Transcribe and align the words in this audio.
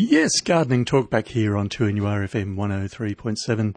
Yes, 0.00 0.40
gardening 0.42 0.84
talk 0.84 1.10
back 1.10 1.26
here 1.26 1.56
on 1.56 1.68
2NURFM 1.68 2.54
103.7 2.54 3.76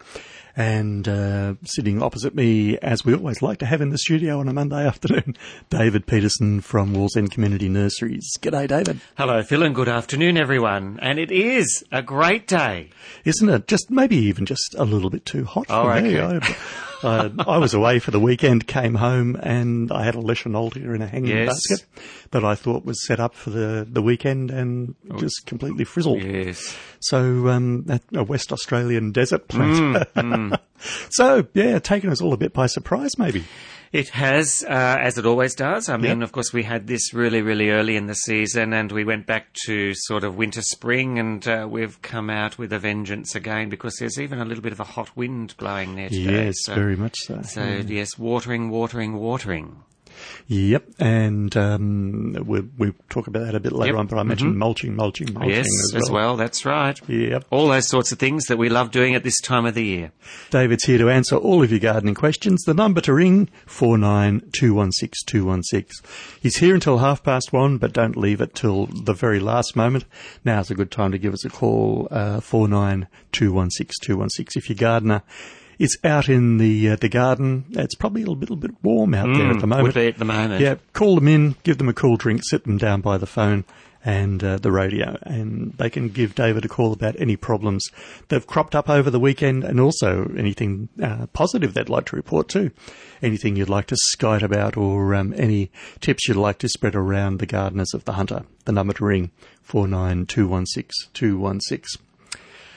and 0.56 1.08
uh, 1.08 1.56
sitting 1.64 2.04
opposite 2.04 2.36
me, 2.36 2.78
as 2.78 3.04
we 3.04 3.16
always 3.16 3.42
like 3.42 3.58
to 3.58 3.66
have 3.66 3.82
in 3.82 3.90
the 3.90 3.98
studio 3.98 4.40
on 4.40 4.48
a 4.48 4.54
Monday 4.54 4.86
afternoon, 4.88 5.36
David 5.72 6.06
Peterson 6.06 6.62
from 6.62 6.94
Wallsend 6.94 7.32
Community 7.32 7.70
Nurseries. 7.70 8.38
G'day, 8.40 8.68
David. 8.68 9.02
Hello, 9.18 9.42
Phil, 9.42 9.64
and 9.64 9.74
good 9.74 9.90
afternoon, 9.90 10.38
everyone. 10.38 11.00
And 11.02 11.18
it 11.18 11.32
is 11.32 11.84
a 11.92 12.04
great 12.04 12.48
day. 12.48 12.92
Isn't 13.26 13.50
it? 13.50 13.68
Just 13.68 13.90
maybe 13.90 14.16
even 14.18 14.46
just 14.46 14.76
a 14.78 14.86
little 14.86 15.10
bit 15.10 15.26
too 15.26 15.46
hot 15.46 15.66
Oh, 15.72 15.86
for 15.86 16.00
me. 16.02 16.20
I, 16.20 16.40
uh, 17.04 17.30
I 17.48 17.58
was 17.58 17.74
away 17.74 18.00
for 18.00 18.12
the 18.12 18.20
weekend, 18.20 18.68
came 18.68 18.96
home, 18.96 19.36
and 19.42 19.92
I 19.92 20.04
had 20.04 20.16
a 20.16 20.20
Leschenaultia 20.20 20.96
in 20.96 21.02
a 21.02 21.08
hanging 21.08 21.36
Yes. 21.36 21.48
basket 21.50 21.86
that 22.32 22.44
I 22.46 22.56
thought 22.56 22.86
was 22.86 23.06
set 23.06 23.20
up 23.20 23.34
for 23.36 23.50
the, 23.50 23.88
the 23.90 24.02
weekend 24.02 24.52
and 24.52 24.96
just 25.18 25.46
completely 25.46 25.84
frizzled. 25.84 26.22
Yes. 26.22 26.76
So, 27.00 27.48
um, 27.50 27.86
a 27.90 28.00
a 28.20 28.24
West 28.24 28.52
Australian 28.52 29.12
desert 29.12 29.48
plant. 29.48 30.08
Mm, 30.16 30.60
so, 31.10 31.48
yeah, 31.54 31.80
taken 31.80 32.10
us 32.10 32.22
all 32.22 32.34
a 32.34 32.38
bit 32.38 32.54
by 32.54 32.68
surprise, 32.68 33.18
maybe. 33.18 33.44
It 33.92 34.08
has, 34.10 34.64
uh, 34.70 34.72
as 35.02 35.18
it 35.18 35.26
always 35.26 35.54
does. 35.54 35.90
I 35.90 35.98
mean, 35.98 36.20
Yep. 36.20 36.22
of 36.22 36.32
course, 36.32 36.54
we 36.54 36.64
had 36.64 36.88
this 36.88 37.14
really, 37.14 37.42
really 37.42 37.72
early 37.72 37.98
in 37.98 38.06
the 38.08 38.16
season, 38.16 38.72
and 38.72 38.90
we 38.90 39.04
went 39.04 39.26
back 39.26 39.48
to 39.66 39.94
sort 39.94 40.24
of 40.24 40.38
winter, 40.38 40.62
spring, 40.62 41.20
and 41.20 41.46
uh, 41.46 41.68
we've 41.70 42.02
come 42.02 42.30
out 42.30 42.58
with 42.58 42.72
a 42.72 42.80
vengeance 42.80 43.36
again 43.36 43.68
because 43.68 43.98
there's 44.00 44.18
even 44.18 44.40
a 44.40 44.46
little 44.46 44.64
bit 44.64 44.72
of 44.72 44.80
a 44.80 44.86
hot 44.86 45.16
wind 45.18 45.56
blowing 45.58 45.96
there 45.98 46.08
today. 46.08 46.46
Yes, 46.46 46.56
so, 46.64 46.74
very 46.74 46.96
much 46.96 47.16
so. 47.18 47.42
So, 47.42 47.66
yes, 47.86 48.18
watering, 48.18 48.70
watering, 48.70 49.18
watering. 49.18 49.84
Yep, 50.48 50.86
and 51.00 51.56
um, 51.58 52.36
we'll, 52.46 52.68
we'll 52.78 52.94
talk 53.10 53.26
about 53.28 53.46
that 53.46 53.56
a 53.56 53.60
bit 53.60 53.72
later 53.72 53.94
Yep. 53.94 53.96
Mm-hmm. 53.96 54.00
on, 54.00 54.08
but 54.08 54.20
I 54.20 54.24
mentioned 54.24 54.58
mulching, 54.58 54.96
mulching, 54.96 55.34
mulching 55.34 55.52
yes, 55.52 55.68
as 55.96 56.10
well. 56.10 56.36
That's 56.38 56.66
right. 56.66 57.00
Yep. 57.08 57.46
All 57.50 57.68
those 57.70 57.88
sorts 57.88 58.12
of 58.12 58.20
things 58.20 58.46
that 58.46 58.58
we 58.58 58.70
love 58.70 58.92
doing 58.92 59.16
at 59.16 59.24
this 59.24 59.40
time 59.42 59.66
of 59.66 59.74
the 59.76 59.84
year. 59.84 60.12
David's 60.50 60.84
here 60.86 60.98
to 60.98 61.10
answer 61.10 61.36
all 61.36 61.62
of 61.64 61.72
your 61.72 61.80
gardening 61.80 62.16
questions. 62.16 62.64
The 62.64 62.74
number 62.74 63.02
to 63.02 63.14
ring, 63.14 63.50
49216216. 63.68 66.40
He's 66.42 66.58
here 66.58 66.74
until 66.74 66.98
half 67.00 67.24
past 67.24 67.52
one, 67.54 67.78
but 67.78 67.94
don't 67.94 68.16
leave 68.18 68.42
it 68.42 68.56
till 68.56 68.88
the 68.88 69.14
very 69.14 69.40
last 69.40 69.76
moment. 69.76 70.06
Now's 70.46 70.72
a 70.72 70.76
good 70.76 70.92
time 70.92 71.12
to 71.12 71.18
give 71.18 71.34
us 71.34 71.44
a 71.46 71.50
call, 71.50 72.08
uh, 72.12 72.40
49216216 72.40 74.58
if 74.58 74.70
you're 74.70 74.76
a 74.76 74.80
gardener. 74.80 75.24
It's 75.82 75.98
out 76.04 76.30
in 76.30 76.58
the 76.58 76.92
uh, 76.92 76.96
the 76.96 77.10
garden. 77.10 77.66
It's 77.72 77.96
probably 77.96 78.22
a 78.22 78.26
little 78.26 78.36
bit, 78.36 78.52
little 78.52 78.68
bit 78.68 78.76
warm 78.84 79.16
out 79.16 79.36
there 79.36 79.50
at 79.50 79.62
the 79.62 79.68
moment. 79.68 79.80
Mm, 79.80 79.84
Would 79.84 79.94
be 79.96 80.08
at 80.08 80.20
the 80.20 80.26
moment. 80.26 80.62
Yeah, 80.62 80.76
call 80.94 81.16
them 81.16 81.28
in, 81.28 81.56
give 81.64 81.80
them 81.80 81.90
a 81.90 81.94
cool 81.94 82.18
drink, 82.18 82.42
sit 82.44 82.66
them 82.66 82.78
down 82.78 83.02
by 83.02 83.18
the 83.18 83.26
phone 83.26 83.66
and 84.06 84.44
uh, 84.44 84.58
the 84.58 84.72
radio, 84.72 85.18
and 85.24 85.74
they 85.74 85.90
can 85.90 86.10
give 86.10 86.36
David 86.36 86.66
a 86.66 86.68
call 86.68 86.94
about 86.94 87.20
any 87.20 87.36
problems 87.36 87.90
that 88.28 88.36
have 88.36 88.46
cropped 88.46 88.76
up 88.76 88.90
over 88.90 89.10
the 89.10 89.20
weekend 89.20 89.64
and 89.64 89.80
also 89.80 90.32
anything 90.38 90.90
uh, 91.02 91.26
positive 91.34 91.74
they'd 91.74 91.90
like 91.90 92.06
to 92.06 92.16
report 92.16 92.48
too. 92.48 92.70
Anything 93.24 93.56
you'd 93.56 93.70
like 93.70 93.88
to 93.88 93.98
skite 93.98 94.44
about 94.44 94.78
or 94.78 95.16
um, 95.16 95.34
any 95.36 95.72
tips 96.00 96.28
you'd 96.28 96.38
like 96.38 96.60
to 96.60 96.70
spread 96.70 96.96
around 96.96 97.40
the 97.40 97.48
gardeners 97.48 97.92
of 97.94 98.06
the 98.06 98.14
Hunter. 98.14 98.44
The 98.66 98.72
number 98.72 98.94
to 98.94 99.06
ring, 99.06 99.32
49216216. 99.68 101.98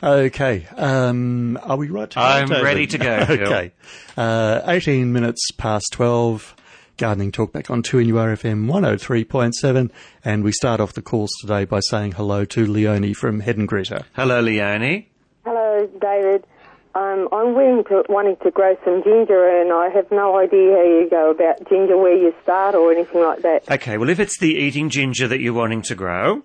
Okay, 0.04 0.66
um, 0.76 1.58
are 1.62 1.78
we 1.78 1.88
right 1.88 2.10
to 2.10 2.16
go, 2.16 2.20
I'm 2.20 2.48
David? 2.48 2.62
ready 2.62 2.86
to 2.88 2.98
go, 2.98 3.16
okay. 3.30 3.72
Uh, 4.18 4.60
18 4.66 5.10
minutes 5.14 5.50
past 5.56 5.92
12. 5.92 6.54
Gardening 6.98 7.32
Talk 7.32 7.52
back 7.52 7.70
on 7.70 7.82
2NURFM 7.82 8.66
103.7. 8.66 9.90
And 10.22 10.44
we 10.44 10.52
start 10.52 10.78
off 10.78 10.92
the 10.92 11.00
calls 11.00 11.30
today 11.40 11.64
by 11.64 11.80
saying 11.80 12.12
hello 12.12 12.44
to 12.44 12.66
Leonie 12.66 13.14
from 13.14 13.40
Heddon 13.40 13.66
Greta. 13.66 14.04
Hello, 14.12 14.40
Leonie. 14.40 15.10
Hello, 15.44 15.88
David. 15.98 16.46
Um, 16.94 17.28
I'm 17.32 17.54
willing 17.54 17.84
to, 17.84 18.04
wanting 18.10 18.36
to 18.44 18.50
grow 18.50 18.76
some 18.84 19.02
ginger, 19.02 19.48
and 19.60 19.72
I 19.72 19.88
have 19.88 20.08
no 20.12 20.38
idea 20.38 20.76
how 20.76 20.82
you 20.84 21.08
go 21.10 21.30
about 21.30 21.66
ginger, 21.68 21.96
where 21.96 22.14
you 22.14 22.32
start, 22.42 22.74
or 22.74 22.92
anything 22.92 23.22
like 23.22 23.40
that. 23.40 23.68
Okay, 23.68 23.96
well, 23.98 24.10
if 24.10 24.20
it's 24.20 24.38
the 24.38 24.54
eating 24.54 24.90
ginger 24.90 25.26
that 25.26 25.40
you're 25.40 25.54
wanting 25.54 25.82
to 25.82 25.94
grow, 25.96 26.42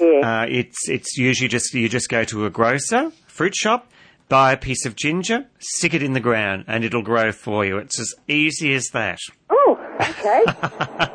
Yeah. 0.00 0.42
uh, 0.42 0.46
it's 0.48 0.88
it's 0.88 1.16
usually 1.16 1.48
just 1.48 1.72
you 1.74 1.88
just 1.88 2.08
go 2.08 2.24
to 2.24 2.46
a 2.46 2.50
grocer, 2.50 3.12
fruit 3.26 3.54
shop, 3.54 3.90
buy 4.28 4.52
a 4.52 4.56
piece 4.56 4.84
of 4.86 4.96
ginger, 4.96 5.46
stick 5.58 5.94
it 5.94 6.02
in 6.02 6.12
the 6.12 6.20
ground, 6.20 6.64
and 6.66 6.84
it'll 6.84 7.02
grow 7.02 7.32
for 7.32 7.64
you. 7.64 7.78
It's 7.78 7.98
as 8.00 8.14
easy 8.28 8.74
as 8.74 8.86
that. 8.92 9.18
oh, 9.50 9.78
okay. 10.00 10.42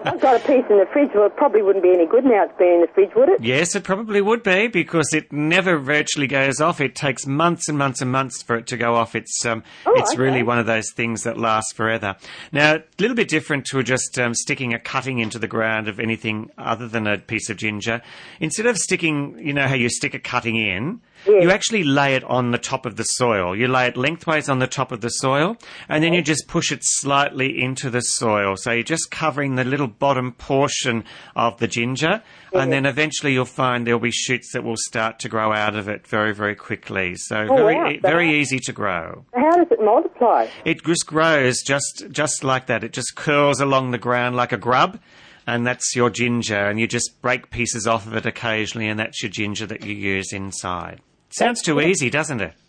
I've 0.05 0.19
got 0.21 0.35
a 0.35 0.39
piece 0.39 0.65
in 0.69 0.77
the 0.79 0.87
fridge. 0.91 1.09
Well, 1.13 1.25
it 1.27 1.35
probably 1.35 1.61
wouldn't 1.61 1.83
be 1.83 1.91
any 1.93 2.05
good 2.07 2.23
now 2.25 2.45
it's 2.45 2.57
been 2.57 2.67
in 2.75 2.81
the 2.81 2.87
fridge, 2.93 3.11
would 3.15 3.29
it? 3.29 3.43
Yes, 3.43 3.75
it 3.75 3.83
probably 3.83 4.21
would 4.21 4.43
be 4.43 4.67
because 4.67 5.13
it 5.13 5.31
never 5.31 5.77
virtually 5.77 6.27
goes 6.27 6.59
off. 6.61 6.81
It 6.81 6.95
takes 6.95 7.25
months 7.25 7.67
and 7.69 7.77
months 7.77 8.01
and 8.01 8.11
months 8.11 8.41
for 8.41 8.55
it 8.57 8.67
to 8.67 8.77
go 8.77 8.95
off. 8.95 9.15
It's 9.15 9.45
um, 9.45 9.63
Oh, 9.85 9.93
it's 9.97 10.11
okay. 10.13 10.21
really 10.21 10.43
one 10.43 10.59
of 10.59 10.65
those 10.65 10.91
things 10.91 11.23
that 11.23 11.37
lasts 11.37 11.73
forever. 11.73 12.15
Now, 12.51 12.75
a 12.75 12.83
little 12.99 13.15
bit 13.15 13.27
different 13.27 13.65
to 13.67 13.81
just 13.83 14.17
um, 14.19 14.33
sticking 14.33 14.73
a 14.73 14.79
cutting 14.79 15.19
into 15.19 15.39
the 15.39 15.47
ground 15.47 15.87
of 15.87 15.99
anything 15.99 16.49
other 16.57 16.87
than 16.87 17.07
a 17.07 17.17
piece 17.17 17.49
of 17.49 17.57
ginger. 17.57 18.01
Instead 18.39 18.65
of 18.65 18.77
sticking, 18.77 19.37
you 19.39 19.53
know 19.53 19.67
how 19.67 19.75
you 19.75 19.89
stick 19.89 20.13
a 20.13 20.19
cutting 20.19 20.55
in. 20.55 21.01
Yes. 21.25 21.43
You 21.43 21.51
actually 21.51 21.83
lay 21.83 22.15
it 22.15 22.23
on 22.23 22.51
the 22.51 22.57
top 22.57 22.85
of 22.85 22.95
the 22.95 23.03
soil. 23.03 23.55
You 23.55 23.67
lay 23.67 23.87
it 23.87 23.95
lengthways 23.97 24.49
on 24.49 24.59
the 24.59 24.67
top 24.67 24.91
of 24.91 25.01
the 25.01 25.09
soil, 25.09 25.57
and 25.87 26.03
then 26.03 26.13
you 26.13 26.21
just 26.21 26.47
push 26.47 26.71
it 26.71 26.79
slightly 26.81 27.61
into 27.61 27.89
the 27.89 28.01
soil. 28.01 28.55
So 28.57 28.71
you're 28.71 28.83
just 28.83 29.11
covering 29.11 29.55
the 29.55 29.63
little 29.63 29.87
bottom 29.87 30.31
portion 30.31 31.03
of 31.35 31.57
the 31.59 31.67
ginger, 31.67 32.23
and 32.53 32.71
then 32.71 32.85
eventually 32.85 33.33
you'll 33.33 33.45
find 33.45 33.85
there'll 33.85 33.99
be 33.99 34.11
shoots 34.11 34.51
that 34.53 34.63
will 34.63 34.77
start 34.77 35.19
to 35.19 35.29
grow 35.29 35.53
out 35.53 35.75
of 35.75 35.87
it 35.87 36.07
very, 36.07 36.33
very 36.33 36.55
quickly. 36.55 37.15
So 37.15 37.47
Oh, 37.49 37.55
very, 37.55 37.75
wow. 37.75 37.93
very 38.01 38.39
easy 38.39 38.59
to 38.59 38.71
grow. 38.73 39.25
How 39.35 39.51
does 39.51 39.67
it 39.71 39.81
multiply? 39.81 40.47
It 40.65 40.83
just 40.83 41.05
grows 41.05 41.61
just 41.61 42.05
just 42.11 42.43
like 42.43 42.65
that. 42.67 42.83
It 42.83 42.93
just 42.93 43.15
curls 43.15 43.59
along 43.61 43.91
the 43.91 43.97
ground 43.97 44.35
like 44.35 44.51
a 44.51 44.57
grub, 44.57 44.99
and 45.47 45.65
that's 45.67 45.95
your 45.95 46.09
ginger. 46.09 46.57
And 46.69 46.79
you 46.79 46.87
just 46.87 47.21
break 47.21 47.51
pieces 47.51 47.85
off 47.87 48.07
of 48.07 48.15
it 48.15 48.25
occasionally, 48.25 48.87
and 48.87 48.99
that's 48.99 49.21
your 49.21 49.29
ginger 49.31 49.65
that 49.67 49.85
you 49.85 49.93
use 49.93 50.33
inside. 50.33 51.01
Sounds 51.31 51.61
too 51.61 51.79
easy, 51.81 52.09
doesn't 52.09 52.41
it? 52.41 52.53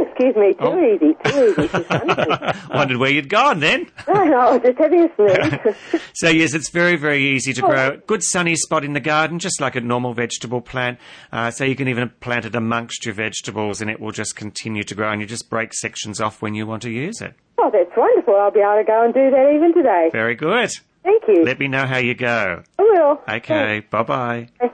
Excuse 0.00 0.36
me, 0.36 0.52
too 0.52 0.58
Oh. 0.60 0.78
easy, 0.94 1.14
too 1.24 1.54
easy. 1.62 1.84
Wondered 2.74 2.98
where 2.98 3.10
you'd 3.10 3.28
gone 3.30 3.60
then. 3.60 3.86
no, 4.08 4.24
no, 4.24 4.38
I 4.38 4.52
was 4.56 4.62
just 4.62 4.78
having 4.78 5.04
a 5.08 5.14
sneeze. 5.16 6.02
So 6.14 6.28
yes, 6.28 6.52
it's 6.52 6.68
very, 6.70 6.96
very 6.96 7.22
easy 7.30 7.52
to 7.54 7.62
grow. 7.62 7.96
Good 8.06 8.22
sunny 8.22 8.54
spot 8.56 8.84
in 8.84 8.92
the 8.92 9.00
garden, 9.00 9.38
just 9.38 9.60
like 9.60 9.76
a 9.76 9.80
normal 9.80 10.12
vegetable 10.12 10.60
plant. 10.60 10.98
Uh, 11.32 11.50
so 11.50 11.64
you 11.64 11.74
can 11.76 11.88
even 11.88 12.10
plant 12.20 12.44
it 12.44 12.54
amongst 12.54 13.06
your 13.06 13.14
vegetables, 13.14 13.80
and 13.80 13.90
it 13.90 13.98
will 14.00 14.10
just 14.12 14.36
continue 14.36 14.82
to 14.82 14.94
grow. 14.94 15.10
And 15.10 15.20
you 15.22 15.26
just 15.26 15.48
break 15.48 15.72
sections 15.72 16.20
off 16.20 16.42
when 16.42 16.54
you 16.54 16.66
want 16.66 16.82
to 16.82 16.90
use 16.90 17.20
it. 17.22 17.32
oh, 17.58 17.70
that's 17.72 17.96
wonderful. 17.96 18.36
I'll 18.36 18.50
be 18.50 18.60
able 18.60 18.76
to 18.78 18.84
go 18.84 19.02
and 19.04 19.14
do 19.14 19.30
that 19.30 19.52
even 19.54 19.72
today. 19.72 20.10
Very 20.12 20.34
good. 20.34 20.70
Thank 21.02 21.22
you. 21.28 21.44
Let 21.44 21.58
me 21.58 21.68
know 21.68 21.86
how 21.86 21.96
you 21.98 22.14
go. 22.14 22.62
I 22.78 22.82
will. 22.82 23.20
Okay. 23.36 23.80
Bye 23.88 24.02
bye. 24.02 24.70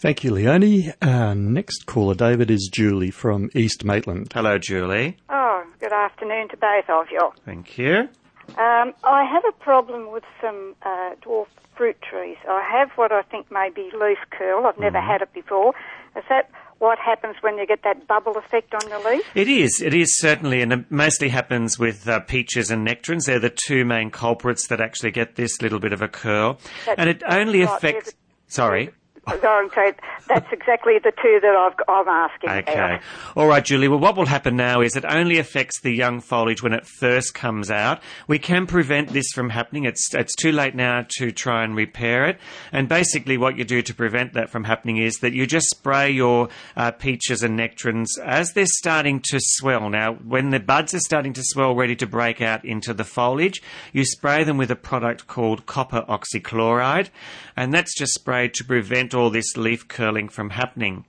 Thank 0.00 0.22
you, 0.22 0.30
Leonie. 0.30 0.92
Uh, 1.02 1.34
next 1.34 1.86
caller, 1.86 2.14
David, 2.14 2.50
is 2.52 2.70
Julie 2.72 3.10
from 3.10 3.50
East 3.54 3.84
Maitland. 3.84 4.32
Hello, 4.32 4.56
Julie. 4.56 5.16
Oh, 5.28 5.64
good 5.80 5.92
afternoon 5.92 6.48
to 6.50 6.56
both 6.56 6.88
of 6.88 7.06
you. 7.10 7.32
Thank 7.44 7.76
you. 7.78 8.08
Um, 8.56 8.94
I 9.02 9.24
have 9.30 9.42
a 9.48 9.52
problem 9.60 10.12
with 10.12 10.22
some 10.40 10.76
uh, 10.82 11.14
dwarf 11.20 11.46
fruit 11.76 11.96
trees. 12.00 12.36
I 12.48 12.62
have 12.72 12.90
what 12.92 13.10
I 13.10 13.22
think 13.22 13.50
may 13.50 13.70
be 13.74 13.90
leaf 14.00 14.18
curl. 14.30 14.66
I've 14.66 14.78
never 14.78 15.00
had 15.00 15.20
it 15.20 15.32
before. 15.32 15.74
Is 16.16 16.24
that 16.28 16.48
what 16.78 16.98
happens 16.98 17.34
when 17.40 17.58
you 17.58 17.66
get 17.66 17.82
that 17.82 18.06
bubble 18.06 18.36
effect 18.36 18.72
on 18.74 18.88
your 18.88 19.04
leaf? 19.10 19.24
It 19.34 19.48
is. 19.48 19.82
It 19.84 19.94
is 19.94 20.16
certainly, 20.18 20.62
and 20.62 20.72
it 20.72 20.90
mostly 20.90 21.28
happens 21.28 21.76
with 21.76 22.08
uh, 22.08 22.20
peaches 22.20 22.70
and 22.70 22.84
nectarines. 22.84 23.26
They're 23.26 23.40
the 23.40 23.50
two 23.66 23.84
main 23.84 24.10
culprits 24.12 24.68
that 24.68 24.80
actually 24.80 25.10
get 25.10 25.34
this 25.34 25.60
little 25.60 25.80
bit 25.80 25.92
of 25.92 26.02
a 26.02 26.08
curl, 26.08 26.58
That's 26.86 26.98
and 27.00 27.10
it 27.10 27.22
only 27.28 27.62
affects. 27.62 28.06
yes. 28.06 28.14
Sorry. 28.46 28.90
Sorry, 29.40 29.68
so 29.74 29.92
that's 30.28 30.52
exactly 30.52 30.98
the 31.02 31.12
two 31.22 31.38
that 31.42 31.54
I've, 31.54 31.74
I'm 31.88 32.08
asking 32.08 32.50
Okay. 32.50 32.72
about. 32.72 33.00
All 33.36 33.46
right, 33.46 33.64
Julie. 33.64 33.88
Well, 33.88 33.98
what 33.98 34.16
will 34.16 34.26
happen 34.26 34.56
now 34.56 34.80
is 34.80 34.96
it 34.96 35.04
only 35.04 35.38
affects 35.38 35.80
the 35.80 35.90
young 35.90 36.20
foliage 36.20 36.62
when 36.62 36.72
it 36.72 36.86
first 36.86 37.34
comes 37.34 37.70
out. 37.70 38.00
We 38.26 38.38
can 38.38 38.66
prevent 38.66 39.10
this 39.10 39.30
from 39.32 39.50
happening. 39.50 39.84
It's 39.84 40.14
it's 40.14 40.34
too 40.34 40.52
late 40.52 40.74
now 40.74 41.06
to 41.18 41.30
try 41.32 41.64
and 41.64 41.76
repair 41.76 42.26
it. 42.26 42.38
And 42.72 42.88
basically, 42.88 43.38
what 43.38 43.56
you 43.56 43.64
do 43.64 43.82
to 43.82 43.94
prevent 43.94 44.32
that 44.34 44.50
from 44.50 44.64
happening 44.64 44.96
is 44.98 45.16
that 45.16 45.32
you 45.32 45.46
just 45.46 45.68
spray 45.70 46.10
your 46.10 46.48
uh, 46.76 46.90
peaches 46.92 47.42
and 47.42 47.56
nectarines 47.56 48.18
as 48.18 48.52
they're 48.52 48.66
starting 48.66 49.20
to 49.30 49.38
swell. 49.40 49.88
Now, 49.90 50.14
when 50.14 50.50
the 50.50 50.60
buds 50.60 50.94
are 50.94 51.00
starting 51.00 51.32
to 51.34 51.42
swell, 51.44 51.74
ready 51.74 51.96
to 51.96 52.06
break 52.06 52.40
out 52.40 52.64
into 52.64 52.94
the 52.94 53.04
foliage, 53.04 53.62
you 53.92 54.04
spray 54.04 54.44
them 54.44 54.56
with 54.56 54.70
a 54.70 54.76
product 54.76 55.26
called 55.26 55.66
copper 55.66 56.04
oxychloride, 56.08 57.08
and 57.56 57.72
that's 57.72 57.96
just 57.96 58.14
sprayed 58.14 58.54
to 58.54 58.64
prevent 58.64 59.14
all 59.18 59.30
this 59.30 59.56
leaf 59.56 59.88
curling 59.88 60.28
from 60.28 60.50
happening. 60.50 61.04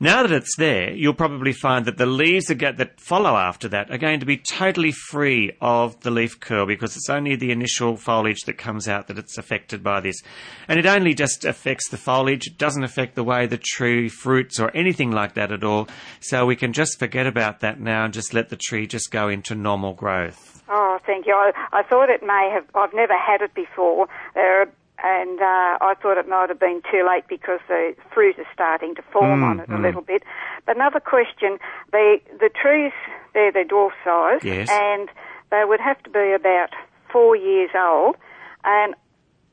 Now 0.00 0.22
that 0.22 0.32
it's 0.32 0.56
there, 0.56 0.92
you'll 0.92 1.14
probably 1.14 1.52
find 1.52 1.84
that 1.86 1.98
the 1.98 2.06
leaves 2.06 2.48
that, 2.48 3.00
follow 3.00 3.36
after 3.36 3.68
that 3.68 3.90
are 3.90 3.98
going 3.98 4.20
to 4.20 4.26
be 4.26 4.36
totally 4.36 4.90
free 4.90 5.56
of 5.60 6.00
the 6.00 6.10
leaf 6.10 6.40
curl 6.40 6.66
because 6.66 6.96
it's 6.96 7.08
only 7.08 7.36
the 7.36 7.52
initial 7.52 7.96
foliage 7.96 8.42
that 8.42 8.58
comes 8.58 8.88
out 8.88 9.06
that 9.06 9.18
it's 9.18 9.38
affected 9.38 9.82
by 9.82 10.00
this. 10.00 10.20
And 10.68 10.78
it 10.78 10.86
only 10.86 11.14
just 11.14 11.44
affects 11.44 11.88
the 11.88 11.96
foliage. 11.96 12.46
It 12.46 12.58
doesn't 12.58 12.82
affect 12.82 13.14
the 13.14 13.24
way 13.24 13.46
the 13.46 13.56
tree 13.56 14.08
fruits 14.08 14.58
or 14.58 14.70
anything 14.76 15.12
like 15.12 15.34
that 15.34 15.52
at 15.52 15.64
all. 15.64 15.88
So 16.20 16.44
we 16.44 16.56
can 16.56 16.72
just 16.72 16.98
forget 16.98 17.26
about 17.26 17.60
that 17.60 17.80
now 17.80 18.04
and 18.04 18.12
just 18.12 18.34
let 18.34 18.48
the 18.48 18.56
tree 18.56 18.86
just 18.86 19.10
go 19.10 19.28
into 19.28 19.54
normal 19.54 19.94
growth. 19.94 20.62
Oh, 20.68 20.98
thank 21.06 21.26
you. 21.26 21.34
I, 21.34 21.52
I 21.72 21.82
thought 21.82 22.08
it 22.08 22.22
may 22.22 22.50
have. 22.52 22.64
I've 22.74 22.94
never 22.94 23.12
had 23.12 23.42
it 23.42 23.54
before, 23.54 24.08
uh, 24.34 24.64
and 25.04 25.38
uh, 25.40 25.76
I 25.84 25.94
thought 26.00 26.16
it 26.16 26.26
might 26.28 26.48
have 26.48 26.58
been 26.58 26.80
too 26.90 27.06
late 27.06 27.24
because 27.28 27.60
the 27.68 27.94
fruit 28.12 28.38
is 28.38 28.46
starting 28.52 28.94
to 28.94 29.02
form 29.12 29.40
Mm, 29.40 29.44
on 29.50 29.60
it 29.60 29.68
a 29.68 29.78
little 29.78 30.00
bit. 30.00 30.22
But 30.66 30.76
another 30.76 31.00
question: 31.00 31.58
the 31.92 32.20
the 32.40 32.48
trees, 32.48 32.92
they're 33.34 33.52
the 33.52 33.64
dwarf 33.68 33.92
size, 34.02 34.42
Yes. 34.42 34.68
and 34.70 35.08
they 35.50 35.64
would 35.64 35.80
have 35.80 36.02
to 36.04 36.10
be 36.10 36.32
about 36.32 36.70
four 37.12 37.36
years 37.36 37.70
old, 37.76 38.16
and 38.64 38.94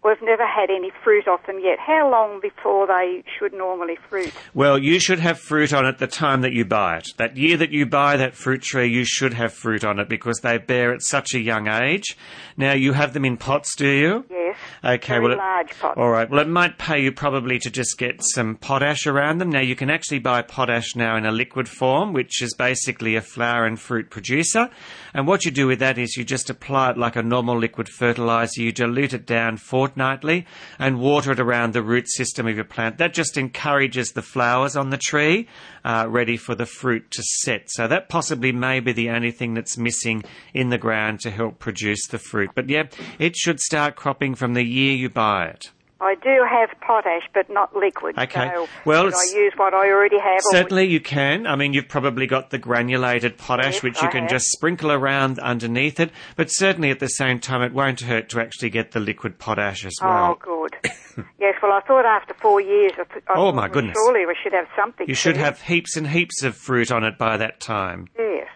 we've 0.03 0.21
never 0.21 0.45
had 0.45 0.69
any 0.69 0.92
fruit 1.03 1.27
off 1.27 1.45
them 1.45 1.59
yet. 1.62 1.77
How 1.80 2.09
long 2.09 2.39
before 2.42 2.88
they 2.88 3.24
should 3.38 3.53
normally 3.53 3.98
fruit? 4.09 4.33
Well, 4.53 4.77
you 4.77 5.00
should 5.00 5.19
have 5.19 5.39
fruit 5.39 5.74
on 5.74 5.86
it 5.86 5.98
the 6.00 6.07
time 6.07 6.42
that 6.42 6.53
you 6.53 6.65
buy 6.65 6.98
it. 6.98 7.07
That 7.18 7.38
year 7.38 7.57
that 7.57 7.71
you 7.71 7.86
buy 7.86 8.18
that 8.18 8.36
fruit 8.36 8.62
tree, 8.62 8.88
you 8.88 9.06
should 9.06 9.33
have 9.33 9.53
fruit 9.53 9.83
on 9.83 10.00
it 10.00 10.09
because 10.09 10.39
they 10.42 10.57
bear 10.57 10.94
at 10.94 11.01
such 11.03 11.33
a 11.33 11.39
young 11.39 11.68
age. 11.68 12.18
Now, 12.57 12.74
you 12.74 12.94
have 12.94 13.13
them 13.13 13.25
in 13.25 13.38
pots, 13.38 13.75
do 13.75 13.88
you? 13.88 14.25
Yes. 14.30 14.57
Okay, 14.83 15.13
Very 15.13 15.21
well, 15.24 15.31
it- 15.33 15.38
large 15.38 15.80
pots. 15.80 15.98
All 15.98 16.09
right. 16.09 16.30
Well, 16.30 16.39
it 16.42 16.48
might 16.48 16.77
pay 16.77 17.01
you 17.01 17.12
probably 17.12 17.59
to 17.59 17.69
just 17.69 17.98
get 17.98 18.21
some 18.24 18.56
potash 18.56 19.06
around 19.07 19.38
them. 19.38 19.50
Now, 19.50 19.62
you 19.62 19.75
can 19.75 19.89
actually 19.89 20.19
buy 20.19 20.42
potash 20.42 20.95
now 20.95 21.15
in 21.15 21.25
a 21.25 21.31
liquid 21.31 21.69
form, 21.69 22.13
which 22.13 22.42
is 22.42 22.53
basically 22.56 23.15
a 23.15 23.21
flower 23.21 23.65
and 23.65 23.80
fruit 23.80 24.09
producer. 24.09 24.69
And 25.13 25.27
what 25.27 25.45
you 25.45 25.51
do 25.51 25.68
with 25.68 25.80
that 25.80 25.98
is 25.98 26.18
you 26.18 26.24
just 26.24 26.50
apply 26.50 26.92
it 26.92 26.98
like 26.98 27.15
a 27.15 27.24
normal 27.24 27.57
liquid 27.57 27.88
fertilizer. 27.89 28.62
You 28.62 28.71
dilute 28.71 29.13
it 29.13 29.25
down 29.25 29.57
fortnightly 29.91 30.45
and 30.79 30.99
water 30.99 31.31
it 31.31 31.39
around 31.39 31.73
the 31.73 31.83
root 31.83 32.09
system 32.09 32.47
of 32.47 32.55
your 32.55 32.65
plant. 32.65 32.97
That 32.97 33.13
just 33.13 33.38
encourages 33.38 34.11
the 34.11 34.21
flowers 34.21 34.75
on 34.75 34.89
the 34.89 34.97
tree 34.97 35.47
uh, 35.83 36.07
ready 36.09 36.38
for 36.38 36.55
the 36.55 36.65
fruit 36.65 37.11
to 37.11 37.23
set. 37.23 37.69
So 37.69 37.88
that 37.88 38.09
possibly 38.09 38.51
may 38.51 38.79
be 38.79 38.93
the 38.93 39.09
only 39.09 39.31
thing 39.31 39.53
that's 39.53 39.77
missing 39.77 40.23
in 40.53 40.69
the 40.69 40.77
ground 40.77 41.19
to 41.21 41.29
help 41.29 41.59
produce 41.59 42.07
the 42.07 42.19
fruit. 42.19 42.51
But 42.55 42.69
yeah, 42.69 42.83
it 43.19 43.35
should 43.35 43.59
start 43.59 43.95
cropping 43.95 44.35
from 44.35 44.53
the 44.53 44.63
year 44.63 44.93
you 44.93 45.09
buy 45.09 45.47
it. 45.47 45.71
I 46.01 46.15
do 46.15 46.44
have 46.50 46.69
potash, 46.81 47.30
but 47.33 47.48
not 47.50 47.75
liquid. 47.75 48.18
Okay. 48.18 48.50
So 48.53 48.68
Well, 48.86 49.06
I 49.07 49.36
use 49.36 49.53
what 49.56 49.74
I 49.75 49.89
already 49.92 50.19
have? 50.19 50.42
Certainly 50.50 50.86
you 50.88 51.00
can. 51.00 51.45
I 51.45 51.56
mean, 51.56 51.74
you've 51.74 51.88
probably 51.88 52.25
got 52.25 52.50
the 52.50 52.57
granulated 52.57 53.38
potash, 53.38 53.75
Yes, 53.75 53.83
which 53.83 54.01
you 54.01 54.07
I 54.07 54.12
can 54.12 54.21
have. 54.24 54.31
just 54.31 54.48
sprinkle 54.48 54.92
around 54.92 55.38
underneath 55.39 56.00
it. 56.00 56.12
But 56.36 56.48
certainly 56.50 56.89
at 56.89 57.00
the 57.00 57.07
same 57.07 57.39
time, 57.39 57.62
it 57.62 57.71
won't 57.71 58.01
hurt 58.01 58.30
to 58.30 58.42
actually 58.42 58.71
get 58.71 58.92
the 58.94 59.00
liquid 59.00 59.38
potash 59.38 59.86
as 59.86 59.94
well. 60.01 60.38
Oh, 60.42 60.69
good. 60.71 60.92
yes, 61.39 61.56
well, 61.62 61.71
I 61.71 61.81
thought 61.81 62.06
after 62.06 62.33
four 62.33 62.59
years, 62.59 62.94
I, 62.94 63.03
th- 63.03 63.24
I 63.27 63.33
Oh, 63.36 63.51
my 63.51 63.68
goodness. 63.69 63.95
surely 63.95 64.25
we 64.25 64.36
should 64.42 64.53
have 64.53 64.68
something. 64.75 65.07
You 65.07 65.13
should 65.13 65.38
have 65.38 65.62
heaps 65.62 65.95
and 65.98 66.07
heaps 66.07 66.42
of 66.42 66.56
fruit 66.56 66.92
on 66.92 67.03
it 67.03 67.18
by 67.19 67.38
that 67.38 67.59
time. 67.59 68.07
Yes. 68.18 68.48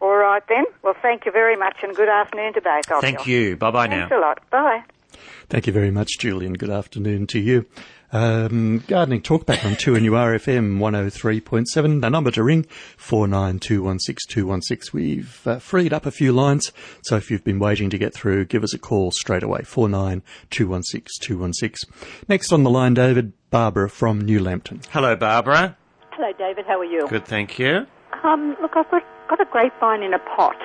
All 0.00 0.16
right 0.16 0.42
then. 0.48 0.64
Well, 0.82 0.94
thank 1.00 1.24
you 1.24 1.32
very 1.32 1.56
much, 1.56 1.78
and 1.82 1.96
good 1.96 2.10
afternoon 2.10 2.52
to 2.52 2.60
both 2.60 2.84
of 2.90 2.96
you. 2.96 3.00
Thank 3.00 3.26
you. 3.26 3.56
Bye 3.56 3.70
bye 3.70 3.86
now. 3.86 4.08
Thanks 4.08 4.14
a 4.14 4.20
lot. 4.20 4.50
Bye. 4.50 4.82
Thank 5.48 5.66
you 5.66 5.72
very 5.72 5.90
much, 5.90 6.18
Julian. 6.18 6.54
Good 6.54 6.70
afternoon 6.70 7.26
to 7.28 7.38
you. 7.38 7.66
Um, 8.12 8.84
gardening 8.86 9.20
talkback 9.20 9.64
on 9.64 9.72
2NURFM 9.72 10.78
103.7. 10.78 12.00
The 12.00 12.08
number 12.08 12.30
to 12.30 12.40
ring, 12.42 12.64
49216216. 12.98 14.92
We've 14.92 15.46
uh, 15.46 15.58
freed 15.58 15.92
up 15.92 16.06
a 16.06 16.10
few 16.10 16.32
lines, 16.32 16.72
so 17.02 17.16
if 17.16 17.30
you've 17.30 17.44
been 17.44 17.58
waiting 17.58 17.90
to 17.90 17.98
get 17.98 18.14
through, 18.14 18.46
give 18.46 18.62
us 18.62 18.72
a 18.72 18.78
call 18.78 19.10
straight 19.10 19.42
away, 19.42 19.62
49216216. 19.62 21.84
Next 22.28 22.52
on 22.52 22.62
the 22.62 22.70
line, 22.70 22.94
David, 22.94 23.32
Barbara 23.50 23.90
from 23.90 24.20
New 24.20 24.40
Lambton. 24.40 24.82
Hello, 24.90 25.16
Barbara. 25.16 25.76
Hello, 26.12 26.32
David. 26.38 26.64
How 26.66 26.78
are 26.78 26.84
you? 26.84 27.08
Good, 27.08 27.26
thank 27.26 27.58
you. 27.58 27.86
Um, 28.22 28.56
look, 28.62 28.76
I've 28.76 28.88
got, 28.90 29.02
got 29.28 29.40
a 29.40 29.46
grapevine 29.50 30.02
in 30.02 30.14
a 30.14 30.18
pot, 30.18 30.56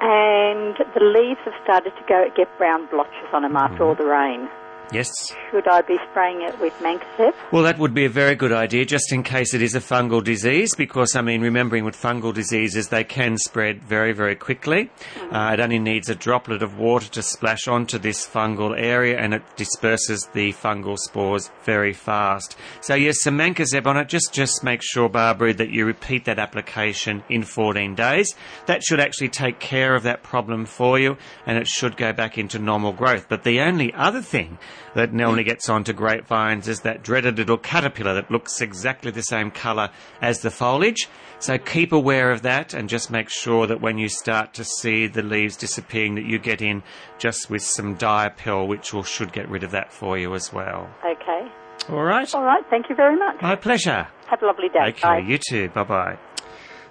and 0.00 0.76
the 0.94 1.00
leaves 1.00 1.40
have 1.44 1.54
started 1.62 1.92
to 1.96 2.02
go 2.08 2.26
get 2.36 2.48
brown 2.58 2.86
blotches 2.86 3.28
on 3.32 3.42
them 3.42 3.56
after 3.56 3.84
all 3.84 3.94
mm-hmm. 3.94 4.02
the 4.02 4.08
rain. 4.08 4.48
Yes. 4.92 5.10
Should 5.50 5.66
I 5.66 5.80
be 5.82 5.98
spraying 6.10 6.42
it 6.42 6.58
with 6.60 6.72
Mancozeb? 6.80 7.32
Well, 7.50 7.62
that 7.64 7.78
would 7.78 7.94
be 7.94 8.04
a 8.04 8.08
very 8.08 8.34
good 8.34 8.52
idea, 8.52 8.84
just 8.84 9.12
in 9.12 9.22
case 9.22 9.54
it 9.54 9.62
is 9.62 9.74
a 9.74 9.80
fungal 9.80 10.22
disease, 10.22 10.74
because, 10.76 11.16
I 11.16 11.22
mean, 11.22 11.40
remembering 11.40 11.84
with 11.84 11.96
fungal 11.96 12.34
diseases, 12.34 12.88
they 12.88 13.02
can 13.02 13.36
spread 13.38 13.82
very, 13.82 14.12
very 14.12 14.36
quickly. 14.36 14.90
Uh, 15.30 15.50
it 15.54 15.60
only 15.60 15.78
needs 15.78 16.08
a 16.08 16.14
droplet 16.14 16.62
of 16.62 16.78
water 16.78 17.08
to 17.10 17.22
splash 17.22 17.66
onto 17.66 17.98
this 17.98 18.26
fungal 18.26 18.78
area, 18.78 19.18
and 19.18 19.34
it 19.34 19.42
disperses 19.56 20.28
the 20.32 20.52
fungal 20.52 20.98
spores 20.98 21.50
very 21.64 21.92
fast. 21.92 22.56
So, 22.80 22.94
yes, 22.94 23.22
some 23.22 23.38
mancozeb 23.38 23.86
on 23.86 23.96
it. 23.96 24.08
Just, 24.08 24.32
just 24.32 24.62
make 24.62 24.82
sure, 24.82 25.08
Barbara, 25.08 25.54
that 25.54 25.70
you 25.70 25.86
repeat 25.86 26.24
that 26.26 26.38
application 26.38 27.24
in 27.28 27.42
14 27.42 27.94
days. 27.94 28.34
That 28.66 28.82
should 28.82 29.00
actually 29.00 29.30
take 29.30 29.58
care 29.58 29.94
of 29.94 30.02
that 30.02 30.22
problem 30.22 30.66
for 30.66 30.98
you, 30.98 31.16
and 31.46 31.58
it 31.58 31.66
should 31.66 31.96
go 31.96 32.12
back 32.12 32.38
into 32.38 32.58
normal 32.58 32.92
growth. 32.92 33.26
But 33.28 33.44
the 33.44 33.60
only 33.60 33.92
other 33.94 34.22
thing 34.22 34.58
that 34.94 35.12
normally 35.12 35.44
gets 35.44 35.68
onto 35.68 35.92
grapevines 35.92 36.68
is 36.68 36.80
that 36.80 37.02
dreaded 37.02 37.38
little 37.38 37.58
caterpillar 37.58 38.14
that 38.14 38.30
looks 38.30 38.60
exactly 38.60 39.10
the 39.10 39.22
same 39.22 39.50
colour 39.50 39.90
as 40.20 40.40
the 40.40 40.50
foliage. 40.50 41.08
So 41.38 41.58
keep 41.58 41.92
aware 41.92 42.30
of 42.30 42.42
that 42.42 42.74
and 42.74 42.88
just 42.88 43.10
make 43.10 43.28
sure 43.28 43.66
that 43.66 43.80
when 43.80 43.98
you 43.98 44.08
start 44.08 44.54
to 44.54 44.64
see 44.64 45.06
the 45.06 45.22
leaves 45.22 45.56
disappearing 45.56 46.14
that 46.14 46.24
you 46.24 46.38
get 46.38 46.62
in 46.62 46.82
just 47.18 47.50
with 47.50 47.62
some 47.62 47.96
Dipel 47.96 48.66
which 48.66 48.94
will 48.94 49.02
should 49.02 49.32
get 49.32 49.48
rid 49.48 49.62
of 49.62 49.70
that 49.72 49.92
for 49.92 50.16
you 50.16 50.34
as 50.34 50.52
well. 50.52 50.88
Okay. 51.04 51.48
All 51.90 52.02
right. 52.02 52.32
All 52.34 52.44
right. 52.44 52.64
Thank 52.70 52.88
you 52.88 52.94
very 52.94 53.16
much. 53.18 53.42
My 53.42 53.56
pleasure. 53.56 54.06
Have 54.30 54.42
a 54.42 54.46
lovely 54.46 54.68
day. 54.68 54.88
Okay, 54.88 55.00
Bye. 55.02 55.18
you 55.18 55.38
too. 55.38 55.68
Bye 55.68 55.84
bye. 55.84 56.18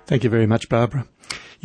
Thank 0.05 0.23
you 0.23 0.29
very 0.29 0.45
much, 0.45 0.69
Barbara. 0.69 1.07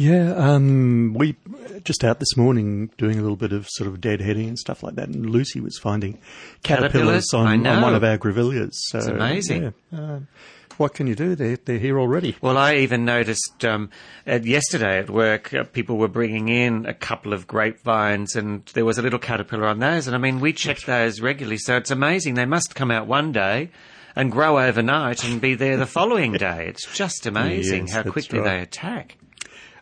Yeah, 0.01 0.33
um, 0.37 1.13
we 1.19 1.35
just 1.83 2.05
out 2.05 2.21
this 2.21 2.37
morning 2.37 2.89
doing 2.99 3.19
a 3.19 3.21
little 3.21 3.37
bit 3.37 3.53
of 3.53 3.67
sort 3.69 3.89
of 3.93 4.01
deadheading 4.01 4.47
and 4.47 4.57
stuff 4.57 4.85
like 4.85 4.95
that, 4.95 5.09
and 5.09 5.29
Lucy 5.29 5.59
was 5.59 5.77
finding 5.77 6.19
caterpillars? 6.63 7.35
On, 7.35 7.67
on 7.67 7.83
one 7.83 7.97
of 7.97 8.05
our 8.05 8.17
grevilleas. 8.17 8.71
So, 8.75 8.99
It's 8.99 9.09
amazing. 9.09 9.75
yeah, 9.91 9.99
um, 9.99 10.29
what 10.77 10.95
can 10.95 11.09
you 11.09 11.17
do? 11.17 11.35
They're, 11.35 11.57
they're 11.57 11.81
here 11.81 11.99
already. 11.99 12.37
Well, 12.41 12.57
I 12.57 12.77
even 12.77 13.05
noticed 13.05 13.65
um, 13.65 13.91
at 14.25 14.45
yesterday 14.45 15.01
at 15.01 15.11
work, 15.11 15.53
uh, 15.53 15.65
people 15.65 15.97
were 15.97 16.07
bringing 16.07 16.49
in 16.49 16.87
a 16.87 16.95
couple 16.95 17.33
of 17.33 17.49
grapevines, 17.49 18.37
and 18.37 18.65
there 18.75 18.85
was 18.85 18.99
a 18.99 19.03
little 19.03 19.19
caterpillar 19.19 19.67
on 19.67 19.81
those. 19.81 20.07
And 20.07 20.15
I 20.15 20.21
mean, 20.21 20.39
we 20.39 20.53
check 20.53 20.79
those 20.83 21.21
regularly, 21.21 21.59
so 21.59 21.77
it's 21.77 21.91
amazing. 21.91 22.35
They 22.35 22.47
must 22.47 22.77
come 22.77 22.93
out 22.93 23.09
one 23.09 23.33
day 23.33 23.71
and 24.15 24.31
grow 24.31 24.61
overnight 24.61 25.25
and 25.25 25.41
be 25.41 25.57
there 25.57 25.77
the 25.77 25.87
following 25.87 26.33
day. 26.35 26.67
It's 26.69 26.87
just 26.97 27.27
amazing 27.27 27.89
Yes, 27.89 27.97
how 27.97 28.03
quickly 28.05 28.39
right. 28.39 28.59
they 28.59 28.63
attack. 28.63 29.17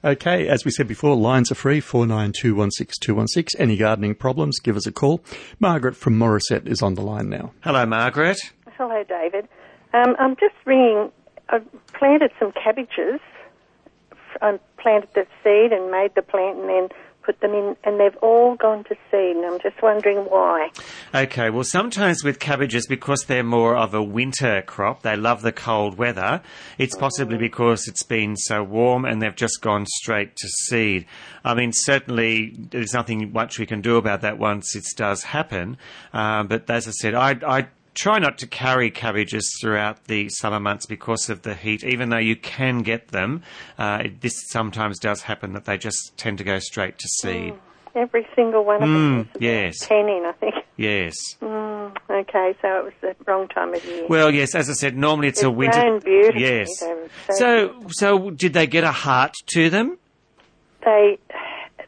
Okay, 0.06 0.46
as 0.46 0.64
we 0.64 0.70
said 0.70 0.86
before, 0.86 1.16
lines 1.16 1.50
are 1.50 1.56
free, 1.56 1.80
49216216. 1.80 3.48
Any 3.58 3.76
gardening 3.76 4.14
problems, 4.14 4.60
give 4.60 4.76
us 4.76 4.86
a 4.86 4.92
call. 4.92 5.20
Margaret 5.58 5.96
from 5.96 6.16
Morisset 6.16 6.68
is 6.68 6.80
on 6.80 6.94
the 6.94 7.02
line 7.02 7.28
now. 7.28 7.50
Hello, 7.64 7.84
Margaret. 7.84 8.38
Hello, 8.76 9.02
David. 9.02 9.48
Um, 9.94 10.14
I'm 10.20 10.36
just 10.36 10.54
ringing. 10.64 11.10
I 11.48 11.58
planted 11.98 12.30
some 12.38 12.52
cabbages. 12.52 13.18
I 14.40 14.60
planted 14.78 15.08
the 15.14 15.26
seed 15.42 15.72
and 15.72 15.90
made 15.90 16.14
the 16.14 16.22
plant 16.22 16.58
and 16.58 16.68
then 16.68 16.88
put 17.26 17.40
them 17.40 17.52
in, 17.52 17.76
and 17.82 17.98
they've 17.98 18.16
all 18.22 18.54
gone 18.54 18.84
to 18.84 18.94
seed. 19.10 19.36
And 19.36 19.44
I'm 19.44 19.58
just 19.60 19.82
wondering 19.82 20.18
why. 20.18 20.70
Okay, 21.12 21.50
well, 21.50 21.64
sometimes 21.64 22.22
with 22.22 22.38
cabbages, 22.38 22.86
because 22.86 23.24
they're 23.26 23.42
more 23.42 23.76
of 23.76 23.92
a 23.92 24.02
winter 24.02 24.62
crop, 24.62 25.02
they 25.02 25.16
love 25.16 25.42
the 25.42 25.52
cold 25.52 25.98
weather. 25.98 26.40
It's 26.78 26.96
possibly 26.96 27.36
because 27.36 27.88
it's 27.88 28.04
been 28.04 28.36
so 28.36 28.62
warm 28.62 29.04
and 29.04 29.20
they've 29.20 29.34
just 29.34 29.60
gone 29.60 29.84
straight 29.86 30.36
to 30.36 30.48
seed. 30.48 31.06
I 31.44 31.54
mean, 31.54 31.72
certainly 31.72 32.54
there's 32.70 32.94
nothing 32.94 33.32
much 33.32 33.58
we 33.58 33.66
can 33.66 33.80
do 33.80 33.96
about 33.96 34.20
that 34.20 34.38
once 34.38 34.76
it 34.76 34.84
does 34.96 35.24
happen. 35.24 35.76
Um, 36.12 36.46
but 36.46 36.70
as 36.70 36.86
I 36.86 36.92
said, 36.92 37.14
I, 37.14 37.36
I 37.46 37.66
try 37.96 38.18
not 38.20 38.38
to 38.38 38.46
carry 38.46 38.90
cabbages 38.90 39.50
throughout 39.60 40.04
the 40.04 40.28
summer 40.28 40.60
months 40.60 40.86
because 40.86 41.28
of 41.28 41.42
the 41.42 41.54
heat, 41.54 41.82
even 41.82 42.10
though 42.10 42.18
you 42.18 42.36
can 42.36 42.82
get 42.82 43.08
them. 43.08 43.42
Uh, 43.78 44.02
it, 44.04 44.20
this 44.20 44.34
sometimes 44.50 44.98
does 45.00 45.22
happen 45.22 45.52
that 45.54 45.64
they 45.64 45.76
just 45.78 46.12
tend 46.16 46.38
to 46.38 46.44
go 46.44 46.58
straight 46.60 46.98
to 46.98 47.08
seed. 47.08 47.54
Every 47.94 48.26
single 48.36 48.62
one 48.64 48.82
of 48.82 48.88
them 48.90 49.24
Mm, 49.24 49.30
about 49.30 49.40
yes. 49.42 49.78
ten 49.80 50.06
in, 50.08 50.24
I 50.26 50.32
think. 50.32 50.54
Yes. 50.76 51.14
Mm, 51.40 51.96
okay, 52.10 52.54
so 52.60 52.68
it 52.80 52.84
was 52.84 52.92
the 53.00 53.16
wrong 53.26 53.48
time 53.48 53.72
of 53.72 53.82
year. 53.86 54.06
Well, 54.10 54.30
yes, 54.34 54.54
as 54.54 54.68
I 54.68 54.74
said, 54.74 54.94
normally 54.94 55.28
it's 55.28 55.42
a 55.42 55.50
winter. 55.50 55.98
beautifully. 56.04 56.42
Yes. 56.42 56.68
So, 57.38 57.82
so 57.88 58.28
did 58.30 58.52
they 58.52 58.66
get 58.66 58.84
a 58.84 58.92
heart 58.92 59.32
to 59.54 59.70
them? 59.70 59.96
they 60.84 61.18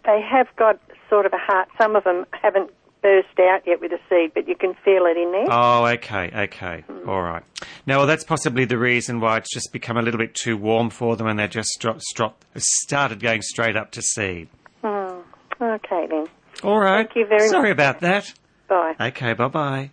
they 0.07 0.21
have 0.23 0.49
got 0.57 0.81
sort 1.11 1.27
of 1.27 1.33
a 1.35 1.39
heart. 1.39 1.69
Some 1.79 1.95
of 1.95 2.05
them 2.05 2.25
haven't 2.33 2.71
burst 3.03 3.29
out 3.41 3.63
yet 3.67 3.81
with 3.81 3.91
the 3.91 3.99
seed, 4.09 4.33
but 4.35 4.49
you 4.49 4.55
can 4.57 4.75
feel 4.85 5.05
it 5.07 5.17
in 5.17 5.33
there. 5.33 5.47
Oh, 5.51 5.87
okay, 5.87 6.31
okay, 6.35 6.85
Hmm. 6.89 7.09
all 7.09 7.23
right. 7.23 7.43
Now, 7.87 7.99
well, 7.99 8.07
that's 8.07 8.25
possibly 8.25 8.65
the 8.65 8.79
reason 8.79 9.21
why 9.21 9.37
it's 9.39 9.53
just 9.53 9.73
become 9.73 9.97
a 9.97 10.03
little 10.03 10.19
bit 10.19 10.35
too 10.35 10.57
warm 10.57 10.91
for 10.91 11.17
them, 11.17 11.27
and 11.27 11.39
they 11.39 11.49
just 11.49 11.71
stro- 11.81 12.01
stro- 12.15 12.35
started 12.57 13.21
going 13.21 13.43
straight 13.43 13.77
up 13.77 13.91
to 13.93 14.03
seed. 14.03 14.49
Oh, 14.85 15.23
okay 15.61 16.07
then. 16.11 16.27
All 16.63 16.79
right. 16.79 17.07
Thank 17.07 17.17
you 17.17 17.27
very 17.27 17.41
much. 17.43 17.51
Sorry 17.51 17.69
much. 17.71 17.73
about 17.73 18.01
that. 18.01 18.33
Bye. 18.69 18.95
Okay, 19.01 19.33
bye 19.33 19.49
bye. 19.49 19.91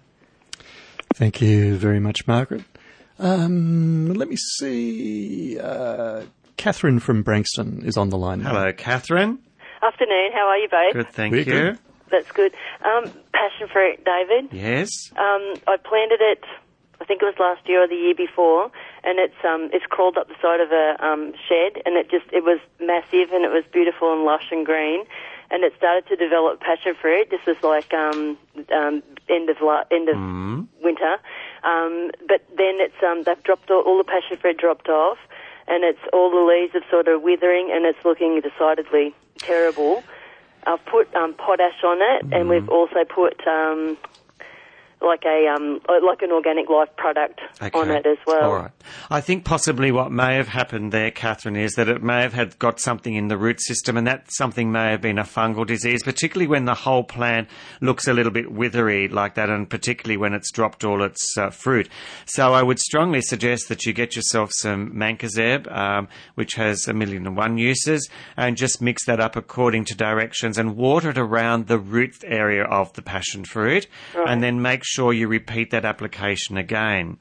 Thank 1.13 1.41
you 1.41 1.77
very 1.77 1.99
much, 1.99 2.27
Margaret. 2.27 2.63
Um, 3.19 4.13
let 4.13 4.27
me 4.27 4.35
see. 4.35 5.57
Uh, 5.59 6.23
Catherine 6.57 6.99
from 6.99 7.23
Branxton 7.23 7.85
is 7.85 7.95
on 7.97 8.09
the 8.09 8.17
line. 8.17 8.41
now. 8.41 8.49
Hello, 8.49 8.73
Catherine. 8.73 9.39
Afternoon, 9.81 10.31
how 10.33 10.47
are 10.47 10.57
you 10.57 10.67
both? 10.69 10.93
Good, 10.93 11.13
thank 11.13 11.31
We're 11.31 11.37
you. 11.39 11.43
good. 11.45 11.79
That's 12.11 12.31
good. 12.31 12.53
Um, 12.83 13.11
passion 13.33 13.67
fruit, 13.71 14.03
David. 14.05 14.49
Yes. 14.51 15.11
Um, 15.17 15.55
I 15.67 15.77
planted 15.83 16.21
it, 16.21 16.43
I 17.01 17.05
think 17.05 17.21
it 17.21 17.25
was 17.25 17.35
last 17.39 17.67
year 17.67 17.83
or 17.83 17.87
the 17.87 17.95
year 17.95 18.15
before, 18.15 18.71
and 19.03 19.19
it's 19.19 19.35
um, 19.43 19.69
it's 19.73 19.85
crawled 19.85 20.17
up 20.17 20.27
the 20.27 20.35
side 20.41 20.59
of 20.61 20.71
a 20.71 20.95
um, 21.05 21.33
shed, 21.47 21.81
and 21.85 21.97
it 21.97 22.09
just 22.09 22.25
it 22.31 22.43
was 22.43 22.59
massive 22.79 23.31
and 23.33 23.43
it 23.43 23.51
was 23.51 23.63
beautiful 23.71 24.13
and 24.13 24.23
lush 24.23 24.47
and 24.51 24.65
green, 24.65 25.03
and 25.51 25.63
it 25.63 25.73
started 25.77 26.07
to 26.07 26.15
develop 26.15 26.61
passion 26.61 26.95
fruit. 26.99 27.29
This 27.31 27.45
was 27.45 27.57
like 27.63 27.93
um, 27.93 28.37
um, 28.73 29.03
end 29.29 29.49
of 29.49 29.57
la- 29.61 29.83
end 29.91 30.09
of 30.09 30.15
winter, 30.81 31.17
um, 31.63 32.11
but 32.27 32.45
then 32.55 32.79
it's 32.79 33.01
um, 33.03 33.23
they've 33.23 33.43
dropped 33.43 33.69
all, 33.69 33.81
all 33.81 33.97
the 33.97 34.03
passion 34.05 34.37
fruit 34.37 34.57
dropped 34.57 34.87
off, 34.87 35.17
and 35.67 35.83
it's 35.83 35.99
all 36.13 36.31
the 36.31 36.37
leaves 36.37 36.73
are 36.75 36.89
sort 36.89 37.07
of 37.07 37.21
withering, 37.23 37.71
and 37.73 37.85
it's 37.85 38.03
looking 38.05 38.39
decidedly 38.41 39.13
terrible. 39.37 40.03
I've 40.65 40.83
put 40.85 41.13
um, 41.15 41.33
potash 41.33 41.83
on 41.83 41.99
it, 42.01 42.33
and 42.33 42.49
we've 42.49 42.69
also 42.69 43.03
put 43.03 43.39
um, 43.47 43.97
like 45.01 45.23
a 45.25 45.47
um, 45.47 45.79
like 46.05 46.21
an 46.21 46.31
organic 46.31 46.69
life 46.69 46.89
product 46.97 47.39
on 47.73 47.91
it 47.91 48.05
as 48.05 48.17
well. 48.25 48.43
All 48.43 48.55
right. 48.55 48.71
I 49.09 49.21
think 49.21 49.45
possibly 49.45 49.91
what 49.91 50.11
may 50.11 50.35
have 50.35 50.47
happened 50.47 50.91
there, 50.91 51.11
Catherine, 51.11 51.55
is 51.55 51.73
that 51.73 51.89
it 51.89 52.01
may 52.01 52.21
have 52.21 52.33
had 52.33 52.57
got 52.59 52.79
something 52.79 53.13
in 53.13 53.27
the 53.27 53.37
root 53.37 53.61
system, 53.61 53.97
and 53.97 54.07
that 54.07 54.31
something 54.31 54.71
may 54.71 54.91
have 54.91 55.01
been 55.01 55.19
a 55.19 55.23
fungal 55.23 55.65
disease, 55.65 56.03
particularly 56.03 56.47
when 56.47 56.65
the 56.65 56.73
whole 56.73 57.03
plant 57.03 57.49
looks 57.81 58.07
a 58.07 58.13
little 58.13 58.31
bit 58.31 58.51
withery 58.51 59.07
like 59.07 59.35
that, 59.35 59.49
and 59.49 59.69
particularly 59.69 60.17
when 60.17 60.33
it's 60.33 60.51
dropped 60.51 60.83
all 60.83 61.03
its 61.03 61.37
uh, 61.37 61.49
fruit. 61.49 61.89
So 62.25 62.53
I 62.53 62.63
would 62.63 62.79
strongly 62.79 63.21
suggest 63.21 63.69
that 63.69 63.85
you 63.85 63.93
get 63.93 64.15
yourself 64.15 64.51
some 64.53 64.91
mancozeb, 64.91 65.71
um, 65.71 66.07
which 66.35 66.53
has 66.55 66.87
a 66.87 66.93
million 66.93 67.27
and 67.27 67.37
one 67.37 67.57
uses, 67.57 68.09
and 68.37 68.57
just 68.57 68.81
mix 68.81 69.05
that 69.05 69.19
up 69.19 69.35
according 69.35 69.85
to 69.85 69.95
directions 69.95 70.57
and 70.57 70.75
water 70.75 71.09
it 71.09 71.17
around 71.17 71.67
the 71.67 71.79
root 71.79 72.15
area 72.23 72.63
of 72.63 72.93
the 72.93 73.01
passion 73.01 73.43
fruit, 73.43 73.87
and 74.15 74.41
then 74.41 74.61
make 74.61 74.84
sure 74.85 75.11
you 75.11 75.27
repeat 75.27 75.71
that 75.71 75.85
application 75.85 76.57
again. 76.57 77.17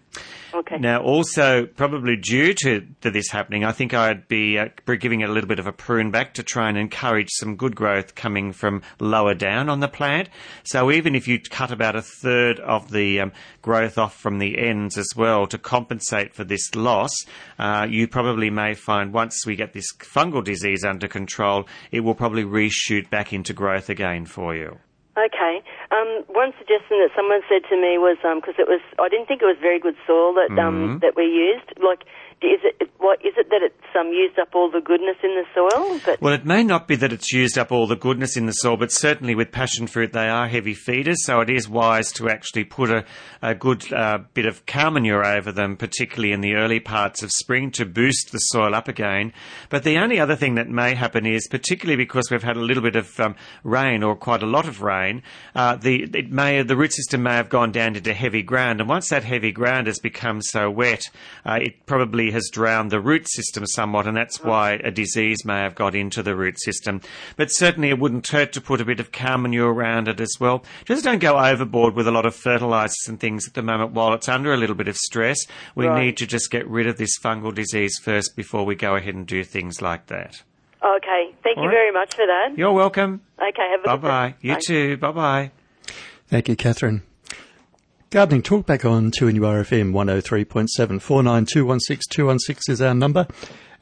Okay. 0.54 0.78
Now, 0.78 1.02
also, 1.02 1.66
probably 1.66 2.16
due 2.16 2.54
to, 2.54 2.86
to 3.00 3.10
this 3.10 3.28
happening, 3.28 3.64
I 3.64 3.72
think 3.72 3.92
I'd 3.92 4.28
be 4.28 4.56
uh, 4.56 4.68
giving 5.00 5.22
it 5.22 5.28
a 5.28 5.32
little 5.32 5.48
bit 5.48 5.58
of 5.58 5.66
a 5.66 5.72
prune 5.72 6.12
back 6.12 6.34
to 6.34 6.44
try 6.44 6.68
and 6.68 6.78
encourage 6.78 7.28
some 7.30 7.56
good 7.56 7.74
growth 7.74 8.14
coming 8.14 8.52
from 8.52 8.82
lower 9.00 9.34
down 9.34 9.68
on 9.68 9.80
the 9.80 9.88
plant. 9.88 10.28
So 10.62 10.92
even 10.92 11.16
if 11.16 11.26
you 11.26 11.40
cut 11.40 11.72
about 11.72 11.96
a 11.96 12.02
third 12.02 12.60
of 12.60 12.92
the 12.92 13.20
um, 13.20 13.32
growth 13.62 13.98
off 13.98 14.14
from 14.16 14.38
the 14.38 14.56
ends 14.56 14.96
as 14.96 15.08
well 15.16 15.48
to 15.48 15.58
compensate 15.58 16.34
for 16.34 16.44
this 16.44 16.72
loss, 16.76 17.10
uh, 17.58 17.88
you 17.90 18.06
probably 18.06 18.50
may 18.50 18.74
find 18.74 19.12
once 19.12 19.44
we 19.44 19.56
get 19.56 19.72
this 19.72 19.92
fungal 19.98 20.44
disease 20.44 20.84
under 20.84 21.08
control, 21.08 21.66
it 21.90 22.00
will 22.00 22.14
probably 22.14 22.44
reshoot 22.44 23.10
back 23.10 23.32
into 23.32 23.52
growth 23.52 23.90
again 23.90 24.24
for 24.24 24.54
you. 24.54 24.78
Okay. 25.16 25.62
Um, 25.94 26.26
one 26.26 26.50
suggestion 26.58 26.98
that 26.98 27.14
someone 27.14 27.40
said 27.48 27.62
to 27.70 27.76
me 27.78 27.98
was 28.02 28.18
because 28.18 28.58
it 28.58 28.66
was 28.66 28.82
I 28.98 29.08
didn't 29.08 29.30
think 29.30 29.42
it 29.42 29.46
was 29.46 29.58
very 29.62 29.78
good 29.78 29.94
soil 30.06 30.34
that 30.34 30.50
um, 30.58 30.98
that 31.00 31.14
we 31.14 31.24
used. 31.30 31.70
Like, 31.78 32.02
is 32.44 32.60
it 32.62 32.90
what 33.04 33.20
is 33.22 33.34
it 33.36 33.50
that 33.50 33.60
it's 33.62 33.96
um, 34.00 34.08
used 34.08 34.38
up 34.38 34.54
all 34.54 34.70
the 34.70 34.80
goodness 34.80 35.16
in 35.22 35.34
the 35.34 35.44
soil? 35.54 36.00
But 36.06 36.22
Well, 36.22 36.32
it 36.32 36.46
may 36.46 36.64
not 36.64 36.88
be 36.88 36.96
that 36.96 37.12
it's 37.12 37.32
used 37.32 37.58
up 37.58 37.70
all 37.70 37.86
the 37.86 37.96
goodness 37.96 38.34
in 38.34 38.46
the 38.46 38.52
soil, 38.52 38.78
but 38.78 38.90
certainly 38.90 39.34
with 39.34 39.52
passion 39.52 39.86
fruit, 39.86 40.14
they 40.14 40.28
are 40.28 40.48
heavy 40.48 40.72
feeders, 40.72 41.22
so 41.26 41.40
it 41.40 41.50
is 41.50 41.68
wise 41.68 42.10
to 42.12 42.30
actually 42.30 42.64
put 42.64 42.90
a, 42.90 43.04
a 43.42 43.54
good 43.54 43.92
uh, 43.92 44.20
bit 44.32 44.46
of 44.46 44.64
cow 44.64 44.88
manure 44.88 45.22
over 45.22 45.52
them, 45.52 45.76
particularly 45.76 46.32
in 46.32 46.40
the 46.40 46.54
early 46.54 46.80
parts 46.80 47.22
of 47.22 47.30
spring, 47.30 47.70
to 47.72 47.84
boost 47.84 48.32
the 48.32 48.38
soil 48.38 48.74
up 48.74 48.88
again. 48.88 49.34
But 49.68 49.84
the 49.84 49.98
only 49.98 50.18
other 50.18 50.34
thing 50.34 50.54
that 50.54 50.70
may 50.70 50.94
happen 50.94 51.26
is, 51.26 51.46
particularly 51.46 52.02
because 52.02 52.30
we've 52.30 52.42
had 52.42 52.56
a 52.56 52.60
little 52.60 52.82
bit 52.82 52.96
of 52.96 53.20
um, 53.20 53.36
rain 53.64 54.02
or 54.02 54.16
quite 54.16 54.42
a 54.42 54.46
lot 54.46 54.66
of 54.66 54.80
rain, 54.80 55.22
uh, 55.54 55.76
the 55.76 56.04
it 56.14 56.32
may 56.32 56.62
the 56.62 56.76
root 56.76 56.94
system 56.94 57.22
may 57.22 57.34
have 57.34 57.50
gone 57.50 57.70
down 57.70 57.96
into 57.96 58.14
heavy 58.14 58.42
ground, 58.42 58.80
and 58.80 58.88
once 58.88 59.10
that 59.10 59.24
heavy 59.24 59.52
ground 59.52 59.88
has 59.88 59.98
become 59.98 60.40
so 60.40 60.70
wet, 60.70 61.02
uh, 61.44 61.58
it 61.60 61.84
probably 61.84 62.30
has 62.34 62.50
drowned 62.52 62.90
the 62.90 63.00
root 63.00 63.26
system 63.28 63.64
somewhat, 63.66 64.06
and 64.06 64.14
that's 64.14 64.42
why 64.44 64.72
a 64.84 64.90
disease 64.90 65.44
may 65.46 65.60
have 65.60 65.74
got 65.74 65.94
into 65.94 66.22
the 66.22 66.36
root 66.36 66.60
system. 66.60 67.00
But 67.36 67.50
certainly 67.50 67.88
it 67.88 67.98
wouldn't 67.98 68.28
hurt 68.28 68.52
to 68.52 68.60
put 68.60 68.82
a 68.82 68.84
bit 68.84 69.00
of 69.00 69.10
cow 69.10 69.38
manure 69.38 69.72
around 69.72 70.06
it 70.08 70.20
as 70.20 70.36
well. 70.38 70.62
Just 70.84 71.04
don't 71.04 71.18
go 71.20 71.38
overboard 71.38 71.94
with 71.94 72.06
a 72.06 72.10
lot 72.12 72.26
of 72.26 72.34
fertilizers 72.34 73.08
and 73.08 73.18
things 73.18 73.48
at 73.48 73.54
the 73.54 73.62
moment 73.62 73.92
while 73.92 74.12
it's 74.12 74.28
under 74.28 74.52
a 74.52 74.58
little 74.58 74.76
bit 74.76 74.88
of 74.88 74.96
stress. 74.98 75.38
We 75.74 75.86
Right. 75.86 76.04
need 76.04 76.16
to 76.18 76.26
just 76.26 76.50
get 76.50 76.68
rid 76.68 76.86
of 76.86 76.98
this 76.98 77.18
fungal 77.18 77.54
disease 77.54 77.98
first 78.04 78.36
before 78.36 78.66
we 78.66 78.74
go 78.74 78.94
ahead 78.96 79.14
and 79.14 79.26
do 79.26 79.42
things 79.44 79.80
like 79.80 80.06
that. 80.08 80.42
okay, 80.84 81.34
thank 81.42 81.56
All 81.56 81.62
you 81.64 81.68
right. 81.70 81.74
very 81.76 81.92
much 81.92 82.14
for 82.14 82.26
that. 82.26 82.58
You're 82.58 82.72
welcome. 82.72 83.22
Okay, 83.40 83.68
have 83.70 83.80
a 83.80 83.84
Bye 83.84 83.96
good 83.96 84.02
day. 84.02 84.08
bye. 84.08 84.34
You 84.42 84.56
too. 84.66 84.96
Bye 84.98 85.12
bye. 85.12 85.50
Thank 86.28 86.48
you, 86.48 86.56
Catherine. 86.56 87.02
Gardening 88.14 88.42
Talk 88.42 88.64
back 88.64 88.84
on 88.84 89.10
2NURFM 89.10 89.90
103.7 89.90 91.02
49216 91.02 92.72
is 92.72 92.80
our 92.80 92.94
number. 92.94 93.26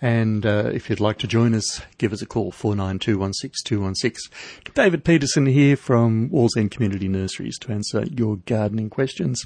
And 0.00 0.46
uh, 0.46 0.70
if 0.72 0.88
you'd 0.88 1.00
like 1.00 1.18
to 1.18 1.26
join 1.26 1.52
us, 1.52 1.82
give 1.98 2.14
us 2.14 2.22
a 2.22 2.26
call, 2.26 2.50
49216 2.50 4.14
David 4.72 5.04
Peterson 5.04 5.44
here 5.44 5.76
from 5.76 6.30
Wallsend 6.30 6.70
Community 6.70 7.08
Nurseries 7.08 7.58
to 7.58 7.72
answer 7.72 8.04
your 8.04 8.36
gardening 8.46 8.88
questions. 8.88 9.44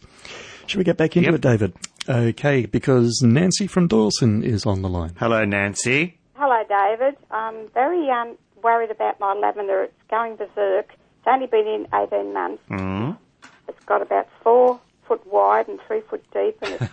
Shall 0.69 0.79
we 0.79 0.85
get 0.85 0.99
back 0.99 1.17
into 1.17 1.33
Yep. 1.33 1.35
it, 1.35 1.41
David? 1.41 1.73
Okay, 2.09 2.67
because 2.67 3.21
Nancy 3.25 3.67
from 3.67 3.89
Dawson 3.89 4.45
is 4.45 4.67
on 4.67 4.83
the 4.83 4.89
line. 4.89 5.15
Hello, 5.19 5.45
Nancy. 5.45 6.17
Hello, 6.35 6.63
David. 6.69 7.17
I'm 7.33 7.67
very 7.75 8.09
um, 8.09 8.37
worried 8.63 8.93
about 8.93 9.19
my 9.19 9.33
lavender. 9.33 9.83
It's 9.83 9.95
going 10.09 10.37
berserk. 10.37 10.93
It's 10.93 11.27
only 11.27 11.49
been 11.49 11.67
in 11.67 11.89
18 11.93 12.33
months. 12.33 12.63
Mm. 12.71 13.19
It's 13.69 13.85
got 13.87 14.03
about 14.03 14.29
four 14.43 14.81
foot 15.07 15.27
wide 15.27 15.69
and 15.69 15.79
three 15.87 16.01
foot 16.01 16.25
deep, 16.33 16.57
and 16.63 16.75
it's, 16.75 16.85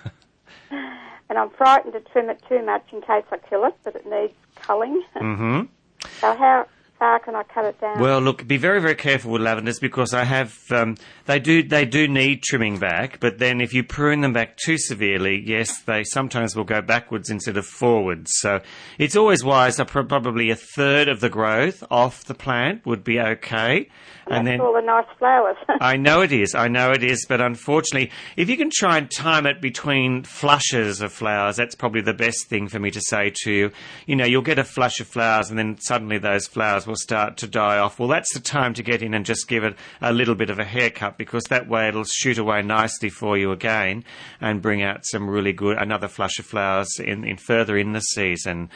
and 0.72 1.38
I'm 1.38 1.50
frightened 1.52 1.94
to 1.94 2.00
trim 2.00 2.30
it 2.30 2.42
too 2.48 2.64
much 2.64 2.86
in 2.92 3.02
case 3.02 3.26
I 3.32 3.38
kill 3.38 3.66
it, 3.66 3.76
but 3.84 3.96
it 3.96 4.06
needs 4.06 4.34
culling. 4.56 5.04
hmm 5.14 5.62
so 6.22 6.36
how 6.36 6.68
far 7.04 7.20
can 7.20 7.36
I 7.36 7.44
cut 7.44 7.66
it 7.66 7.82
down? 7.82 8.00
Well, 8.00 8.20
look, 8.20 8.48
be 8.48 8.56
very, 8.56 8.80
very 8.80 8.96
careful 8.96 9.32
with 9.32 9.42
lavenders 9.42 9.80
because 9.80 10.14
I 10.14 10.24
have 10.24 10.58
um, 10.72 10.96
they 11.26 11.40
do 11.40 11.62
they 11.62 11.86
do 11.86 12.08
need 12.08 12.44
trimming 12.44 12.80
back, 12.80 13.20
but 13.20 13.40
then 13.40 13.60
if 13.60 13.74
you 13.74 13.84
prune 13.84 14.22
them 14.22 14.32
back 14.32 14.56
too 14.58 14.78
severely, 14.78 15.44
yes, 15.46 15.82
they 15.82 16.04
sometimes 16.06 16.56
will 16.56 16.64
go 16.64 16.82
backwards 16.82 17.30
instead 17.30 17.58
of 17.58 17.66
forwards. 17.66 18.32
So 18.36 18.62
it's 18.98 19.16
always 19.16 19.44
wise. 19.44 19.82
Probably 19.84 20.50
a 20.50 20.56
third 20.56 21.10
of 21.10 21.20
the 21.20 21.30
growth 21.30 21.84
off 21.92 22.24
the 22.24 22.34
plant 22.34 22.86
would 22.86 23.04
be 23.04 23.20
okay, 23.20 23.90
and 24.28 24.48
That's 24.48 24.58
then 24.58 24.62
all 24.62 24.74
the 24.74 24.82
nice 24.82 25.06
flowers. 25.20 25.58
I 25.82 25.98
know 25.98 26.22
it 26.22 26.32
is. 26.32 26.56
I 26.56 26.70
know 26.70 26.92
it 26.92 27.04
is. 27.04 27.26
But 27.28 27.42
unfortunately, 27.42 28.12
if 28.38 28.50
you 28.50 28.56
can 28.56 28.70
try 28.72 28.98
and 28.98 29.12
time 29.12 29.46
it 29.46 29.62
between 29.62 30.24
flushes 30.24 31.02
of 31.02 31.12
flowers, 31.12 31.58
that's 31.58 31.76
probably 31.76 32.02
the 32.02 32.14
best 32.14 32.48
thing 32.48 32.70
for 32.70 32.80
me 32.80 32.92
to 32.92 33.02
say 33.02 33.34
to 33.44 33.52
you. 33.52 33.72
You 34.06 34.16
know, 34.16 34.26
you'll 34.26 34.42
get 34.42 34.60
a 34.60 34.64
flush 34.64 35.00
of 35.02 35.08
flowers 35.08 35.50
and 35.50 35.60
then 35.60 35.78
suddenly 35.80 36.18
those 36.18 36.48
flowers 36.48 36.88
will 36.88 36.93
start 36.96 37.38
to 37.38 37.48
die 37.48 37.78
off. 37.78 38.00
Well, 38.00 38.08
that's 38.08 38.34
the 38.34 38.40
time 38.40 38.74
to 38.76 38.84
get 38.84 39.02
in 39.02 39.14
and 39.14 39.26
just 39.26 39.48
give 39.48 39.64
it 39.64 39.76
a 40.02 40.14
little 40.14 40.36
bit 40.36 40.50
of 40.50 40.60
a 40.60 40.64
haircut 40.64 41.18
because 41.18 41.44
that 41.46 41.68
way 41.68 41.88
it'll 41.88 42.04
shoot 42.04 42.38
away 42.38 42.62
nicely 42.62 43.10
for 43.10 43.38
you 43.38 43.52
again 43.52 44.04
and 44.42 44.62
bring 44.62 44.82
out 44.82 45.06
some 45.06 45.30
really 45.30 45.54
good, 45.54 45.78
another 45.78 46.08
flush 46.08 46.40
of 46.40 46.46
flowers 46.46 47.00
in, 47.00 47.24
in 47.24 47.38
further 47.38 47.78
in 47.78 47.94
the 47.94 48.02
season. 48.02 48.70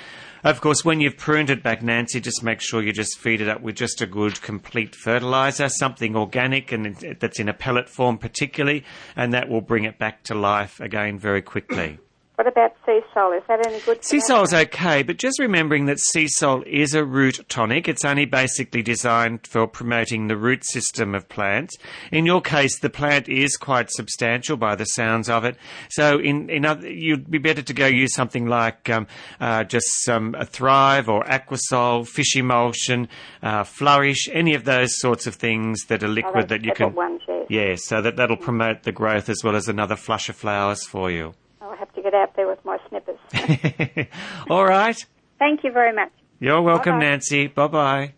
Of 0.43 0.61
course, 0.61 0.85
when 0.85 1.01
you've 1.01 1.17
pruned 1.17 1.49
it 1.49 1.63
back, 1.63 1.81
Nancy, 1.81 2.21
just 2.21 2.43
make 2.43 2.61
sure 2.61 2.81
you 2.81 2.93
just 2.93 3.17
feed 3.17 3.41
it 3.41 3.49
up 3.49 3.61
with 3.61 3.75
just 3.75 4.01
a 4.01 4.05
good 4.05 4.41
complete 4.41 4.95
fertilizer, 4.95 5.67
something 5.69 6.15
organic 6.15 6.71
and 6.71 6.95
that's 7.19 7.39
in 7.39 7.49
a 7.49 7.53
pellet 7.53 7.89
form 7.89 8.17
particularly, 8.17 8.83
and 9.15 9.33
that 9.33 9.49
will 9.49 9.61
bring 9.61 9.83
it 9.83 9.97
back 9.97 10.23
to 10.23 10.35
life 10.35 10.79
again 10.79 11.17
very 11.19 11.41
quickly. 11.41 11.99
What 12.37 12.45
about 12.45 12.75
sea 12.85 12.99
salt? 13.15 13.33
Is 13.33 13.41
that 13.47 13.65
any 13.65 13.79
good? 13.79 14.05
Sea 14.05 14.19
salt's 14.19 14.53
okay, 14.53 15.01
but 15.01 15.17
just 15.17 15.39
remembering 15.39 15.87
that 15.87 15.97
Seasol 16.15 16.63
is 16.67 16.93
a 16.93 17.03
root 17.03 17.43
tonic. 17.49 17.87
It's 17.87 18.05
only 18.05 18.25
basically 18.25 18.83
designed 18.83 19.47
for 19.47 19.65
promoting 19.65 20.27
the 20.27 20.37
root 20.37 20.63
system 20.63 21.15
of 21.15 21.27
plants. 21.29 21.75
In 22.11 22.27
your 22.27 22.41
case, 22.41 22.79
the 22.79 22.91
plant 22.91 23.27
is 23.27 23.57
quite 23.57 23.89
substantial 23.89 24.55
by 24.55 24.75
the 24.75 24.85
sounds 24.85 25.31
of 25.31 25.45
it. 25.45 25.57
So, 25.89 26.19
in, 26.19 26.47
in 26.51 26.63
other, 26.63 26.87
you'd 26.87 27.31
be 27.31 27.39
better 27.39 27.63
to 27.63 27.73
go 27.73 27.87
use 27.87 28.13
something 28.13 28.45
like 28.45 28.87
um, 28.87 29.07
uh, 29.39 29.63
just 29.63 29.87
some 30.05 30.35
a 30.35 30.45
Thrive 30.45 31.09
or 31.09 31.23
Aquasol, 31.23 32.07
fish 32.07 32.35
emulsion, 32.35 33.09
uh, 33.41 33.63
Flourish, 33.63 34.29
any 34.31 34.53
of 34.53 34.63
those 34.63 34.99
sorts 34.99 35.25
of 35.25 35.33
things 35.33 35.85
that 35.85 36.03
are 36.03 36.07
Oh, 36.07 36.11
liquid 36.11 36.43
those 36.43 36.49
that 36.49 36.63
you 36.65 36.71
can. 36.73 36.93
Ones, 36.93 37.21
yes. 37.27 37.47
Yeah, 37.49 37.73
so 37.77 37.99
that 38.03 38.15
that'll 38.15 38.37
promote 38.37 38.83
the 38.83 38.91
growth 38.91 39.27
as 39.27 39.43
well 39.43 39.55
as 39.55 39.67
another 39.67 39.95
flush 39.95 40.29
of 40.29 40.35
flowers 40.35 40.85
for 40.85 41.09
you. 41.09 41.33
I'll 41.79 41.85
have 41.85 41.93
to 41.95 42.01
get 42.01 42.13
out 42.15 42.35
there 42.35 42.47
with 42.47 42.63
my 42.65 42.77
snippers. 42.89 44.07
All 44.49 44.65
right. 44.65 44.97
Thank 45.37 45.63
you 45.63 45.71
very 45.71 45.93
much. 45.93 46.11
You're 46.39 46.61
welcome, 46.61 46.93
Bye-bye. 46.93 47.05
Nancy. 47.05 47.47
Bye 47.47 47.67
bye. 47.67 48.13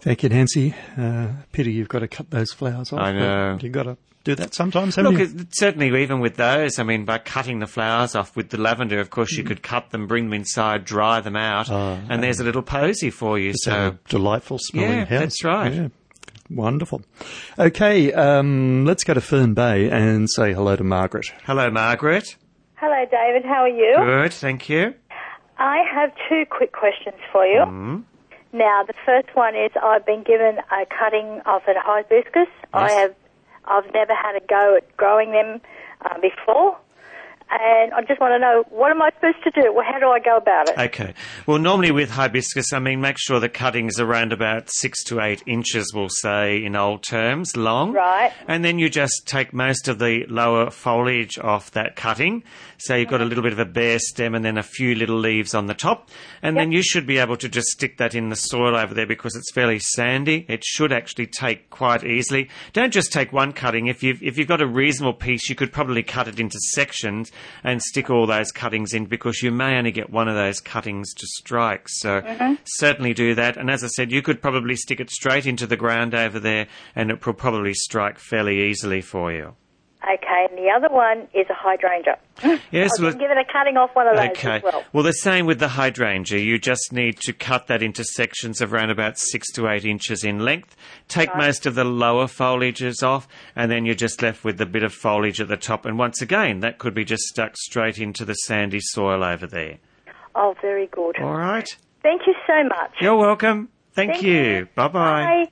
Thank 0.00 0.22
you, 0.22 0.28
Nancy. 0.28 0.74
Uh, 0.96 1.28
pity 1.52 1.72
you've 1.72 1.88
got 1.88 2.00
to 2.00 2.08
cut 2.08 2.30
those 2.30 2.52
flowers 2.52 2.92
off. 2.92 3.00
I 3.00 3.12
know. 3.12 3.58
You've 3.60 3.72
got 3.72 3.84
to 3.84 3.96
do 4.24 4.34
that 4.36 4.54
sometimes, 4.54 4.96
haven't 4.96 5.12
Look, 5.12 5.20
you? 5.20 5.40
it- 5.40 5.48
certainly, 5.52 6.02
even 6.02 6.18
with 6.20 6.36
those, 6.36 6.78
I 6.78 6.82
mean, 6.82 7.04
by 7.04 7.18
cutting 7.18 7.60
the 7.60 7.66
flowers 7.68 8.14
off 8.16 8.34
with 8.36 8.50
the 8.50 8.58
lavender, 8.60 8.98
of 9.00 9.10
course, 9.10 9.32
you 9.32 9.44
Mm. 9.44 9.48
could 9.48 9.62
cut 9.62 9.90
them, 9.90 10.06
bring 10.08 10.24
them 10.24 10.34
inside, 10.34 10.84
dry 10.84 11.20
them 11.20 11.36
out, 11.36 11.70
Oh, 11.70 11.98
and 12.08 12.22
there's 12.22 12.40
a 12.40 12.44
little 12.44 12.62
posy 12.62 13.10
for 13.10 13.38
you. 13.38 13.50
It's 13.50 13.66
a 13.66 13.70
So, 13.70 13.98
delightful 14.08 14.58
smelling 14.60 14.90
Yeah, 14.98 15.04
house. 15.04 15.20
that's 15.20 15.44
right. 15.44 15.72
Yeah. 15.72 15.88
Wonderful. 16.50 17.02
Okay, 17.58 18.12
um, 18.12 18.84
let's 18.86 19.04
go 19.04 19.12
to 19.14 19.20
Fern 19.20 19.52
Bay 19.54 19.90
and 19.90 20.28
say 20.30 20.52
hello 20.54 20.76
to 20.76 20.84
Margaret. 20.84 21.26
hello, 21.44 21.70
Margaret. 21.70 22.36
Hello, 22.80 23.04
David. 23.10 23.44
How 23.44 23.62
are 23.62 23.68
you? 23.68 23.94
Good, 23.96 24.32
thank 24.32 24.68
you. 24.68 24.94
I 25.58 25.78
have 25.92 26.12
two 26.28 26.44
quick 26.48 26.72
questions 26.72 27.16
for 27.32 27.44
you. 27.44 27.58
Mm. 27.58 28.04
Now, 28.52 28.84
the 28.86 28.94
first 29.04 29.34
one 29.34 29.56
is 29.56 29.72
I've 29.82 30.06
been 30.06 30.22
given 30.22 30.58
a 30.58 30.86
cutting 30.86 31.40
of 31.44 31.62
a 31.66 31.74
hibiscus. 31.76 32.46
I 32.72 32.92
have, 32.92 33.14
I've 33.64 33.92
never 33.92 34.14
had 34.14 34.36
a 34.36 34.46
go 34.46 34.76
at 34.76 34.96
growing 34.96 35.32
them 35.32 35.60
uh, 36.02 36.20
before, 36.20 36.78
and 37.50 37.92
I 37.94 38.02
just 38.02 38.20
want 38.20 38.32
to 38.32 38.38
know 38.38 38.64
what 38.68 38.90
am 38.90 39.02
I 39.02 39.10
supposed 39.14 39.42
to 39.44 39.50
do? 39.50 39.72
Well, 39.72 39.84
how 39.90 39.98
do 39.98 40.06
I 40.06 40.20
go 40.20 40.36
about 40.36 40.68
it? 40.68 40.78
Okay. 40.78 41.14
Well, 41.46 41.58
normally 41.58 41.90
with 41.90 42.10
hibiscus, 42.10 42.72
I 42.72 42.78
mean, 42.78 43.00
make 43.00 43.16
sure 43.18 43.40
the 43.40 43.48
cutting's 43.48 43.98
around 43.98 44.32
about 44.32 44.70
six 44.70 45.02
to 45.04 45.20
eight 45.20 45.42
inches, 45.46 45.92
we'll 45.94 46.10
say 46.10 46.62
in 46.62 46.76
old 46.76 47.02
terms, 47.02 47.56
long. 47.56 47.92
Right. 47.92 48.32
And 48.46 48.64
then 48.64 48.78
you 48.78 48.88
just 48.88 49.26
take 49.26 49.52
most 49.52 49.88
of 49.88 49.98
the 49.98 50.26
lower 50.28 50.70
foliage 50.70 51.38
off 51.38 51.70
that 51.72 51.96
cutting. 51.96 52.44
So 52.78 52.94
you've 52.94 53.08
got 53.08 53.20
a 53.20 53.24
little 53.24 53.42
bit 53.42 53.52
of 53.52 53.58
a 53.58 53.64
bare 53.64 53.98
stem 53.98 54.34
and 54.34 54.44
then 54.44 54.56
a 54.56 54.62
few 54.62 54.94
little 54.94 55.18
leaves 55.18 55.54
on 55.54 55.66
the 55.66 55.74
top. 55.74 56.08
And 56.42 56.56
then 56.56 56.70
you 56.70 56.82
should 56.82 57.06
be 57.06 57.18
able 57.18 57.36
to 57.36 57.48
just 57.48 57.68
stick 57.68 57.98
that 57.98 58.14
in 58.14 58.28
the 58.28 58.36
soil 58.36 58.76
over 58.76 58.94
there 58.94 59.06
because 59.06 59.34
it's 59.34 59.50
fairly 59.52 59.80
sandy. 59.80 60.46
It 60.48 60.64
should 60.64 60.92
actually 60.92 61.26
take 61.26 61.70
quite 61.70 62.04
easily. 62.04 62.48
Don't 62.72 62.92
just 62.92 63.12
take 63.12 63.32
one 63.32 63.52
cutting. 63.52 63.88
If 63.88 64.02
you've, 64.02 64.22
if 64.22 64.38
you've 64.38 64.48
got 64.48 64.60
a 64.60 64.66
reasonable 64.66 65.14
piece, 65.14 65.48
you 65.48 65.56
could 65.56 65.72
probably 65.72 66.02
cut 66.02 66.28
it 66.28 66.38
into 66.38 66.58
sections 66.72 67.32
and 67.64 67.82
stick 67.82 68.10
all 68.10 68.26
those 68.26 68.52
cuttings 68.52 68.94
in 68.94 69.06
because 69.06 69.42
you 69.42 69.50
may 69.50 69.76
only 69.76 69.90
get 69.90 70.10
one 70.10 70.28
of 70.28 70.36
those 70.36 70.60
cuttings 70.60 71.12
to 71.14 71.26
strike. 71.26 71.88
So 71.88 72.20
mm-hmm. 72.20 72.54
certainly 72.64 73.12
do 73.12 73.34
that. 73.34 73.56
And 73.56 73.70
as 73.70 73.82
I 73.82 73.88
said, 73.88 74.12
you 74.12 74.22
could 74.22 74.40
probably 74.40 74.76
stick 74.76 75.00
it 75.00 75.10
straight 75.10 75.46
into 75.46 75.66
the 75.66 75.76
ground 75.76 76.14
over 76.14 76.38
there 76.38 76.68
and 76.94 77.10
it 77.10 77.24
will 77.26 77.34
probably 77.34 77.74
strike 77.74 78.18
fairly 78.18 78.62
easily 78.62 79.00
for 79.00 79.32
you. 79.32 79.56
Okay, 80.04 80.46
and 80.48 80.56
the 80.56 80.70
other 80.70 80.88
one 80.94 81.26
is 81.34 81.46
a 81.50 81.54
hydrangea. 81.54 82.18
Yes, 82.70 82.98
well, 83.00 83.10
been 83.10 83.18
given 83.18 83.36
a 83.36 83.44
cutting 83.44 83.76
off 83.76 83.90
one 83.94 84.06
of 84.06 84.16
those 84.16 84.28
Okay. 84.30 84.56
as 84.58 84.62
well. 84.62 85.02
the 85.02 85.12
same 85.12 85.44
with 85.44 85.58
the 85.58 85.68
hydrangea. 85.68 86.38
You 86.38 86.58
just 86.58 86.92
need 86.92 87.18
to 87.22 87.32
cut 87.32 87.66
that 87.66 87.82
into 87.82 88.04
sections 88.04 88.60
of 88.60 88.72
around 88.72 88.90
about 88.90 89.18
six 89.18 89.50
to 89.54 89.68
eight 89.68 89.84
inches 89.84 90.22
in 90.22 90.38
length. 90.38 90.76
Take 91.08 91.34
most 91.36 91.66
of 91.66 91.74
the 91.74 91.84
lower 91.84 92.26
foliages 92.26 93.02
off, 93.02 93.26
and 93.56 93.72
then 93.72 93.84
you're 93.84 93.96
just 93.96 94.22
left 94.22 94.44
with 94.44 94.56
the 94.58 94.66
bit 94.66 94.84
of 94.84 94.94
foliage 94.94 95.40
at 95.40 95.48
the 95.48 95.56
top. 95.56 95.84
And 95.84 95.98
once 95.98 96.22
again, 96.22 96.60
that 96.60 96.78
could 96.78 96.94
be 96.94 97.04
just 97.04 97.24
stuck 97.24 97.56
straight 97.56 97.98
into 97.98 98.24
the 98.24 98.34
sandy 98.34 98.80
soil 98.80 99.24
over 99.24 99.48
there. 99.48 99.78
Oh, 100.36 100.54
very 100.62 100.86
good. 100.86 101.16
All 101.20 101.36
right. 101.36 101.68
Thank 102.02 102.22
you 102.28 102.34
so 102.46 102.62
much. 102.68 102.92
You're 103.00 103.16
welcome. 103.16 103.68
Thank, 103.94 104.12
Thank 104.12 104.22
you. 104.24 104.32
you. 104.42 104.68
Bye 104.76 104.88
bye. 104.88 105.24
Bye. 105.24 105.50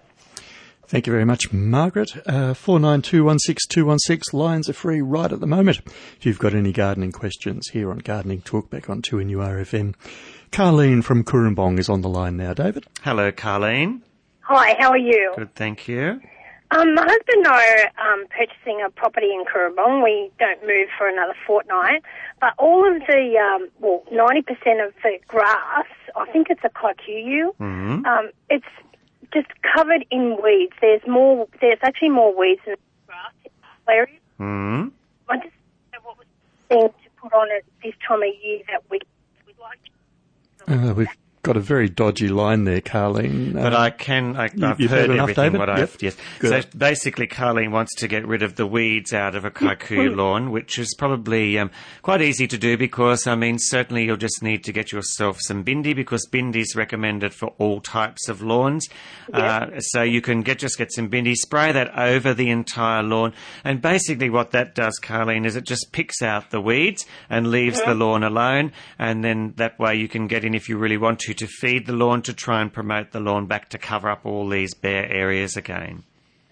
Thank 0.88 1.08
you 1.08 1.12
very 1.12 1.24
much, 1.24 1.52
Margaret. 1.52 2.16
Uh, 2.26 2.54
49216216. 2.54 4.32
Lines 4.32 4.68
are 4.68 4.72
free 4.72 5.00
right 5.00 5.32
at 5.32 5.40
the 5.40 5.46
moment. 5.46 5.80
If 6.16 6.24
you've 6.24 6.38
got 6.38 6.54
any 6.54 6.72
gardening 6.72 7.10
questions 7.10 7.68
here 7.72 7.90
on 7.90 7.98
Gardening 7.98 8.42
Talk 8.42 8.70
back 8.70 8.88
on 8.88 9.02
2NURFM. 9.02 9.94
Carleen 10.52 11.02
from 11.02 11.24
Cooranbong 11.24 11.80
is 11.80 11.88
on 11.88 12.02
the 12.02 12.08
line 12.08 12.36
now, 12.36 12.54
David. 12.54 12.86
Hello, 13.02 13.32
Carleen. 13.32 14.02
Hi, 14.42 14.76
how 14.78 14.90
are 14.90 14.98
you? 14.98 15.32
Good, 15.36 15.56
thank 15.56 15.88
you. 15.88 16.20
Um, 16.70 16.94
my 16.94 17.02
husband 17.02 17.38
and 17.38 17.48
I 17.48 17.90
are 17.98 18.12
um, 18.12 18.26
purchasing 18.28 18.80
a 18.84 18.90
property 18.90 19.32
in 19.32 19.44
Cooranbong. 19.44 20.04
We 20.04 20.30
don't 20.38 20.60
move 20.62 20.88
for 20.96 21.08
another 21.08 21.34
fortnight, 21.46 22.02
but 22.40 22.54
all 22.58 22.86
of 22.86 23.02
the, 23.06 23.38
um, 23.38 23.68
well, 23.80 24.04
90% 24.12 24.86
of 24.86 24.94
the 25.02 25.18
grass, 25.26 25.86
I 26.14 26.30
think 26.32 26.48
it's 26.50 26.62
a 26.64 26.68
kikuyu, 26.68 27.54
hmm 27.56 28.06
um, 28.06 28.30
it's 28.50 28.64
just 29.32 29.48
covered 29.74 30.04
in 30.10 30.38
weeds. 30.42 30.72
There's 30.80 31.06
more, 31.06 31.48
there's 31.60 31.78
actually 31.82 32.10
more 32.10 32.36
weeds 32.36 32.60
than 32.66 32.76
grass 33.06 33.32
in 33.44 33.50
the 33.86 33.92
area. 33.92 34.18
hmm 34.38 34.88
I 35.28 35.36
just 35.38 35.54
don't 35.92 36.02
know 36.04 36.08
what 36.08 36.18
was 36.18 36.26
the 36.68 36.74
thing 36.74 36.88
to 36.88 37.10
put 37.20 37.32
on 37.32 37.48
at 37.50 37.64
this 37.82 37.94
time 38.06 38.22
of 38.22 38.28
year 38.42 38.60
that 38.68 38.82
we, 38.90 39.00
we'd 39.46 39.58
like 39.58 39.78
to 40.66 40.90
Uh, 40.90 40.94
we've 40.94 41.08
got 41.46 41.56
a 41.56 41.60
very 41.60 41.88
dodgy 41.88 42.28
line 42.28 42.64
there, 42.64 42.80
Carleen. 42.80 43.52
But 43.54 43.72
Uh, 43.72 43.78
I 43.78 43.90
can, 43.90 44.36
I, 44.36 44.44
I've 44.44 44.80
you've 44.80 44.90
heard, 44.90 45.08
heard 45.08 45.10
enough, 45.10 45.30
everything 45.30 45.44
David? 45.52 45.58
what 45.60 45.68
Yep. 45.68 45.78
I've, 45.78 45.96
yes. 46.02 46.16
Good. 46.40 46.64
So 46.64 46.68
basically 46.76 47.26
Carleen 47.28 47.70
wants 47.70 47.94
to 47.96 48.08
get 48.08 48.26
rid 48.26 48.42
of 48.42 48.56
the 48.56 48.66
weeds 48.66 49.12
out 49.14 49.34
of 49.36 49.44
a 49.44 49.50
kikuyu 49.50 50.16
lawn, 50.16 50.50
which 50.50 50.78
is 50.78 50.94
probably 50.98 51.58
um, 51.58 51.70
quite 52.02 52.20
easy 52.20 52.46
to 52.48 52.58
do 52.58 52.76
because, 52.76 53.26
I 53.28 53.36
mean, 53.36 53.58
certainly 53.58 54.04
you'll 54.04 54.16
just 54.16 54.42
need 54.42 54.64
to 54.64 54.72
get 54.72 54.90
yourself 54.90 55.38
some 55.40 55.64
bindi 55.64 55.94
because 55.94 56.26
bindi 56.28 56.56
is 56.56 56.74
recommended 56.74 57.32
for 57.32 57.54
all 57.58 57.80
types 57.80 58.28
of 58.28 58.42
lawns. 58.42 58.88
Uh, 59.32 59.78
so 59.78 60.02
you 60.02 60.20
can 60.20 60.42
get, 60.42 60.58
just 60.58 60.76
get 60.78 60.92
some 60.92 61.08
bindi, 61.08 61.34
spray 61.34 61.70
that 61.72 61.96
over 61.96 62.34
the 62.34 62.50
entire 62.50 63.02
lawn. 63.04 63.32
And 63.62 63.80
basically 63.80 64.30
what 64.30 64.50
that 64.50 64.74
does, 64.74 64.98
Carleen, 65.00 65.46
is 65.46 65.54
it 65.54 65.64
just 65.64 65.92
picks 65.92 66.22
out 66.22 66.50
the 66.50 66.60
weeds 66.60 67.06
and 67.30 67.48
leaves 67.50 67.80
the 67.82 67.94
lawn 67.94 68.24
alone. 68.24 68.72
And 68.98 69.22
then 69.22 69.54
that 69.56 69.78
way 69.78 69.94
you 69.94 70.08
can 70.08 70.26
get 70.26 70.44
in 70.44 70.54
if 70.54 70.68
you 70.68 70.76
really 70.76 70.96
want 70.96 71.20
to, 71.20 71.35
to 71.38 71.46
feed 71.46 71.86
the 71.86 71.92
lawn 71.92 72.22
to 72.22 72.32
try 72.32 72.60
and 72.60 72.72
promote 72.72 73.12
the 73.12 73.20
lawn 73.20 73.46
back 73.46 73.68
to 73.70 73.78
cover 73.78 74.08
up 74.08 74.24
all 74.24 74.48
these 74.48 74.74
bare 74.74 75.10
areas 75.10 75.56
again. 75.56 76.04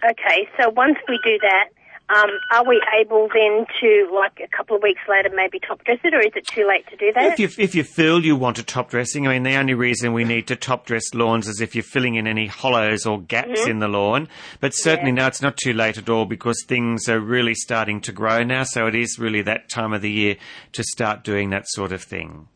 Okay, 0.05 0.49
so 0.59 0.69
once 0.71 0.99
we 1.09 1.19
do 1.25 1.39
that, 1.41 1.69
um, 2.11 2.29
are 2.53 2.69
we 2.69 2.83
able 3.01 3.29
then 3.33 3.65
to, 3.81 4.11
like 4.15 4.39
a 4.39 4.55
couple 4.55 4.77
of 4.77 4.83
weeks 4.83 5.01
later, 5.09 5.35
maybe 5.35 5.59
top 5.59 5.83
dress 5.85 5.99
it, 6.05 6.13
or 6.13 6.21
is 6.21 6.33
it 6.37 6.47
too 6.47 6.67
late 6.69 6.87
to 6.89 6.97
do 6.97 7.11
that? 7.15 7.33
If 7.33 7.39
you, 7.39 7.49
if 7.65 7.75
you 7.75 7.83
feel 7.83 8.23
you 8.23 8.37
want 8.37 8.59
a 8.59 8.63
top 8.63 8.91
dressing, 8.91 9.27
I 9.27 9.33
mean, 9.33 9.43
the 9.43 9.57
only 9.57 9.73
reason 9.73 10.13
we 10.13 10.25
need 10.25 10.47
to 10.49 10.57
top 10.57 10.85
dress 10.85 11.15
lawns 11.15 11.49
is 11.49 11.63
if 11.63 11.75
you're 11.75 11.83
filling 11.83 12.17
in 12.17 12.27
any 12.27 12.47
hollows 12.47 13.07
or 13.07 13.23
gaps 13.23 13.67
in 13.67 13.79
the 13.79 13.89
lawn. 13.89 14.29
But 14.61 14.75
certainly 14.75 15.13
now 15.13 15.29
it's 15.29 15.41
not 15.41 15.57
too 15.57 15.73
late 15.73 15.97
at 15.97 16.11
all 16.11 16.27
because 16.27 16.63
things 16.69 17.09
are 17.09 17.21
really 17.21 17.55
starting 17.55 18.03
to 18.03 18.13
grow 18.13 18.43
now. 18.43 18.65
So 18.65 18.87
it 18.87 18.95
is 18.95 19.19
really 19.19 19.41
that 19.43 19.71
time 19.71 19.95
of 19.95 20.03
the 20.03 20.11
year 20.11 20.37
to 20.73 20.85
start 20.85 21.25
doing 21.25 21.49
that 21.51 21.67
sort 21.69 21.93
of 21.93 22.03
thing. 22.03 22.49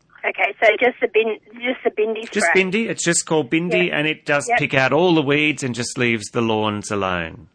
Okay, 0.61 0.75
so 0.79 0.85
just 0.85 0.99
the 1.01 1.07
bin, 1.07 1.37
just 1.53 1.83
the 1.83 1.91
bindi 1.91 2.29
Just 2.31 2.47
bindi. 2.55 2.87
It's 2.89 3.03
just 3.03 3.25
called 3.25 3.49
bindi 3.49 3.87
Yeah. 3.87 3.97
and 3.97 4.07
it 4.07 4.25
does 4.25 4.47
Yep. 4.49 4.59
pick 4.59 4.73
out 4.73 4.91
all 4.93 5.13
the 5.15 5.21
weeds 5.21 5.63
and 5.63 5.73
just 5.75 5.97
leaves 5.97 6.25
the 6.31 6.41
lawns 6.41 6.91
alone. 6.91 7.47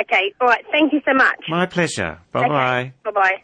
Okay, 0.00 0.32
all 0.40 0.48
right. 0.48 0.64
Thank 0.70 0.92
you 0.92 1.00
so 1.04 1.14
much. 1.14 1.36
My 1.48 1.66
pleasure. 1.66 2.18
Bye 2.32 2.48
bye. 2.48 2.92
Bye 3.04 3.10
bye. 3.10 3.42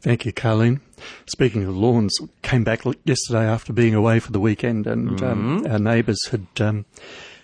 Thank 0.00 0.24
you, 0.24 0.32
Carleen. 0.32 0.80
Speaking 1.26 1.62
of 1.64 1.76
lawns, 1.76 2.16
came 2.42 2.64
back 2.64 2.82
yesterday 3.04 3.44
after 3.44 3.72
being 3.72 3.94
away 3.94 4.18
for 4.18 4.32
the 4.32 4.40
weekend, 4.40 4.86
and 4.86 5.22
um, 5.22 5.60
Mm-hmm. 5.62 5.72
our 5.72 5.78
neighbours 5.78 6.18
had 6.30 6.46
um, 6.60 6.84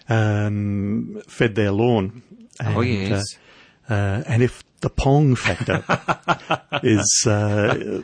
um, 0.09 1.21
fed 1.29 1.55
their 1.55 1.71
lawn. 1.73 2.23
And, 2.61 2.77
Oh, 2.77 2.81
yes. 2.81 3.37
Uh, 3.91 3.93
uh, 3.93 4.23
and 4.27 4.43
if 4.43 4.63
the 4.81 4.91
pong 4.91 5.35
factor 5.35 5.83
is 6.83 7.25
uh, 7.27 8.03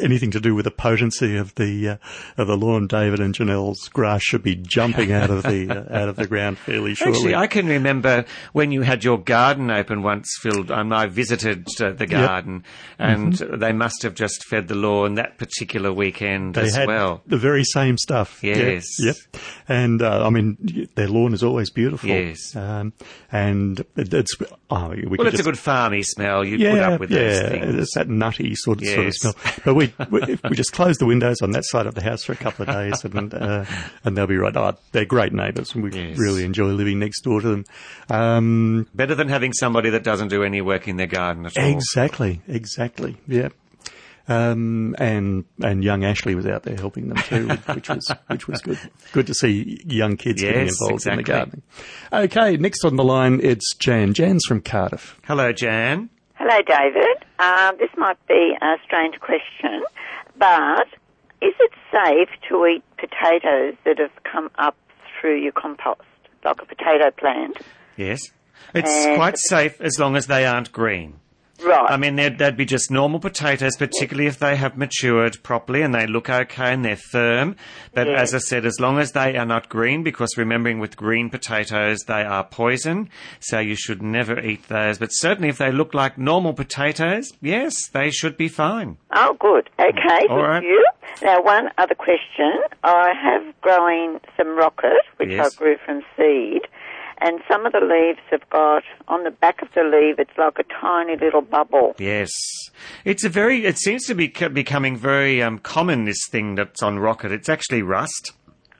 anything 0.00 0.30
to 0.32 0.40
do 0.40 0.54
with 0.54 0.64
the 0.64 0.70
potency 0.70 1.36
of 1.36 1.54
the 1.54 1.88
uh, 1.88 1.96
of 2.36 2.46
the 2.46 2.56
lawn, 2.56 2.86
David 2.86 3.20
and 3.20 3.34
Janelle's 3.34 3.88
grass 3.88 4.22
should 4.22 4.42
be 4.42 4.54
jumping 4.54 5.12
out 5.12 5.30
of 5.30 5.42
the 5.42 5.70
uh, 5.70 6.02
out 6.02 6.08
of 6.08 6.16
the 6.16 6.26
ground 6.26 6.58
fairly 6.58 6.94
shortly. 6.94 7.14
Actually, 7.18 7.34
I 7.34 7.46
can 7.46 7.66
remember 7.66 8.24
when 8.52 8.70
you 8.70 8.82
had 8.82 9.02
your 9.02 9.18
garden 9.18 9.70
open 9.70 10.02
once, 10.02 10.28
Phil. 10.40 10.70
Um, 10.72 10.92
I 10.92 11.06
visited 11.06 11.66
uh, 11.80 11.92
the 11.92 12.06
garden, 12.06 12.64
and 12.98 13.32
they 13.34 13.72
must 13.72 14.02
have 14.02 14.14
just 14.14 14.44
fed 14.44 14.68
the 14.68 14.74
lawn 14.74 15.14
that 15.14 15.38
particular 15.38 15.92
weekend 15.92 16.54
they 16.54 16.62
as 16.62 16.74
had 16.74 16.86
well. 16.88 17.22
the 17.26 17.38
very 17.38 17.64
same 17.64 17.96
stuff. 17.96 18.42
Yes. 18.42 18.84
Yep. 18.98 19.16
And 19.68 20.02
uh, 20.02 20.26
I 20.26 20.30
mean, 20.30 20.88
their 20.94 21.08
lawn 21.08 21.32
is 21.32 21.42
always 21.42 21.70
beautiful. 21.70 22.10
Yes. 22.10 22.54
Um, 22.54 22.92
and 23.32 23.80
it, 23.96 24.12
it's 24.12 24.36
oh, 24.70 24.88
we 24.90 25.16
Well, 25.16 25.26
it's 25.26 25.40
a 25.40 25.42
good 25.42 25.58
farming 25.58 25.93
funny 25.94 26.02
smell. 26.02 26.44
You 26.44 26.56
yeah, 26.56 26.70
put 26.72 26.80
up 26.80 27.00
with 27.00 27.10
yeah, 27.10 27.48
things. 27.48 27.74
it's 27.76 27.94
that 27.94 28.08
nutty 28.08 28.54
sort 28.54 28.82
of, 28.82 28.88
sort 28.88 29.06
of 29.06 29.14
smell. 29.14 29.34
But 29.64 29.74
we, 29.74 29.94
we 30.10 30.38
we 30.50 30.56
just 30.56 30.72
close 30.72 30.96
the 30.98 31.06
windows 31.06 31.40
on 31.42 31.52
that 31.52 31.64
side 31.64 31.86
of 31.86 31.94
the 31.94 32.02
house 32.02 32.24
for 32.24 32.32
a 32.32 32.36
couple 32.36 32.68
of 32.68 32.74
days, 32.74 33.04
and 33.04 33.32
uh, 33.34 33.64
and 34.04 34.16
they'll 34.16 34.26
be 34.26 34.36
right. 34.36 34.56
Oh, 34.56 34.76
they're 34.92 35.04
great 35.04 35.32
neighbours, 35.32 35.74
and 35.74 35.82
we 35.84 35.90
Yes. 35.94 36.18
really 36.18 36.44
enjoy 36.44 36.66
living 36.72 36.98
next 36.98 37.20
door 37.22 37.40
to 37.40 37.48
them. 37.48 37.64
Um, 38.10 38.86
Better 38.94 39.14
than 39.14 39.28
having 39.28 39.52
somebody 39.52 39.90
that 39.90 40.02
doesn't 40.02 40.28
do 40.28 40.42
any 40.42 40.60
work 40.60 40.88
in 40.88 40.96
their 40.96 41.06
garden 41.06 41.46
at 41.46 41.56
all. 41.56 41.64
exactly, 41.64 42.40
exactly. 42.48 43.16
Yeah. 43.26 43.48
Um, 44.26 44.94
and 44.98 45.44
and 45.62 45.84
young 45.84 46.02
Ashley 46.04 46.34
was 46.34 46.46
out 46.46 46.62
there 46.62 46.76
helping 46.76 47.08
them 47.08 47.18
too, 47.18 47.48
which 47.74 47.88
was 47.90 48.10
which 48.28 48.48
was 48.48 48.60
good. 48.62 48.78
Good 49.12 49.26
to 49.26 49.34
see 49.34 49.82
young 49.86 50.16
kids 50.16 50.40
getting 50.40 50.62
Yes, 50.66 50.76
involved 50.80 51.06
in 51.06 51.16
the 51.16 51.22
gardening. 51.22 51.62
Okay, 52.12 52.56
next 52.56 52.84
on 52.84 52.96
the 52.96 53.04
line 53.04 53.40
it's 53.42 53.74
Jan. 53.74 54.14
Jan's 54.14 54.44
from 54.46 54.62
Cardiff. 54.62 55.20
Hello, 55.24 55.52
Jan. 55.52 56.08
Hello, 56.34 56.58
David. 56.66 57.24
Um, 57.38 57.76
this 57.78 57.90
might 57.98 58.16
be 58.26 58.54
a 58.62 58.76
strange 58.84 59.20
question, 59.20 59.82
but 60.38 60.86
is 61.42 61.52
it 61.60 61.72
safe 61.92 62.28
to 62.48 62.66
eat 62.66 62.82
potatoes 62.96 63.74
that 63.84 63.98
have 63.98 64.10
come 64.24 64.50
up 64.58 64.76
through 65.20 65.40
your 65.42 65.52
compost, 65.52 66.00
like 66.44 66.60
a 66.62 66.66
potato 66.66 67.10
plant? 67.10 67.58
Yes. 67.96 68.20
It's 68.74 68.90
And- 69.06 69.16
quite 69.16 69.36
safe 69.38 69.80
as 69.80 69.98
long 69.98 70.16
as 70.16 70.26
they 70.26 70.46
aren't 70.46 70.72
green. 70.72 71.20
Right. 71.62 71.86
I 71.90 71.96
mean, 71.96 72.16
they'd, 72.16 72.36
they'd 72.38 72.56
be 72.56 72.64
just 72.64 72.90
normal 72.90 73.20
potatoes, 73.20 73.76
particularly 73.76 74.26
if 74.26 74.38
they 74.38 74.56
have 74.56 74.76
matured 74.76 75.42
properly 75.42 75.82
and 75.82 75.94
they 75.94 76.06
look 76.06 76.28
okay 76.28 76.72
and 76.72 76.84
they're 76.84 76.96
firm. 76.96 77.56
But 77.94 78.06
Yes. 78.08 78.32
as 78.32 78.34
I 78.34 78.38
said, 78.38 78.66
as 78.66 78.80
long 78.80 78.98
as 78.98 79.12
they 79.12 79.36
are 79.36 79.46
not 79.46 79.68
green, 79.68 80.02
because 80.02 80.36
remembering 80.36 80.78
with 80.80 80.96
green 80.96 81.30
potatoes, 81.30 82.00
they 82.08 82.22
are 82.24 82.44
poison, 82.44 83.08
so 83.40 83.60
you 83.60 83.76
should 83.76 84.02
never 84.02 84.38
eat 84.40 84.66
those. 84.68 84.98
But 84.98 85.08
certainly 85.10 85.48
if 85.48 85.58
they 85.58 85.70
look 85.70 85.94
like 85.94 86.18
normal 86.18 86.54
potatoes, 86.54 87.32
yes, 87.40 87.74
they 87.92 88.10
should 88.10 88.36
be 88.36 88.48
fine. 88.48 88.96
Oh, 89.14 89.36
good. 89.38 89.68
Mm. 89.78 89.90
Okay, 89.90 90.26
All 90.28 90.36
thank 90.38 90.48
right. 90.48 90.62
you. 90.64 90.86
Now, 91.22 91.40
one 91.42 91.70
other 91.78 91.94
question. 91.94 92.52
I 92.82 93.12
have 93.14 93.60
growing 93.60 94.20
some 94.36 94.56
rocket, 94.56 95.00
which 95.18 95.30
Yes. 95.30 95.54
I 95.54 95.58
grew 95.58 95.76
from 95.86 96.02
seed, 96.16 96.62
and 97.20 97.40
some 97.48 97.66
of 97.66 97.72
the 97.72 97.80
leaves 97.80 98.20
have 98.30 98.48
got, 98.50 98.82
on 99.08 99.24
the 99.24 99.30
back 99.30 99.62
of 99.62 99.68
the 99.74 99.82
leaf, 99.82 100.18
it's 100.18 100.36
like 100.36 100.58
a 100.58 100.64
tiny 100.80 101.16
little 101.16 101.42
bubble. 101.42 101.94
Yes. 101.98 102.30
It's 103.04 103.24
a 103.24 103.28
very, 103.28 103.64
it 103.64 103.78
seems 103.78 104.04
to 104.06 104.14
be 104.14 104.28
becoming 104.28 104.96
very 104.96 105.42
um, 105.42 105.58
common, 105.58 106.04
this 106.04 106.26
thing 106.30 106.54
that's 106.54 106.82
on 106.82 106.98
rocket. 106.98 107.32
It's 107.32 107.48
actually 107.48 107.82
rust. 107.82 108.32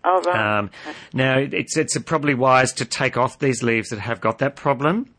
Oh, 0.04 0.20
right. 0.22 0.58
Um, 0.58 0.70
now, 1.12 1.38
it's, 1.38 1.76
it's 1.76 1.96
probably 2.00 2.34
wise 2.34 2.72
to 2.74 2.84
take 2.84 3.16
off 3.16 3.38
these 3.38 3.62
leaves 3.62 3.88
that 3.88 4.00
have 4.00 4.20
got 4.20 4.38
that 4.38 4.56
problem. 4.56 5.10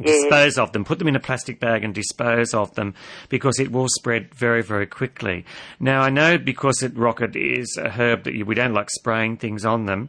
Yes. 0.00 0.22
Dispose 0.22 0.56
of 0.56 0.72
them, 0.72 0.86
put 0.86 0.98
them 0.98 1.08
in 1.08 1.16
a 1.16 1.20
plastic 1.20 1.60
bag 1.60 1.84
and 1.84 1.94
dispose 1.94 2.54
of 2.54 2.74
them 2.76 2.94
because 3.28 3.60
it 3.60 3.70
will 3.70 3.88
spread 3.88 4.34
very, 4.34 4.62
very 4.62 4.86
quickly. 4.86 5.44
Now, 5.78 6.00
I 6.00 6.08
know 6.08 6.38
because 6.38 6.82
it, 6.82 6.96
rocket 6.96 7.36
is 7.36 7.78
a 7.78 7.90
herb 7.90 8.24
that 8.24 8.32
you, 8.32 8.46
we 8.46 8.54
don't 8.54 8.72
like 8.72 8.88
spraying 8.88 9.36
things 9.36 9.66
on 9.66 9.84
them. 9.84 10.08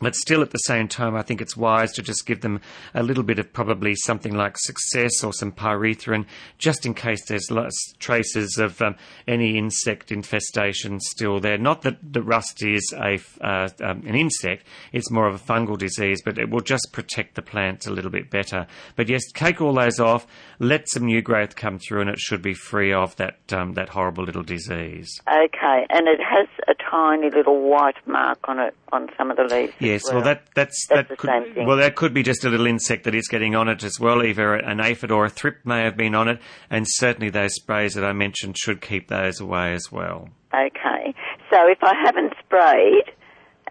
But 0.00 0.14
still, 0.14 0.42
at 0.42 0.50
the 0.50 0.58
same 0.58 0.88
time, 0.88 1.16
I 1.16 1.22
think 1.22 1.40
it's 1.40 1.56
wise 1.56 1.92
to 1.92 2.02
just 2.02 2.26
give 2.26 2.42
them 2.42 2.60
a 2.94 3.02
little 3.02 3.22
bit 3.22 3.38
of 3.38 3.52
probably 3.52 3.94
something 3.94 4.34
like 4.34 4.58
success 4.58 5.24
or 5.24 5.32
some 5.32 5.52
pyrethrin, 5.52 6.26
just 6.58 6.84
in 6.84 6.92
case 6.92 7.24
there's 7.26 7.48
traces 7.98 8.58
of 8.58 8.80
um, 8.82 8.96
any 9.26 9.56
insect 9.56 10.12
infestation 10.12 11.00
still 11.00 11.40
there. 11.40 11.56
Not 11.56 11.82
that 11.82 11.96
the 12.12 12.22
rust 12.22 12.62
is 12.62 12.92
a 12.96 13.18
uh, 13.40 13.68
um, 13.80 14.02
an 14.06 14.14
insect; 14.14 14.66
it's 14.92 15.10
more 15.10 15.26
of 15.26 15.34
a 15.34 15.38
fungal 15.38 15.78
disease, 15.78 16.20
but 16.22 16.38
it 16.38 16.50
will 16.50 16.60
just 16.60 16.88
protect 16.92 17.34
the 17.34 17.42
plants 17.42 17.86
a 17.86 17.90
little 17.90 18.10
bit 18.10 18.30
better. 18.30 18.66
But 18.96 19.08
yes, 19.08 19.22
take 19.32 19.60
all 19.62 19.72
those 19.72 19.98
off, 19.98 20.26
let 20.58 20.88
some 20.90 21.06
new 21.06 21.22
growth 21.22 21.56
come 21.56 21.78
through, 21.78 22.02
and 22.02 22.10
it 22.10 22.18
should 22.18 22.42
be 22.42 22.54
free 22.54 22.92
of 22.92 23.16
that 23.16 23.38
um, 23.50 23.74
that 23.74 23.88
horrible 23.88 24.24
little 24.24 24.42
disease. 24.42 25.08
Okay, 25.26 25.86
and 25.88 26.06
it 26.06 26.20
has 26.20 26.48
a 26.68 26.74
tiny 26.74 27.30
little 27.30 27.60
white 27.62 27.96
mark 28.06 28.38
on 28.44 28.58
it, 28.58 28.74
on 28.92 29.08
some 29.16 29.30
of 29.30 29.38
the 29.38 29.44
leaves. 29.44 29.72
Yes, 29.92 30.02
well, 30.12 30.22
that 30.22 30.42
that's, 30.54 30.86
That's 30.88 31.08
that 31.08 31.08
the 31.08 31.16
could 31.16 31.30
same 31.30 31.54
thing. 31.54 31.66
well 31.66 31.76
that 31.76 31.96
could 31.96 32.12
be 32.14 32.22
just 32.22 32.44
a 32.44 32.48
little 32.48 32.66
insect 32.66 33.04
that 33.04 33.14
is 33.14 33.28
getting 33.28 33.54
on 33.54 33.68
it 33.68 33.82
as 33.84 33.98
well. 34.00 34.22
Either 34.22 34.54
an 34.54 34.80
aphid 34.80 35.10
or 35.10 35.24
a 35.24 35.30
thrip 35.30 35.58
may 35.64 35.82
have 35.84 35.96
been 35.96 36.14
on 36.14 36.28
it, 36.28 36.40
and 36.70 36.86
certainly 36.88 37.30
those 37.30 37.54
sprays 37.54 37.94
that 37.94 38.04
I 38.04 38.12
mentioned 38.12 38.56
should 38.58 38.80
keep 38.80 39.08
those 39.08 39.40
away 39.40 39.72
as 39.72 39.90
well. 39.92 40.28
Okay. 40.54 41.14
So 41.50 41.58
if 41.68 41.78
I 41.82 41.92
haven't 42.04 42.32
sprayed 42.44 43.04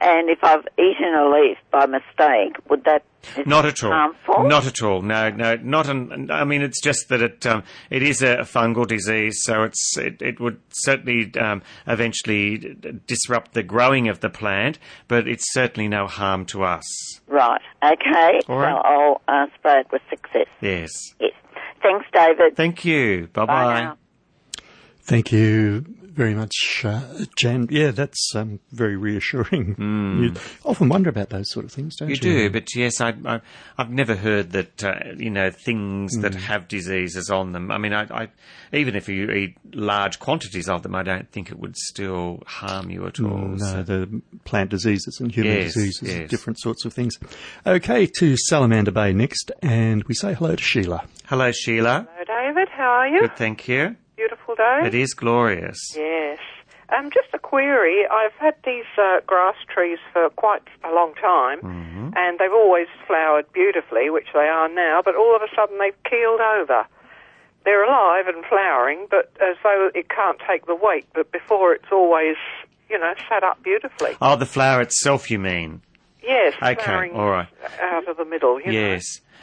and 0.01 0.30
if 0.30 0.39
I've 0.43 0.65
eaten 0.78 1.13
a 1.15 1.30
leaf 1.30 1.58
by 1.71 1.86
mistake, 1.86 2.58
would 2.69 2.84
that 2.84 3.04
is 3.38 3.45
Not 3.45 3.65
at 3.65 3.83
all. 3.83 3.91
harmful? 3.91 4.43
Not 4.47 4.65
at 4.65 4.81
all. 4.81 5.01
No, 5.01 5.29
no, 5.29 5.55
not. 5.55 5.88
An, 5.89 6.29
I 6.31 6.43
mean, 6.43 6.61
it's 6.61 6.81
just 6.81 7.09
that 7.09 7.21
it 7.21 7.45
um, 7.45 7.63
it 7.89 8.03
is 8.03 8.21
a 8.21 8.38
fungal 8.38 8.88
disease, 8.88 9.39
so 9.43 9.63
it's 9.63 9.97
it, 9.97 10.21
it 10.21 10.39
would 10.39 10.59
certainly 10.71 11.31
um, 11.39 11.61
eventually 11.88 12.57
d- 12.57 12.73
d- 12.79 12.91
disrupt 13.07 13.53
the 13.53 13.63
growing 13.63 14.07
of 14.07 14.19
the 14.19 14.29
plant, 14.29 14.79
but 15.07 15.27
it's 15.27 15.51
certainly 15.53 15.88
no 15.88 16.07
harm 16.07 16.45
to 16.47 16.63
us. 16.63 16.85
Right. 17.27 17.61
Okay. 17.83 18.39
All 18.47 18.57
right. 18.57 18.71
So 18.73 18.81
I'll 18.83 19.21
uh, 19.27 19.47
spray 19.57 19.79
it 19.81 19.88
with 19.91 20.01
success. 20.09 20.47
Yes. 20.61 20.91
Yes. 21.19 21.31
Thanks, 21.81 22.05
David. 22.13 22.55
Thank 22.55 22.83
you. 22.85 23.27
Bye 23.33 23.45
Bye 23.45 23.63
bye. 23.63 23.81
now. 23.81 23.97
Thank 25.03 25.31
you 25.31 25.85
very 26.15 26.34
much, 26.34 26.82
uh, 26.84 27.01
Jan. 27.38 27.67
Yeah, 27.69 27.91
that's 27.91 28.34
um, 28.36 28.60
very 28.71 28.95
reassuring. 28.97 29.75
You 30.25 30.34
often 30.63 30.89
wonder 30.89 31.10
about 31.10 31.30
those 31.30 31.51
sort 31.51 31.65
of 31.65 31.71
things, 31.71 31.95
don't 31.97 32.10
you? 32.10 32.15
Hmm. 32.15 32.25
You 32.28 32.34
do, 32.34 32.49
but 32.49 32.73
yes, 32.75 33.01
I, 33.01 33.13
I, 33.25 33.41
I've 33.78 33.91
never 33.91 34.15
heard 34.15 34.51
that 34.51 34.84
uh, 34.84 34.93
you 35.17 35.30
know 35.30 35.51
things 35.51 36.13
that 36.21 36.34
Mm. 36.34 36.41
have 36.41 36.67
diseases 36.67 37.30
on 37.30 37.51
them. 37.51 37.69
I 37.71 37.78
mean, 37.78 37.93
I, 37.93 38.04
I, 38.23 38.28
even 38.73 38.95
if 38.95 39.08
you 39.10 39.30
eat 39.32 39.58
large 39.73 40.19
quantities 40.19 40.67
of 40.69 40.84
them, 40.84 40.95
I 40.95 41.04
don't 41.04 41.30
think 41.32 41.51
it 41.51 41.60
would 41.60 41.75
still 41.78 42.41
harm 42.45 42.89
you 42.89 43.06
at 43.08 43.19
all. 43.19 43.30
Mm, 43.30 43.60
So- 43.60 43.75
no, 43.75 43.84
the 43.84 44.21
plant 44.45 44.69
diseases 44.71 45.17
and 45.19 45.32
human 45.32 45.54
Yes, 45.54 45.73
diseases, 45.73 46.08
yes. 46.10 46.30
different 46.30 46.60
sorts 46.60 46.86
of 46.86 46.93
things. 46.93 47.17
Okay, 47.67 48.08
to 48.19 48.36
Salamander 48.38 48.91
Bay 48.91 49.12
next, 49.13 49.51
and 49.62 50.04
we 50.06 50.15
say 50.15 50.34
hello 50.34 50.56
to 50.56 50.63
Sheila. 50.63 51.06
Hello, 51.25 51.51
Sheila. 51.51 52.08
Hello, 52.15 52.23
David. 52.47 52.69
How 52.69 52.89
are 52.89 53.08
you? 53.08 53.21
Good, 53.21 53.36
thank 53.38 53.67
you. 53.67 53.95
Beautiful 54.15 54.56
day. 54.56 54.82
It 54.86 54.93
is 54.95 55.13
glorious. 55.13 55.78
Yes. 55.95 56.39
Um, 56.95 57.10
just 57.12 57.28
a 57.34 57.39
query. 57.39 58.06
I've 58.10 58.34
had 58.39 58.56
these 58.63 58.86
uh, 58.97 59.19
grass 59.25 59.56
trees 59.73 59.97
for 60.13 60.30
quite 60.32 60.62
a 60.84 60.91
long 60.93 61.13
time, 61.15 61.60
Mm-hmm. 61.62 62.10
and 62.15 62.39
they've 62.39 62.51
always 62.54 62.88
flowered 63.08 63.51
beautifully, 63.54 64.10
which 64.10 64.28
they 64.34 64.47
are 64.47 64.69
now. 64.69 65.01
But 65.04 65.15
all 65.15 65.36
of 65.36 65.41
a 65.41 65.47
sudden, 65.56 65.80
they've 65.80 66.04
keeled 66.10 66.39
over. 66.41 66.86
They're 67.65 67.84
alive 67.84 68.28
and 68.28 68.45
flowering, 68.45 69.08
but 69.10 69.32
as 69.41 69.58
though 69.63 69.89
it 69.95 70.10
can't 70.10 70.38
take 70.47 70.67
the 70.67 70.75
weight. 70.75 71.08
But 71.15 71.32
before, 71.32 71.73
it's 71.73 71.91
always, 71.91 72.36
you 72.89 72.99
know, 72.99 73.13
sat 73.28 73.43
up 73.43 73.63
beautifully. 73.63 74.12
Oh, 74.21 74.36
the 74.36 74.45
flower 74.45 74.82
itself, 74.82 75.32
you 75.32 75.39
mean? 75.39 75.82
Yes, 76.21 76.54
Okay, 76.62 77.12
all 77.13 77.30
right. 77.30 77.47
out 77.82 78.08
of 78.08 78.17
the 78.17 78.25
middle. 78.25 78.60
You 78.62 78.67
know. 78.67 78.71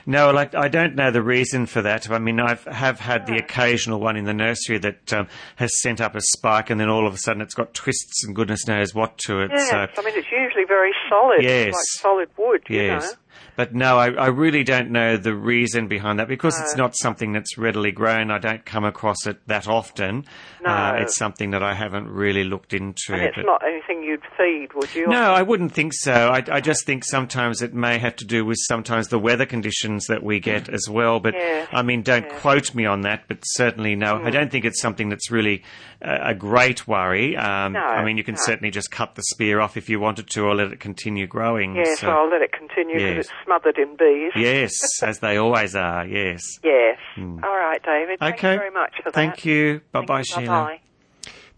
No, 0.07 0.31
like 0.31 0.55
I 0.55 0.69
don't 0.69 0.95
know 0.95 1.11
the 1.11 1.23
reason 1.23 1.67
for 1.67 1.83
that. 1.83 2.11
I 2.11 2.19
mean, 2.19 2.41
I 2.41 2.59
have 2.71 2.99
had 3.01 3.27
the 3.27 3.37
occasional 3.37 4.01
one 4.01 4.17
in 4.17 4.25
the 4.25 4.35
nursery 4.35 4.79
that 4.79 5.12
um, 5.12 5.29
has 5.57 5.81
sent 5.81 6.01
up 6.01 6.15
a 6.15 6.21
spike, 6.21 6.71
and 6.71 6.81
then 6.81 6.88
all 6.88 7.07
of 7.07 7.15
a 7.15 7.19
sudden 7.19 7.41
it's 7.43 7.55
got 7.55 7.75
twists 7.75 8.25
and 8.25 8.35
goodness 8.35 8.67
knows 8.67 8.95
what 8.95 9.17
to 9.19 9.41
it. 9.41 9.51
Yes, 9.55 9.71
So 9.71 9.77
I 9.77 10.05
mean 10.05 10.15
it's 10.17 10.31
usually 10.33 10.65
very 10.65 10.93
solid, 11.09 11.43
Yes. 11.43 11.73
like 11.73 11.83
solid 12.01 12.29
wood. 12.37 12.62
You 12.69 12.77
Yes. 12.83 13.17
But 13.55 13.75
no, 13.75 13.99
I, 13.99 14.11
I 14.12 14.27
really 14.29 14.65
don't 14.65 14.91
know 14.91 15.17
the 15.19 15.35
reason 15.35 15.87
behind 15.87 16.19
that 16.19 16.29
because 16.29 16.59
it's 16.61 16.75
not 16.77 16.97
something 16.97 17.33
that's 17.33 17.59
readily 17.59 17.93
grown. 17.93 18.31
I 18.31 18.38
don't 18.38 18.65
come 18.65 18.85
across 18.85 19.27
it 19.27 19.47
that 19.47 19.69
often. 19.69 20.25
No. 20.62 20.71
Uh, 20.71 20.95
it's 21.01 21.17
something 21.17 21.51
that 21.51 21.62
I 21.62 21.75
haven't 21.75 22.09
really 22.09 22.45
looked 22.45 22.73
into. 22.73 23.12
And 23.12 23.23
it's 23.23 23.37
but- 23.37 23.45
not 23.45 23.62
anything 23.67 24.03
you'd 24.05 24.23
feed, 24.38 24.73
would 24.75 24.95
you? 24.95 25.07
no, 25.07 25.33
I 25.35 25.43
wouldn't 25.43 25.73
think 25.73 25.93
so. 25.93 26.12
I, 26.12 26.43
I 26.51 26.61
just 26.61 26.87
think 26.87 27.05
sometimes 27.05 27.61
it 27.61 27.75
may 27.75 27.99
have 27.99 28.17
to 28.17 28.25
do 28.25 28.45
with 28.45 28.57
sometimes 28.67 29.09
the 29.09 29.19
weather 29.19 29.45
conditions 29.47 30.07
that 30.07 30.23
we 30.23 30.41
get 30.41 30.69
as 30.71 30.88
well. 30.88 31.21
But 31.21 31.35
Yes, 31.35 31.69
I 31.73 31.83
mean, 31.83 32.03
don't 32.03 32.29
quote 32.31 32.75
me 32.75 32.87
on 32.87 33.03
that. 33.03 33.25
But 33.29 33.38
certainly, 33.43 33.97
no, 33.97 34.15
Mm. 34.17 34.27
I 34.27 34.31
don't 34.31 34.51
think 34.51 34.65
it's 34.65 34.81
something 34.81 35.09
that's 35.11 35.31
really 35.31 35.62
a, 36.01 36.31
a 36.31 36.35
great 36.35 36.87
worry. 36.88 37.37
Um, 37.37 37.73
No, 37.75 37.81
I 37.81 38.05
mean, 38.05 38.17
you 38.17 38.25
can 38.25 38.35
no. 38.37 38.41
certainly 38.43 38.71
just 38.71 38.91
cut 38.91 39.15
the 39.15 39.23
spear 39.25 39.61
off 39.61 39.77
if 39.77 39.88
you 39.91 40.01
wanted 40.01 40.29
to, 40.31 40.43
or 40.45 40.55
let 40.55 40.73
it 40.73 40.81
continue 40.81 41.27
growing. 41.27 41.77
Yes, 41.77 42.01
So- 42.01 42.09
I'll 42.11 42.31
let 42.31 42.41
it 42.43 42.53
continue 42.53 42.95
because 42.95 43.17
Yes. 43.17 43.25
it's 43.27 43.41
smothered 43.44 43.78
in 43.78 43.96
bees. 43.96 44.33
yes, 44.37 44.72
as 45.02 45.18
they 45.20 45.37
always 45.37 45.74
are. 45.76 46.07
Yes. 46.07 46.42
Yes. 46.62 46.98
Mm. 47.16 47.42
All 47.42 47.57
right, 47.57 47.83
David. 47.83 48.20
Okay. 48.20 48.20
Thank 48.20 48.35
Okay. 48.38 48.52
you 48.52 48.59
very 48.59 48.70
much 48.70 48.94
for 48.96 49.02
that. 49.05 49.14
Thank 49.14 49.44
you. 49.44 49.81
Bye 49.92 50.00
bye, 50.05 50.22
Thank 50.22 50.28
you. 50.28 50.35
Sheila. 50.42 50.46
Bye-bye. 50.64 50.81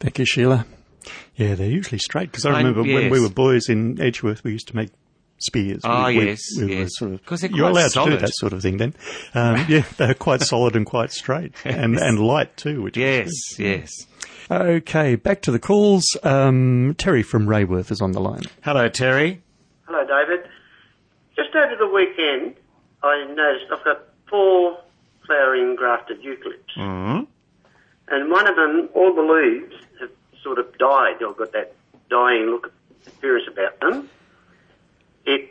Thank 0.00 0.18
you, 0.18 0.24
Sheila. 0.26 0.66
Yeah, 1.36 1.54
they're 1.54 1.68
usually 1.68 1.98
straight 1.98 2.30
because 2.30 2.46
I 2.46 2.50
I- 2.52 2.58
remember 2.58 2.82
when 2.82 3.10
we 3.10 3.20
were 3.20 3.28
boys 3.28 3.68
in 3.68 4.00
Edgeworth, 4.00 4.44
we 4.44 4.52
used 4.52 4.68
to 4.68 4.76
make 4.76 4.90
spears. 5.38 5.80
Ah, 5.84 6.06
we, 6.06 6.18
we- 6.18 6.26
yes, 6.26 6.40
we 6.58 6.64
were 6.66 6.70
yes. 6.72 6.90
sort 6.92 7.12
of 7.12 7.24
'Cause 7.26 7.40
they're 7.40 7.50
you're 7.50 7.70
quite 7.70 7.80
allowed 7.94 8.04
to 8.06 8.10
do 8.12 8.16
that 8.18 8.30
sort 8.34 8.52
of 8.52 8.62
thing 8.62 8.76
then. 8.78 8.94
Um, 9.34 9.64
yeah, 9.68 9.82
they're 9.96 10.14
quite 10.14 10.40
solid 10.42 10.76
and 10.76 10.86
quite 10.86 11.10
straight 11.12 11.52
and 11.64 11.98
and 11.98 12.18
light 12.20 12.56
too. 12.56 12.82
Which 12.82 12.96
Yes, 12.96 13.26
is 13.28 13.54
good. 13.56 13.64
yes. 13.80 14.06
Okay, 14.50 15.16
back 15.16 15.40
to 15.42 15.50
the 15.50 15.58
calls. 15.58 16.04
Um, 16.22 16.94
Terry 16.98 17.22
from 17.22 17.46
Raworth 17.46 17.90
is 17.90 18.00
on 18.00 18.12
the 18.12 18.20
line. 18.20 18.42
Hello, 18.62 18.88
Terry. 18.88 19.42
Hello, 19.86 20.00
David. 20.06 20.43
Just 21.36 21.54
over 21.54 21.76
the 21.76 21.88
weekend, 21.88 22.54
I 23.02 23.24
noticed 23.24 23.66
I've 23.72 23.84
got 23.84 24.02
four 24.28 24.78
flowering 25.26 25.76
grafted 25.76 26.22
eucalypts. 26.22 26.76
Mm. 26.76 27.26
And 28.08 28.30
one 28.30 28.46
of 28.46 28.56
them, 28.56 28.88
all 28.94 29.14
the 29.14 29.22
leaves 29.22 29.74
have 30.00 30.10
sort 30.42 30.58
of 30.58 30.76
died 30.78 31.22
or 31.22 31.32
got 31.32 31.52
that 31.52 31.74
dying 32.10 32.46
look 32.46 32.72
appearance 33.06 33.48
about 33.50 33.80
them. 33.80 34.08
It 35.24 35.50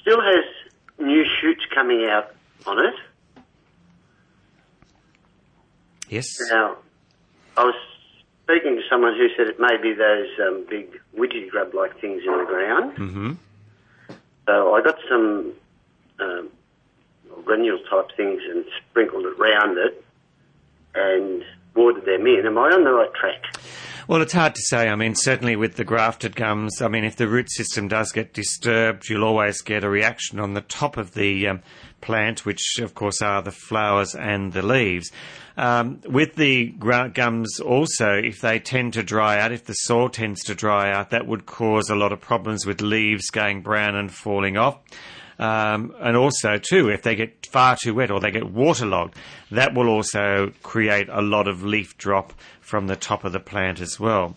still 0.00 0.20
has 0.20 0.44
new 0.98 1.24
shoots 1.40 1.62
coming 1.74 2.06
out 2.06 2.34
on 2.66 2.78
it. 2.78 2.94
Yes. 6.08 6.26
Now, 6.50 6.76
I 7.56 7.64
was 7.64 7.74
speaking 8.44 8.76
to 8.76 8.82
someone 8.90 9.14
who 9.16 9.28
said 9.36 9.48
it 9.48 9.58
may 9.58 9.76
be 9.80 9.94
those 9.94 10.28
um, 10.46 10.66
big 10.68 11.00
widgy 11.16 11.48
grub 11.48 11.74
like 11.74 12.00
things 12.00 12.22
in 12.26 12.38
the 12.38 12.44
ground. 12.44 12.96
Mm-hmm. 12.96 13.32
So 14.46 14.74
I 14.74 14.82
got 14.82 14.96
some 15.08 15.52
um, 16.20 16.50
granule 17.44 17.78
type 17.90 18.16
things 18.16 18.40
and 18.48 18.64
sprinkled 18.90 19.24
it 19.24 19.38
round 19.38 19.78
it 19.78 20.04
and 20.94 21.44
watered 21.74 22.04
them 22.04 22.26
in. 22.26 22.46
Am 22.46 22.58
I 22.58 22.70
on 22.70 22.84
the 22.84 22.92
right 22.92 23.12
track? 23.14 23.42
Well, 24.06 24.20
it's 24.20 24.34
hard 24.34 24.54
to 24.54 24.60
say. 24.62 24.88
I 24.88 24.96
mean, 24.96 25.14
certainly 25.14 25.56
with 25.56 25.76
the 25.76 25.84
grafted 25.84 26.36
gums, 26.36 26.82
I 26.82 26.88
mean, 26.88 27.04
if 27.04 27.16
the 27.16 27.26
root 27.26 27.50
system 27.50 27.88
does 27.88 28.12
get 28.12 28.34
disturbed, 28.34 29.08
you'll 29.08 29.24
always 29.24 29.62
get 29.62 29.82
a 29.82 29.88
reaction 29.88 30.38
on 30.38 30.52
the 30.52 30.60
top 30.60 30.98
of 30.98 31.14
the 31.14 31.48
um, 31.48 31.62
plant, 32.04 32.44
which 32.44 32.78
of 32.80 32.94
course 32.94 33.20
are 33.22 33.42
the 33.42 33.50
flowers 33.50 34.14
and 34.14 34.52
the 34.52 34.62
leaves. 34.62 35.10
Um, 35.56 36.00
with 36.04 36.34
the 36.34 36.66
gums 36.66 37.60
also, 37.60 38.14
if 38.14 38.40
they 38.40 38.58
tend 38.58 38.92
to 38.94 39.02
dry 39.02 39.40
out, 39.40 39.52
if 39.52 39.64
the 39.64 39.72
soil 39.72 40.08
tends 40.08 40.42
to 40.44 40.54
dry 40.54 40.92
out, 40.92 41.10
that 41.10 41.26
would 41.26 41.46
cause 41.46 41.90
a 41.90 41.94
lot 41.94 42.12
of 42.12 42.20
problems 42.20 42.66
with 42.66 42.80
leaves 42.80 43.30
going 43.30 43.62
brown 43.62 43.94
and 43.94 44.12
falling 44.12 44.56
off. 44.56 44.78
Um, 45.38 45.94
and 46.00 46.16
also, 46.16 46.58
too, 46.58 46.88
if 46.90 47.02
they 47.02 47.16
get 47.16 47.46
far 47.46 47.76
too 47.76 47.94
wet 47.94 48.10
or 48.10 48.20
they 48.20 48.30
get 48.30 48.50
waterlogged, 48.50 49.16
that 49.50 49.74
will 49.74 49.88
also 49.88 50.52
create 50.62 51.08
a 51.10 51.22
lot 51.22 51.48
of 51.48 51.64
leaf 51.64 51.96
drop 51.98 52.32
from 52.60 52.86
the 52.86 52.96
top 52.96 53.24
of 53.24 53.32
the 53.32 53.40
plant 53.40 53.80
as 53.80 53.98
well. 53.98 54.34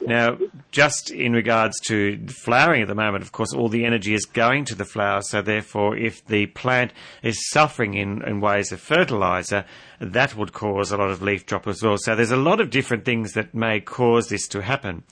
Now, 0.00 0.38
just 0.70 1.10
in 1.10 1.32
regards 1.32 1.80
to 1.86 2.26
flowering 2.28 2.82
at 2.82 2.88
the 2.88 2.94
moment, 2.94 3.24
of 3.24 3.32
course, 3.32 3.52
all 3.52 3.68
the 3.68 3.84
energy 3.84 4.14
is 4.14 4.24
going 4.24 4.64
to 4.66 4.74
the 4.74 4.84
flower. 4.84 5.22
So, 5.22 5.42
therefore, 5.42 5.96
if 5.96 6.24
the 6.26 6.46
plant 6.46 6.92
is 7.22 7.48
suffering 7.50 7.94
in, 7.94 8.22
in 8.22 8.40
ways 8.40 8.72
of 8.72 8.80
fertilizer, 8.80 9.64
that 10.00 10.36
would 10.36 10.52
cause 10.52 10.92
a 10.92 10.96
lot 10.96 11.10
of 11.10 11.22
leaf 11.22 11.46
drop 11.46 11.66
as 11.66 11.82
well. 11.82 11.96
So, 11.98 12.14
there's 12.14 12.30
a 12.30 12.36
lot 12.36 12.60
of 12.60 12.70
different 12.70 13.04
things 13.04 13.32
that 13.32 13.54
may 13.54 13.80
cause 13.80 14.28
this 14.28 14.46
to 14.48 14.62
happen. 14.62 15.02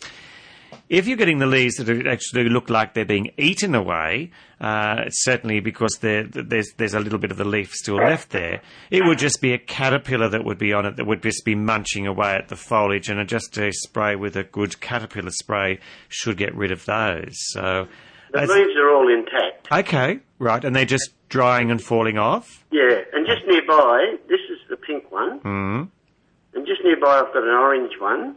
If 0.89 1.07
you're 1.07 1.17
getting 1.17 1.39
the 1.39 1.47
leaves 1.47 1.77
that 1.77 2.07
actually 2.07 2.49
look 2.49 2.69
like 2.71 2.95
they're 2.95 3.05
being 3.05 3.31
eaten 3.37 3.75
away, 3.75 4.31
uh, 4.61 4.97
it's 5.07 5.25
certainly 5.25 5.61
because 5.61 5.99
there's 6.01 6.73
there's 6.77 6.95
a 6.95 7.01
little 7.01 7.19
bit 7.19 7.31
of 7.31 7.37
the 7.37 7.45
leaf 7.45 7.73
still 7.73 7.97
left 7.97 8.31
there. 8.31 8.61
It 8.91 9.05
would 9.05 9.19
just 9.19 9.41
be 9.41 9.53
a 9.53 9.59
caterpillar 9.59 10.29
that 10.29 10.45
would 10.45 10.59
be 10.59 10.73
on 10.73 10.87
it 10.87 10.97
that 10.97 11.07
would 11.07 11.23
just 11.23 11.45
be 11.45 11.55
munching 11.55 12.07
away 12.07 12.35
at 12.35 12.49
the 12.49 12.57
foliage, 12.57 13.09
and 13.09 13.27
just 13.29 13.57
a 13.59 13.73
spray 13.73 14.17
with 14.17 14.37
a 14.37 14.45
good 14.45 14.81
caterpillar 14.81 15.31
spray 15.31 15.79
should 16.09 16.37
get 16.37 16.55
rid 16.55 16.71
of 16.73 16.85
those. 16.85 17.35
So 17.53 17.89
The 18.33 18.41
as- 18.43 18.49
leaves 18.51 18.77
are 18.77 18.91
all 18.95 19.09
intact. 19.13 19.69
okay, 19.73 20.21
right, 20.39 20.65
and 20.65 20.75
they're 20.75 20.85
just 20.85 21.11
drying 21.29 21.71
and 21.71 21.83
falling 21.83 22.19
off. 22.19 22.65
Yeah, 22.71 23.01
and 23.13 23.27
just 23.27 23.47
nearby, 23.47 24.17
this 24.29 24.41
is 24.51 24.59
the 24.69 24.77
pink 24.77 25.11
one, 25.11 25.41
Mm. 25.41 25.89
and 26.55 26.67
just 26.67 26.83
nearby 26.85 27.19
I've 27.19 27.33
got 27.33 27.43
an 27.43 27.49
orange 27.51 27.93
one, 27.99 28.37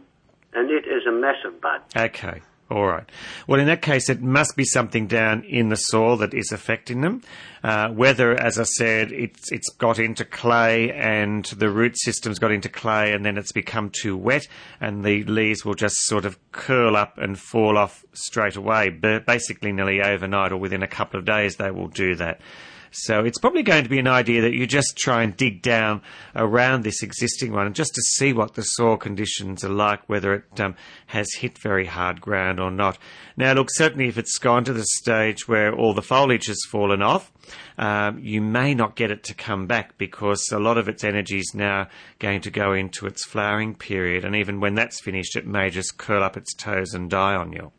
and 0.58 0.70
it 0.70 0.86
is 0.86 1.06
a 1.06 1.12
massive 1.12 1.60
bud. 1.60 1.80
Okay. 1.96 2.40
All 2.70 2.86
right. 2.86 3.08
Well, 3.46 3.60
in 3.60 3.66
that 3.68 3.80
case, 3.80 4.10
it 4.10 4.20
must 4.20 4.54
be 4.54 4.64
something 4.64 5.06
down 5.06 5.42
in 5.44 5.70
the 5.70 5.76
soil 5.76 6.18
that 6.18 6.34
is 6.34 6.52
affecting 6.52 7.00
them. 7.00 7.22
Uh, 7.64 7.88
whether, 7.88 8.38
as 8.38 8.58
I 8.58 8.64
said, 8.64 9.10
it's 9.10 9.50
it's 9.50 9.70
got 9.70 9.98
into 9.98 10.26
clay 10.26 10.92
and 10.92 11.46
the 11.46 11.70
root 11.70 11.98
system's 11.98 12.38
got 12.38 12.52
into 12.52 12.68
clay, 12.68 13.14
and 13.14 13.24
then 13.24 13.38
it's 13.38 13.52
become 13.52 13.90
too 13.90 14.18
wet, 14.18 14.46
and 14.82 15.02
the 15.02 15.24
leaves 15.24 15.64
will 15.64 15.74
just 15.74 15.96
sort 16.00 16.26
of 16.26 16.38
curl 16.52 16.94
up 16.94 17.16
and 17.16 17.38
fall 17.38 17.78
off 17.78 18.04
straight 18.12 18.56
away. 18.56 18.90
But 18.90 19.24
basically, 19.24 19.72
nearly 19.72 20.02
overnight 20.02 20.52
or 20.52 20.58
within 20.58 20.82
a 20.82 20.88
couple 20.88 21.18
of 21.18 21.24
days, 21.24 21.56
they 21.56 21.70
will 21.70 21.88
do 21.88 22.16
that. 22.16 22.42
So 22.90 23.24
it's 23.24 23.38
probably 23.38 23.62
going 23.62 23.84
to 23.84 23.90
be 23.90 23.98
an 23.98 24.06
idea 24.06 24.42
that 24.42 24.54
you 24.54 24.66
just 24.66 24.96
try 24.96 25.22
and 25.22 25.36
dig 25.36 25.62
down 25.62 26.02
around 26.34 26.82
this 26.82 27.02
existing 27.02 27.52
one, 27.52 27.72
just 27.74 27.94
to 27.94 28.02
see 28.02 28.32
what 28.32 28.54
the 28.54 28.62
soil 28.62 28.96
conditions 28.96 29.64
are 29.64 29.68
like, 29.68 30.08
whether 30.08 30.34
it 30.34 30.60
um, 30.60 30.74
has 31.06 31.32
hit 31.34 31.58
very 31.58 31.86
hard 31.86 32.20
ground 32.20 32.60
or 32.60 32.70
not. 32.70 32.98
Now, 33.36 33.52
look, 33.52 33.68
certainly 33.70 34.08
if 34.08 34.18
it's 34.18 34.38
gone 34.38 34.64
to 34.64 34.72
the 34.72 34.84
stage 34.84 35.46
where 35.46 35.74
all 35.74 35.94
the 35.94 36.02
foliage 36.02 36.46
has 36.46 36.60
fallen 36.70 37.02
off, 37.02 37.32
um, 37.78 38.18
you 38.18 38.40
may 38.40 38.74
not 38.74 38.96
get 38.96 39.10
it 39.10 39.22
to 39.24 39.34
come 39.34 39.66
back 39.66 39.96
because 39.98 40.48
a 40.52 40.58
lot 40.58 40.78
of 40.78 40.88
its 40.88 41.04
energy 41.04 41.38
is 41.38 41.52
now 41.54 41.88
going 42.18 42.40
to 42.42 42.50
go 42.50 42.72
into 42.72 43.06
its 43.06 43.24
flowering 43.24 43.74
period, 43.74 44.24
and 44.24 44.34
even 44.34 44.60
when 44.60 44.74
that's 44.74 45.00
finished, 45.00 45.36
it 45.36 45.46
may 45.46 45.70
just 45.70 45.98
curl 45.98 46.22
up 46.22 46.36
its 46.36 46.52
toes 46.54 46.94
and 46.94 47.08
die 47.08 47.34
on 47.34 47.52
you. 47.52 47.70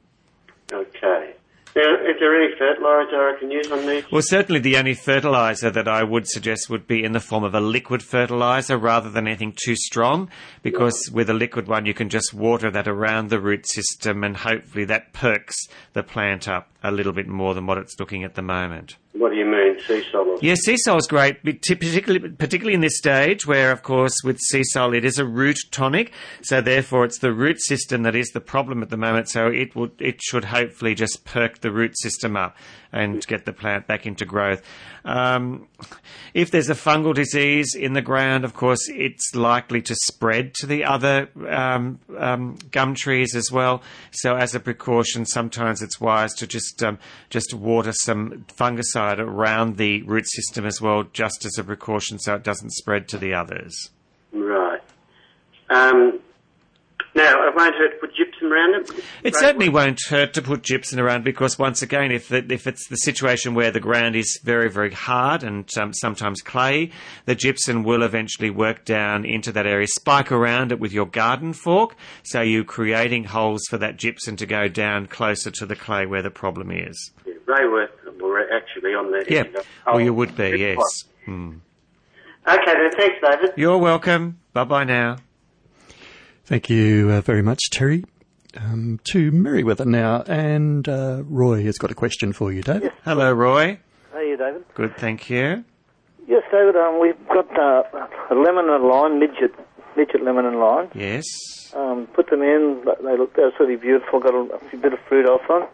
Okay. 0.72 1.18
There 2.19 2.36
any 2.36 2.53
fertiliser 2.58 3.29
I 3.29 3.38
can 3.39 3.49
use 3.49 3.71
on 3.71 3.86
these? 3.86 4.03
Well, 4.12 4.21
certainly 4.21 4.60
the 4.60 4.75
only 4.75 4.93
fertiliser 4.93 5.71
that 5.71 5.88
I 5.88 6.03
would 6.03 6.27
suggest 6.27 6.69
would 6.69 6.86
be 6.86 7.03
in 7.03 7.13
the 7.13 7.21
form 7.21 7.45
of 7.45 7.55
a 7.55 7.62
liquid 7.62 8.03
fertiliser 8.03 8.77
rather 8.77 9.10
than 9.10 9.25
anything 9.25 9.55
too 9.55 9.75
strong, 9.77 10.29
because 10.62 11.10
with 11.13 11.29
a 11.29 11.34
liquid 11.34 11.67
one 11.67 11.86
you 11.86 11.93
can 11.93 12.10
just 12.10 12.34
water 12.34 12.69
that 12.71 12.89
around 12.89 13.29
the 13.29 13.39
root 13.39 13.69
system 13.69 14.25
and 14.25 14.36
hopefully 14.36 14.84
that 14.86 15.13
perks 15.13 15.55
the 15.93 16.03
plant 16.03 16.49
up 16.49 16.69
a 16.84 16.91
little 16.91 17.13
bit 17.13 17.27
more 17.27 17.53
than 17.53 17.65
what 17.65 17.77
it's 17.77 17.97
looking 17.99 18.25
at 18.25 18.36
the 18.36 18.41
moment. 18.41 18.97
What 19.19 19.34
do 19.34 19.38
you 19.38 19.45
mean, 19.45 19.75
Seasol? 19.82 20.39
Yeah, 20.41 20.53
is 20.53 21.08
great, 21.08 21.43
particularly 21.43 22.29
particularly 22.29 22.73
in 22.73 22.79
this 22.79 22.97
stage 22.97 23.45
where, 23.45 23.69
of 23.69 23.84
course, 23.84 24.13
with 24.23 24.39
Seasol 24.49 24.95
it 24.95 25.03
is 25.03 25.19
a 25.19 25.25
root 25.25 25.58
tonic, 25.71 26.13
so 26.41 26.62
therefore 26.62 27.03
it's 27.03 27.19
the 27.19 27.34
root 27.34 27.62
system 27.62 28.03
that 28.03 28.15
is 28.15 28.29
the 28.29 28.39
problem 28.39 28.82
at 28.82 28.89
the 28.89 28.95
moment. 28.95 29.27
So 29.27 29.47
it 29.47 29.75
would 29.75 29.91
it 29.99 30.21
should 30.21 30.45
hopefully 30.45 30.95
just 30.95 31.25
perk 31.25 31.60
the 31.60 31.69
root 31.69 31.99
system 31.99 32.38
up 32.38 32.55
and 32.91 33.25
get 33.27 33.45
the 33.45 33.53
plant 33.53 33.88
back 33.88 34.05
into 34.05 34.25
growth. 34.25 34.63
Um, 35.05 35.67
if 36.34 36.51
there's 36.51 36.69
a 36.69 36.75
fungal 36.75 37.13
disease 37.13 37.75
in 37.75 37.93
the 37.93 38.01
ground, 38.01 38.43
of 38.43 38.53
course, 38.53 38.89
it's 38.89 39.36
likely 39.36 39.82
to 39.84 39.95
spread 39.95 40.53
to 40.55 40.65
the 40.65 40.84
other 40.84 41.29
um, 41.47 41.99
um, 42.17 42.58
gum 42.71 42.95
trees 42.95 43.36
as 43.36 43.51
well. 43.51 43.82
So, 44.12 44.36
as 44.36 44.55
a 44.55 44.60
precaution, 44.60 45.25
sometimes 45.25 45.82
it's 45.82 45.99
wise 46.01 46.34
to 46.36 46.47
just 46.47 46.84
um, 46.84 46.99
just 47.29 47.53
water 47.53 47.91
some 47.93 48.45
fungicide 48.47 49.09
around 49.17 49.78
the 49.78 50.02
root 50.04 50.28
system 50.28 50.65
as 50.65 50.82
well, 50.82 51.04
just 51.13 51.45
as 51.45 51.58
a 51.58 51.63
precaution, 51.63 52.19
so 52.19 52.36
it 52.36 52.43
doesn't 52.43 52.72
spread 52.72 53.08
to 53.08 53.17
the 53.17 53.34
others. 53.34 53.91
Right. 54.34 54.82
Um, 55.69 56.19
now, 57.15 57.48
it 57.48 57.56
won't 57.56 57.76
hurt 57.76 57.91
to 57.91 57.98
put 58.00 58.15
gypsum 58.15 58.54
around 58.54 58.76
it? 58.76 59.04
It 59.24 59.36
certainly 59.36 59.67
won't 59.67 60.00
hurt 60.10 60.34
to 60.34 60.41
put 60.41 60.62
gypsum 60.62 61.00
around 61.00 61.24
because 61.24 61.58
once 61.58 61.82
again, 61.82 62.12
if 62.12 62.32
it, 62.32 62.52
if 62.52 62.67
it's 62.67 62.88
the 62.88 62.98
situation 62.98 63.56
where 63.56 63.72
the 63.72 63.80
ground 63.80 64.15
is 64.15 64.39
very 64.43 64.69
very 64.69 64.91
hard 64.91 65.43
and 65.43 65.67
um, 65.78 65.93
sometimes 65.93 66.41
clay, 66.41 66.91
the 67.26 67.36
gypsum 67.36 67.84
will 67.84 68.04
eventually 68.04 68.50
work 68.50 68.86
down 68.86 69.26
into 69.26 69.52
that 69.52 69.65
area. 69.65 69.88
Spike 69.88 70.32
around 70.32 70.72
it 70.72 70.80
with 70.80 70.93
your 70.93 71.08
garden 71.08 71.52
fork, 71.52 71.95
so 72.24 72.41
you're 72.41 72.63
creating 72.63 73.24
holes 73.24 73.65
for 73.69 73.78
that 73.80 73.98
gypsum 73.98 74.36
to 74.36 74.45
go 74.45 74.67
down 74.67 75.08
closer 75.08 75.50
to 75.50 75.65
the 75.65 75.76
clay 75.76 76.06
where 76.06 76.22
the 76.22 76.32
problem 76.32 76.72
is. 76.72 77.12
Were, 77.48 77.69
were 77.72 77.89
actually 78.69 78.93
on 78.93 79.12
the 79.12 79.25
Yeah, 79.27 79.41
edge 79.41 79.65
well 79.86 79.99
you 80.01 80.13
would 80.13 80.36
be, 80.36 80.51
Good 80.51 80.60
yes. 80.60 80.77
spot. 80.77 81.13
Hmm. 81.25 81.53
Okay, 82.47 82.73
then, 82.73 82.91
thanks, 82.97 83.15
David. 83.21 83.51
You're 83.58 83.77
welcome. 83.77 84.39
Bye 84.53 84.63
bye 84.63 84.84
now. 84.84 85.17
Thank 86.45 86.69
you 86.69 87.10
uh, 87.12 87.21
very 87.21 87.41
much, 87.43 87.60
Terry. 87.71 88.03
Um, 88.58 88.99
to 89.12 89.32
Merewether 89.32 89.86
now, 89.86 90.23
and 90.23 90.88
uh, 90.89 91.21
Roy 91.25 91.63
has 91.65 91.77
got 91.77 91.91
a 91.91 91.93
question 91.95 92.34
for 92.34 92.51
you, 92.51 92.63
David. 92.63 92.91
Hello, 93.05 93.32
Roy. 93.32 93.77
How 94.12 94.17
are 94.17 94.23
you, 94.23 94.38
David? 94.38 94.63
Good, 94.73 94.97
thank 94.97 95.29
you. 95.29 95.63
Yes, 96.27 96.43
David. 96.51 96.75
Um, 96.75 96.99
we've 96.99 97.27
got 97.27 97.47
uh, 97.60 97.84
a 98.32 98.36
lemon 98.36 98.69
and 98.69 98.84
lime 98.86 99.19
midget, 99.19 99.53
midget 99.95 100.23
lemon 100.23 100.45
and 100.45 100.60
lime. 100.60 100.89
Yes. 100.95 101.25
Um, 101.75 102.08
put 102.15 102.32
them 102.32 102.41
in. 102.41 102.82
but 102.84 103.03
They 103.03 103.15
look 103.15 103.38
absolutely 103.38 103.75
beautiful. 103.75 104.19
Got 104.19 104.34
a, 104.34 104.60
a 104.73 104.77
bit 104.77 104.93
of 104.93 104.99
fruit 105.08 105.27
off 105.27 105.47
them, 105.47 105.67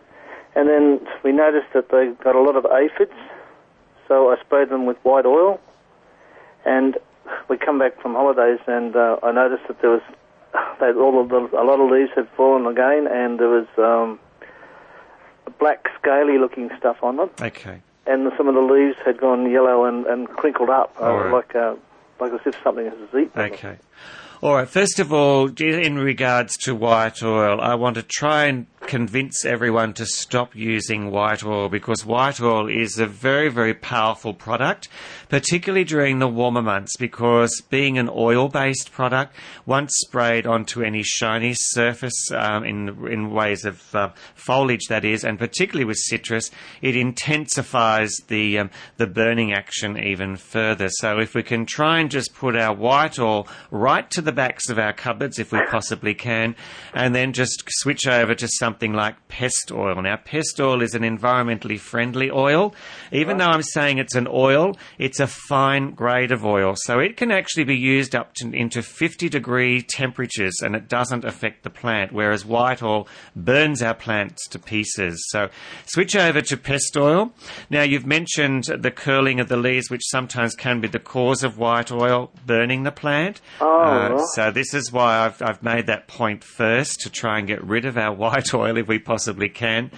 and 0.56 0.70
then 0.70 1.06
we 1.24 1.32
noticed 1.32 1.74
that 1.74 1.90
they 1.90 2.12
got 2.24 2.36
a 2.36 2.42
lot 2.42 2.56
of 2.56 2.66
aphids. 2.66 3.14
So 4.08 4.32
I 4.32 4.40
sprayed 4.42 4.70
them 4.70 4.86
with 4.86 4.98
white 5.04 5.26
oil, 5.26 5.60
and 6.66 6.98
we 7.50 7.58
come 7.58 7.80
back 7.80 8.02
from 8.02 8.14
holidays, 8.14 8.60
and 8.68 8.96
uh, 8.96 9.18
I 9.24 9.32
noticed 9.32 9.68
that 9.68 9.82
there 9.82 9.90
was 9.90 10.02
they, 10.80 10.92
all 10.94 11.22
of 11.22 11.30
the, 11.30 11.60
a 11.60 11.66
lot 11.66 11.80
of 11.80 11.90
leaves 11.92 12.12
had 12.16 12.30
fallen 12.38 12.66
again, 12.68 13.08
and 13.08 13.40
there 13.40 13.50
was 13.50 13.68
um, 13.78 14.20
black 15.60 15.88
scaly 16.00 16.38
looking 16.38 16.70
stuff 16.78 16.98
on 17.04 17.18
them. 17.18 17.30
Okay. 17.42 17.82
and 18.06 18.32
some 18.38 18.48
of 18.48 18.56
the 18.56 18.62
leaves 18.62 18.98
had 19.06 19.20
gone 19.20 19.50
yellow 19.50 19.86
and, 19.86 20.06
and 20.06 20.28
crinkled 20.30 20.70
up, 20.70 20.96
uh, 21.02 21.14
right. 21.14 21.32
like 21.34 21.56
uh, 21.56 21.76
like 22.20 22.32
as 22.32 22.42
if 22.46 22.56
something 22.64 22.86
has 22.86 22.94
eaten. 23.10 23.32
them. 23.72 23.78
All 24.46 24.54
right. 24.54 24.70
First 24.70 25.00
of 25.00 25.12
all, 25.12 25.50
in 25.60 25.98
regards 25.98 26.56
to 26.58 26.76
white 26.76 27.24
oil, 27.24 27.60
I 27.60 27.74
want 27.74 27.96
to 27.96 28.04
try 28.04 28.46
and 28.46 28.68
convince 28.86 29.44
everyone 29.44 29.94
to 29.94 30.06
stop 30.06 30.56
using 30.56 31.10
white 31.10 31.44
oil 31.44 31.70
because 31.70 32.06
white 32.06 32.40
oil 32.40 32.70
is 32.70 33.00
a 33.00 33.08
very, 33.08 33.50
very 33.50 33.74
powerful 33.74 34.34
product, 34.34 34.88
particularly 35.30 35.84
during 35.84 36.20
the 36.20 36.28
warmer 36.28 36.62
months 36.62 36.96
because 36.98 37.62
being 37.70 37.98
an 37.98 38.08
oil-based 38.08 38.92
product, 38.92 39.36
once 39.66 39.92
sprayed 40.06 40.46
onto 40.46 40.84
any 40.84 41.02
shiny 41.02 41.54
surface 41.56 42.32
um, 42.32 42.64
in, 42.64 43.08
in 43.08 43.32
ways 43.32 43.66
of 43.66 43.96
uh, 43.96 44.10
foliage 44.36 44.86
that 44.90 45.04
is, 45.04 45.24
and 45.24 45.40
particularly 45.40 45.86
with 45.86 45.98
citrus, 45.98 46.52
it 46.84 46.96
intensifies 46.96 48.16
the, 48.28 48.60
um, 48.60 48.70
the 48.98 49.08
burning 49.08 49.52
action 49.52 49.98
even 49.98 50.36
further. 50.36 50.90
So 50.90 51.18
if 51.20 51.34
we 51.34 51.42
can 51.42 51.66
try 51.66 52.00
and 52.00 52.12
just 52.12 52.36
put 52.36 52.56
our 52.56 52.76
white 52.76 53.18
oil 53.18 53.48
right 53.72 54.10
to 54.12 54.22
the 54.22 54.35
backs 54.36 54.70
of 54.70 54.78
our 54.78 54.94
cupboards 54.94 55.40
if 55.40 55.52
we 55.52 55.60
possibly 55.72 56.14
can, 56.14 56.56
and 56.94 57.16
then 57.16 57.34
just 57.34 57.64
switch 57.68 58.08
over 58.08 58.36
to 58.36 58.48
something 58.48 58.94
like 58.94 59.28
pest 59.28 59.72
oil. 59.72 60.02
Now, 60.02 60.18
pest 60.18 60.60
oil 60.60 60.82
is 60.82 60.94
an 60.94 61.04
environmentally 61.04 61.80
friendly 61.80 62.30
oil. 62.30 62.76
Even 63.12 63.38
though 63.38 63.46
I'm 63.48 63.64
saying 63.64 63.98
it's 63.98 64.16
an 64.16 64.28
oil, 64.30 64.76
it's 65.00 65.20
a 65.20 65.28
fine 65.28 65.92
grade 65.92 66.32
of 66.32 66.46
oil. 66.46 66.74
So 66.76 67.00
it 67.00 67.18
can 67.18 67.32
actually 67.32 67.64
be 67.64 67.78
used 67.78 68.16
up 68.16 68.34
to, 68.36 68.52
into 68.52 68.82
50 68.82 69.30
degree 69.30 69.82
temperatures 69.82 70.62
and 70.62 70.76
it 70.76 70.88
doesn't 70.88 71.26
affect 71.26 71.64
the 71.64 71.70
plant, 71.70 72.12
whereas 72.12 72.46
white 72.46 72.84
oil 72.84 73.08
burns 73.36 73.82
our 73.82 73.94
plants 73.94 74.48
to 74.50 74.60
pieces. 74.60 75.26
So 75.30 75.50
switch 75.86 76.16
over 76.16 76.42
to 76.42 76.58
pest 76.58 76.96
oil. 76.98 77.32
Now, 77.70 77.84
you've 77.84 78.06
mentioned 78.06 78.66
the 78.66 78.92
curling 78.92 79.40
of 79.40 79.48
the 79.48 79.58
leaves, 79.58 79.90
which 79.90 80.04
sometimes 80.06 80.56
can 80.56 80.82
be 80.82 80.88
the 80.88 81.00
cause 81.00 81.44
of 81.44 81.58
white 81.58 81.92
oil 81.92 82.32
burning 82.46 82.84
the 82.84 82.92
plant. 82.92 83.42
Oh, 83.62 83.66
Uh, 83.86 84.10
right. 84.10 84.25
So 84.34 84.52
this 84.52 84.74
is 84.74 84.92
why 84.92 85.26
I've, 85.26 85.42
I've 85.42 85.64
made 85.64 85.88
that 85.88 86.08
point 86.08 86.44
first 86.44 87.02
to 87.02 87.10
try 87.10 87.38
and 87.40 87.48
get 87.48 87.64
rid 87.64 87.86
of 87.86 87.98
our 87.98 88.14
white 88.16 88.54
oil 88.54 88.78
if 88.78 88.88
we 88.88 89.00
possibly 89.00 89.50
can. 89.50 89.92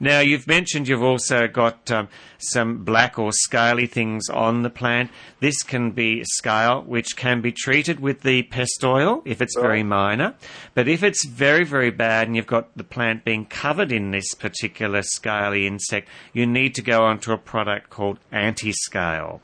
Now 0.00 0.20
you've 0.20 0.46
mentioned 0.46 0.88
you've 0.88 1.02
also 1.02 1.48
got 1.48 1.90
um, 1.90 2.08
some 2.38 2.84
black 2.84 3.18
or 3.18 3.32
scaly 3.32 3.86
things 3.86 4.28
on 4.28 4.62
the 4.62 4.70
plant. 4.70 5.10
This 5.40 5.62
can 5.62 5.92
be 5.92 6.24
scale, 6.24 6.82
which 6.82 7.16
can 7.16 7.40
be 7.40 7.52
treated 7.52 8.00
with 8.00 8.22
the 8.22 8.42
pest 8.44 8.82
oil 8.84 9.22
if 9.24 9.40
it's 9.40 9.56
very 9.56 9.82
minor. 9.82 10.34
But 10.74 10.88
if 10.88 11.02
it's 11.02 11.26
very, 11.26 11.64
very 11.64 11.90
bad 11.90 12.26
and 12.26 12.36
you've 12.36 12.46
got 12.46 12.76
the 12.76 12.84
plant 12.84 13.24
being 13.24 13.46
covered 13.46 13.92
in 13.92 14.10
this 14.10 14.34
particular 14.34 15.02
scaly 15.02 15.66
insect, 15.66 16.08
you 16.32 16.46
need 16.46 16.74
to 16.74 16.82
go 16.82 17.04
onto 17.04 17.32
a 17.32 17.38
product 17.38 17.90
called 17.90 18.18
anti-scale. 18.30 19.40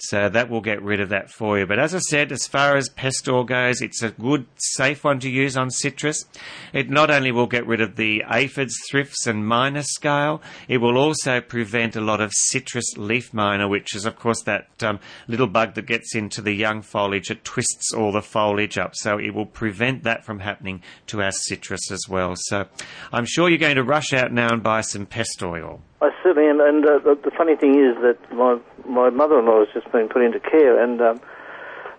So 0.00 0.28
that 0.28 0.48
will 0.48 0.60
get 0.60 0.82
rid 0.82 1.00
of 1.00 1.08
that 1.08 1.30
for 1.30 1.58
you. 1.58 1.66
But 1.66 1.78
as 1.78 1.94
I 1.94 1.98
said, 1.98 2.30
as 2.30 2.46
far 2.46 2.76
as 2.76 2.88
pest 2.88 3.28
oil 3.28 3.44
goes, 3.44 3.80
it's 3.80 4.02
a 4.02 4.10
good, 4.10 4.46
safe 4.56 5.02
one 5.04 5.18
to 5.20 5.28
use 5.28 5.56
on 5.56 5.70
citrus. 5.70 6.24
It 6.72 6.88
not 6.88 7.10
only 7.10 7.32
will 7.32 7.46
get 7.46 7.66
rid 7.66 7.80
of 7.80 7.96
the 7.96 8.22
aphids, 8.30 8.76
thrips, 8.90 9.26
and 9.26 9.46
minor 9.46 9.82
scale, 9.82 10.40
it 10.68 10.78
will 10.78 10.96
also 10.96 11.40
prevent 11.40 11.96
a 11.96 12.00
lot 12.00 12.20
of 12.20 12.32
citrus 12.32 12.96
leaf 12.96 13.34
miner, 13.34 13.68
which 13.68 13.96
is, 13.96 14.06
of 14.06 14.16
course, 14.18 14.42
that 14.42 14.68
um, 14.82 15.00
little 15.26 15.48
bug 15.48 15.74
that 15.74 15.86
gets 15.86 16.14
into 16.14 16.40
the 16.40 16.52
young 16.52 16.82
foliage. 16.82 17.30
It 17.30 17.44
twists 17.44 17.92
all 17.92 18.12
the 18.12 18.22
foliage 18.22 18.78
up. 18.78 18.94
So 18.94 19.18
it 19.18 19.34
will 19.34 19.46
prevent 19.46 20.04
that 20.04 20.24
from 20.24 20.38
happening 20.38 20.82
to 21.08 21.22
our 21.22 21.32
citrus 21.32 21.90
as 21.90 22.08
well. 22.08 22.34
So 22.36 22.66
I'm 23.12 23.26
sure 23.26 23.48
you're 23.48 23.58
going 23.58 23.76
to 23.76 23.84
rush 23.84 24.12
out 24.12 24.32
now 24.32 24.52
and 24.52 24.62
buy 24.62 24.82
some 24.82 25.06
pest 25.06 25.42
oil. 25.42 25.82
I 26.00 26.10
certainly 26.22 26.48
am, 26.48 26.60
and 26.60 26.86
uh, 26.86 27.00
the, 27.00 27.18
the 27.24 27.32
funny 27.36 27.56
thing 27.56 27.74
is 27.74 27.96
that 28.02 28.18
my 28.32 28.58
my 28.88 29.10
mother-in-law 29.10 29.66
has 29.66 29.68
just 29.74 29.90
been 29.92 30.08
put 30.08 30.22
into 30.22 30.40
care, 30.40 30.82
and 30.82 31.00
um, 31.00 31.20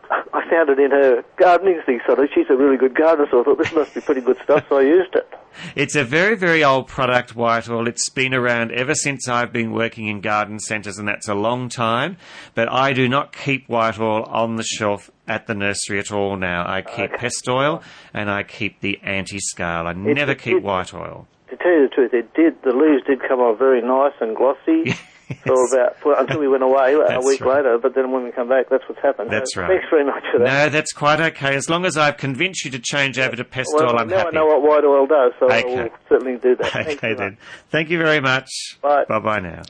I 0.09 0.49
found 0.49 0.69
it 0.69 0.79
in 0.79 0.91
her 0.91 1.23
gardening 1.37 1.81
thing. 1.85 1.99
So 2.05 2.15
she's 2.33 2.49
a 2.49 2.55
really 2.55 2.77
good 2.77 2.95
gardener, 2.95 3.27
so 3.29 3.41
I 3.41 3.43
thought 3.43 3.57
this 3.57 3.73
must 3.73 3.93
be 3.93 4.01
pretty 4.01 4.21
good 4.21 4.37
stuff. 4.43 4.65
So 4.69 4.77
I 4.77 4.81
used 4.81 5.15
it. 5.15 5.27
It's 5.75 5.95
a 5.95 6.03
very, 6.03 6.35
very 6.35 6.63
old 6.63 6.87
product, 6.87 7.35
white 7.35 7.67
oil. 7.67 7.87
It's 7.87 8.07
been 8.09 8.33
around 8.33 8.71
ever 8.71 8.93
since 8.93 9.27
I've 9.27 9.51
been 9.51 9.71
working 9.71 10.07
in 10.07 10.21
garden 10.21 10.59
centres, 10.59 10.97
and 10.97 11.07
that's 11.07 11.27
a 11.27 11.33
long 11.33 11.69
time. 11.69 12.17
But 12.53 12.71
I 12.71 12.93
do 12.93 13.09
not 13.09 13.35
keep 13.35 13.67
white 13.67 13.99
oil 13.99 14.23
on 14.23 14.55
the 14.55 14.63
shelf 14.63 15.09
at 15.27 15.47
the 15.47 15.55
nursery 15.55 15.99
at 15.99 16.11
all 16.11 16.37
now. 16.37 16.65
I 16.65 16.81
keep 16.81 17.11
pest 17.13 17.49
oil 17.49 17.83
and 18.13 18.29
I 18.29 18.43
keep 18.43 18.79
the 18.79 18.99
anti-scale. 19.03 19.87
I 19.87 19.93
never 19.93 20.35
keep 20.35 20.61
white 20.61 20.93
oil. 20.93 21.27
To 21.49 21.57
tell 21.57 21.71
you 21.71 21.89
the 21.89 21.95
truth, 21.95 22.13
it 22.13 22.33
did. 22.35 22.61
The 22.61 22.71
leaves 22.71 23.03
did 23.05 23.27
come 23.27 23.39
on 23.39 23.57
very 23.57 23.81
nice 23.81 24.13
and 24.21 24.35
glossy. 24.35 24.95
For 25.43 25.67
about 25.73 25.99
for, 25.99 26.19
until 26.19 26.39
we 26.39 26.47
went 26.47 26.63
away 26.63 26.93
a 26.93 27.19
week 27.21 27.41
right. 27.41 27.57
later, 27.57 27.77
but 27.77 27.93
then 27.93 28.11
when 28.11 28.23
we 28.23 28.31
come 28.31 28.49
back, 28.49 28.65
that's 28.69 28.83
what's 28.89 29.01
happened. 29.01 29.29
That's 29.31 29.53
So 29.53 29.61
right. 29.61 29.67
Thanks 29.69 29.85
very 29.91 30.03
much 30.05 30.23
for 30.31 30.39
that. 30.39 30.45
No, 30.45 30.69
that's 30.69 30.91
quite 30.91 31.21
okay. 31.21 31.55
As 31.55 31.69
long 31.69 31.85
as 31.85 31.97
I've 31.97 32.17
convinced 32.17 32.65
you 32.65 32.71
to 32.71 32.79
change 32.79 33.19
over 33.19 33.35
to 33.35 33.43
pest 33.43 33.69
well, 33.73 33.91
oil, 33.91 33.99
I'm 33.99 34.07
now 34.07 34.17
happy. 34.17 34.29
I 34.29 34.31
know 34.39 34.47
what 34.47 34.61
white 34.63 34.83
oil 34.83 35.05
does, 35.05 35.33
so 35.39 35.49
I 35.49 35.63
will 35.63 35.89
certainly 36.09 36.37
do 36.37 36.55
that. 36.55 36.75
Okay 36.75 36.95
very 36.95 37.15
then. 37.15 37.31
much. 37.31 37.39
Thank 37.69 37.89
you 37.89 37.99
very 37.99 38.19
much. 38.19 38.49
Bye. 38.81 39.05
Bye 39.07 39.19
bye 39.19 39.39
now. 39.39 39.61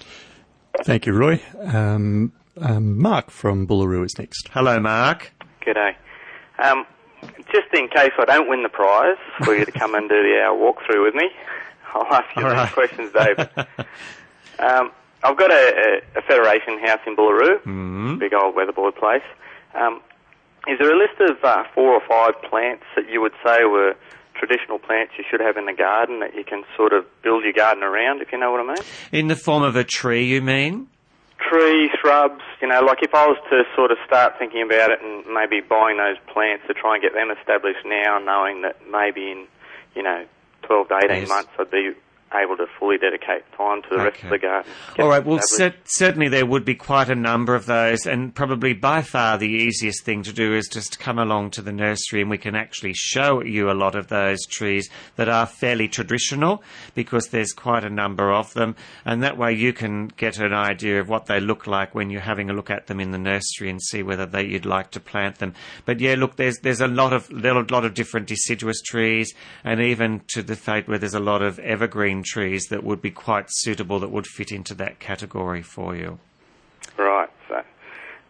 Thank 0.83 1.05
you, 1.05 1.13
Roy. 1.13 1.41
Um, 1.61 2.31
um, 2.61 2.97
Mark 2.97 3.29
from 3.29 3.67
Bullaroo 3.67 4.05
is 4.05 4.17
next. 4.17 4.49
Hello, 4.51 4.79
Mark. 4.79 5.33
G'day. 5.61 5.95
Um, 6.63 6.85
just 7.51 7.73
in 7.73 7.87
case 7.89 8.11
I 8.17 8.25
don't 8.25 8.49
win 8.49 8.63
the 8.63 8.69
prize 8.69 9.17
for 9.43 9.55
you 9.55 9.65
to 9.65 9.71
come 9.71 9.95
and 9.95 10.07
do 10.07 10.15
the 10.15 10.41
hour 10.45 10.57
walkthrough 10.57 11.03
with 11.03 11.15
me, 11.15 11.29
I'll 11.93 12.05
ask 12.13 12.35
you 12.35 12.43
All 12.43 12.49
these 12.49 12.57
right. 12.57 12.71
questions, 12.71 13.11
David. 13.11 13.49
um, 14.59 14.91
I've 15.23 15.37
got 15.37 15.51
a, 15.51 16.01
a, 16.15 16.19
a 16.19 16.21
Federation 16.21 16.79
house 16.79 16.99
in 17.07 17.15
Bullaroo, 17.15 17.61
Mm. 17.63 18.19
big 18.19 18.33
old 18.33 18.55
weatherboard 18.55 18.95
place. 18.95 19.23
Um, 19.75 20.01
is 20.67 20.77
there 20.79 20.91
a 20.93 20.97
list 20.97 21.19
of 21.19 21.43
uh, 21.43 21.63
four 21.73 21.93
or 21.93 22.01
five 22.07 22.41
plants 22.49 22.83
that 22.95 23.09
you 23.09 23.21
would 23.21 23.33
say 23.45 23.63
were 23.65 23.95
traditional 24.35 24.79
plants 24.79 25.13
you 25.17 25.23
should 25.29 25.41
have 25.41 25.57
in 25.57 25.65
the 25.65 25.73
garden 25.73 26.19
that 26.21 26.33
you 26.35 26.43
can 26.43 26.63
sort 26.77 26.93
of 26.93 27.05
build 27.23 27.43
your 27.43 27.53
garden 27.53 27.83
around, 27.83 28.21
if 28.21 28.31
you 28.31 28.37
know 28.37 28.51
what 28.51 28.61
I 28.61 28.73
mean? 28.75 28.83
In 29.11 29.27
the 29.27 29.35
form 29.35 29.63
of 29.63 29.75
a 29.75 29.83
tree, 29.83 30.25
you 30.25 30.41
mean? 30.41 30.87
Tree, 31.49 31.89
shrubs, 31.99 32.41
you 32.61 32.67
know, 32.67 32.81
like 32.81 32.99
if 33.01 33.13
I 33.13 33.25
was 33.25 33.37
to 33.49 33.63
sort 33.75 33.91
of 33.91 33.97
start 34.05 34.35
thinking 34.37 34.61
about 34.61 34.91
it 34.91 35.01
and 35.01 35.25
maybe 35.33 35.59
buying 35.61 35.97
those 35.97 36.17
plants 36.31 36.63
to 36.67 36.73
try 36.73 36.95
and 36.95 37.01
get 37.01 37.13
them 37.13 37.31
established 37.31 37.85
now, 37.85 38.19
knowing 38.19 38.61
that 38.61 38.75
maybe 38.89 39.31
in, 39.31 39.47
you 39.95 40.03
know, 40.03 40.25
12 40.63 40.87
to 40.89 40.95
18 41.05 41.09
Yes. 41.21 41.29
months 41.29 41.49
I'd 41.57 41.71
be 41.71 41.91
able 42.33 42.57
to 42.57 42.65
fully 42.79 42.97
dedicate 42.97 43.43
time 43.57 43.81
to 43.83 43.89
the 43.89 43.97
rest 43.97 44.23
of 44.23 44.29
the 44.29 44.37
garden. 44.37 44.71
All 44.99 45.07
right. 45.07 45.25
Well, 45.25 45.39
cer- 45.41 45.75
certainly 45.85 46.27
there 46.29 46.45
would 46.45 46.65
be 46.65 46.75
quite 46.75 47.09
a 47.09 47.15
number 47.15 47.55
of 47.55 47.65
those, 47.65 48.05
and 48.05 48.33
probably 48.33 48.73
by 48.73 49.01
far 49.01 49.37
the 49.37 49.47
easiest 49.49 50.03
thing 50.03 50.23
to 50.23 50.33
do 50.33 50.53
is 50.53 50.67
just 50.67 50.99
come 50.99 51.17
along 51.17 51.51
to 51.51 51.61
the 51.61 51.71
nursery, 51.71 52.21
and 52.21 52.29
we 52.29 52.37
can 52.37 52.55
actually 52.55 52.93
show 52.93 53.43
you 53.43 53.69
a 53.69 53.73
lot 53.73 53.95
of 53.95 54.07
those 54.07 54.45
trees 54.45 54.89
that 55.15 55.27
are 55.27 55.45
fairly 55.45 55.87
traditional, 55.87 56.63
because 56.93 57.27
there's 57.27 57.51
quite 57.51 57.83
a 57.83 57.89
number 57.89 58.31
of 58.31 58.53
them, 58.53 58.75
and 59.05 59.23
that 59.23 59.37
way 59.37 59.53
you 59.53 59.73
can 59.73 60.07
get 60.17 60.39
an 60.39 60.53
idea 60.53 60.99
of 60.99 61.09
what 61.09 61.25
they 61.25 61.39
look 61.39 61.65
like 61.67 61.95
when 61.95 62.09
you're 62.09 62.21
having 62.21 62.49
a 62.49 62.53
look 62.53 62.69
at 62.69 62.87
them 62.87 62.99
in 62.99 63.11
the 63.11 63.17
nursery 63.17 63.69
and 63.69 63.81
see 63.81 64.03
whether 64.03 64.25
they, 64.25 64.45
you'd 64.45 64.65
like 64.65 64.91
to 64.91 64.99
plant 64.99 65.39
them. 65.39 65.53
But 65.85 65.99
yeah, 65.99 66.15
look, 66.15 66.35
there's 66.35 66.59
there's 66.59 66.81
a 66.81 66.87
lot 66.87 67.13
of 67.13 67.29
a 67.31 67.53
lot 67.53 67.85
of 67.85 67.93
different 67.93 68.27
deciduous 68.27 68.81
trees, 68.81 69.33
and 69.63 69.81
even 69.81 70.21
to 70.27 70.43
the 70.43 70.55
fate 70.55 70.87
where 70.87 70.99
there's 70.99 71.13
a 71.13 71.19
lot 71.19 71.41
of 71.41 71.57
evergreen 71.59 72.18
trees 72.23 72.65
that 72.67 72.83
would 72.83 73.01
be 73.01 73.11
quite 73.11 73.45
suitable 73.49 73.99
that 73.99 74.11
would 74.11 74.27
fit 74.27 74.51
into 74.51 74.73
that 74.75 74.99
category 74.99 75.61
for 75.61 75.95
you. 75.95 76.19
Right, 76.97 77.29
so. 77.47 77.61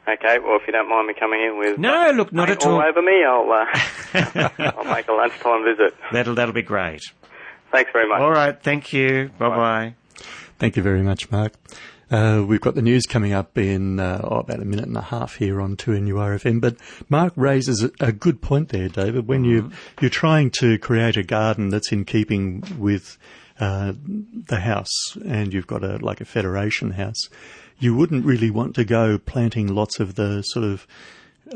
Okay, 0.07 0.39
well, 0.39 0.57
if 0.59 0.65
you 0.65 0.73
don't 0.73 0.89
mind 0.89 1.07
me 1.07 1.13
coming 1.19 1.41
in 1.41 1.57
with 1.57 1.77
No, 1.77 2.11
look, 2.11 2.33
not 2.33 2.49
at 2.49 2.65
all. 2.65 2.75
all 2.75 2.81
over 2.81 3.01
me, 3.01 3.23
I'll 3.23 3.51
uh, 3.51 4.49
I'll 4.77 4.95
make 4.95 5.07
a 5.07 5.13
lunchtime 5.13 5.63
visit. 5.63 5.95
That'll 6.11 6.35
that'll 6.35 6.53
be 6.53 6.61
great. 6.63 7.01
Thanks 7.71 7.91
very 7.93 8.07
much. 8.07 8.19
All 8.19 8.31
right, 8.31 8.61
thank 8.61 8.91
you. 8.93 9.29
Bye 9.37 9.49
bye. 9.49 9.95
Thank 10.57 10.75
you 10.75 10.83
very 10.83 11.03
much, 11.03 11.31
Mark. 11.31 11.53
Uh, 12.11 12.43
we've 12.47 12.59
got 12.61 12.73
the 12.73 12.81
news 12.81 13.05
coming 13.05 13.33
up 13.33 13.55
in 13.57 13.99
uh, 13.99 14.19
oh, 14.23 14.37
about 14.39 14.59
a 14.59 14.65
minute 14.65 14.87
and 14.87 14.97
a 14.97 15.01
half 15.01 15.35
here 15.35 15.61
on 15.61 15.77
2NURFM. 15.77 16.59
But 16.59 16.75
Mark 17.07 17.33
raises 17.35 17.83
a, 17.83 17.91
a 17.99 18.11
good 18.11 18.41
point 18.41 18.69
there, 18.69 18.89
David. 18.89 19.27
When 19.27 19.43
you, 19.43 19.71
you're 20.01 20.09
trying 20.09 20.49
to 20.59 20.79
create 20.79 21.17
a 21.17 21.23
garden 21.23 21.69
that's 21.69 21.91
in 21.91 22.05
keeping 22.05 22.63
with 22.79 23.17
uh, 23.59 23.93
the 24.47 24.61
house 24.61 25.17
and 25.25 25.53
you've 25.53 25.67
got 25.67 25.83
a 25.83 25.97
like 25.97 26.21
a 26.21 26.25
federation 26.25 26.91
house, 26.91 27.29
you 27.77 27.95
wouldn't 27.95 28.25
really 28.25 28.49
want 28.49 28.75
to 28.75 28.83
go 28.83 29.17
planting 29.17 29.67
lots 29.67 29.99
of 29.99 30.15
the 30.15 30.41
sort 30.41 30.65
of 30.65 30.87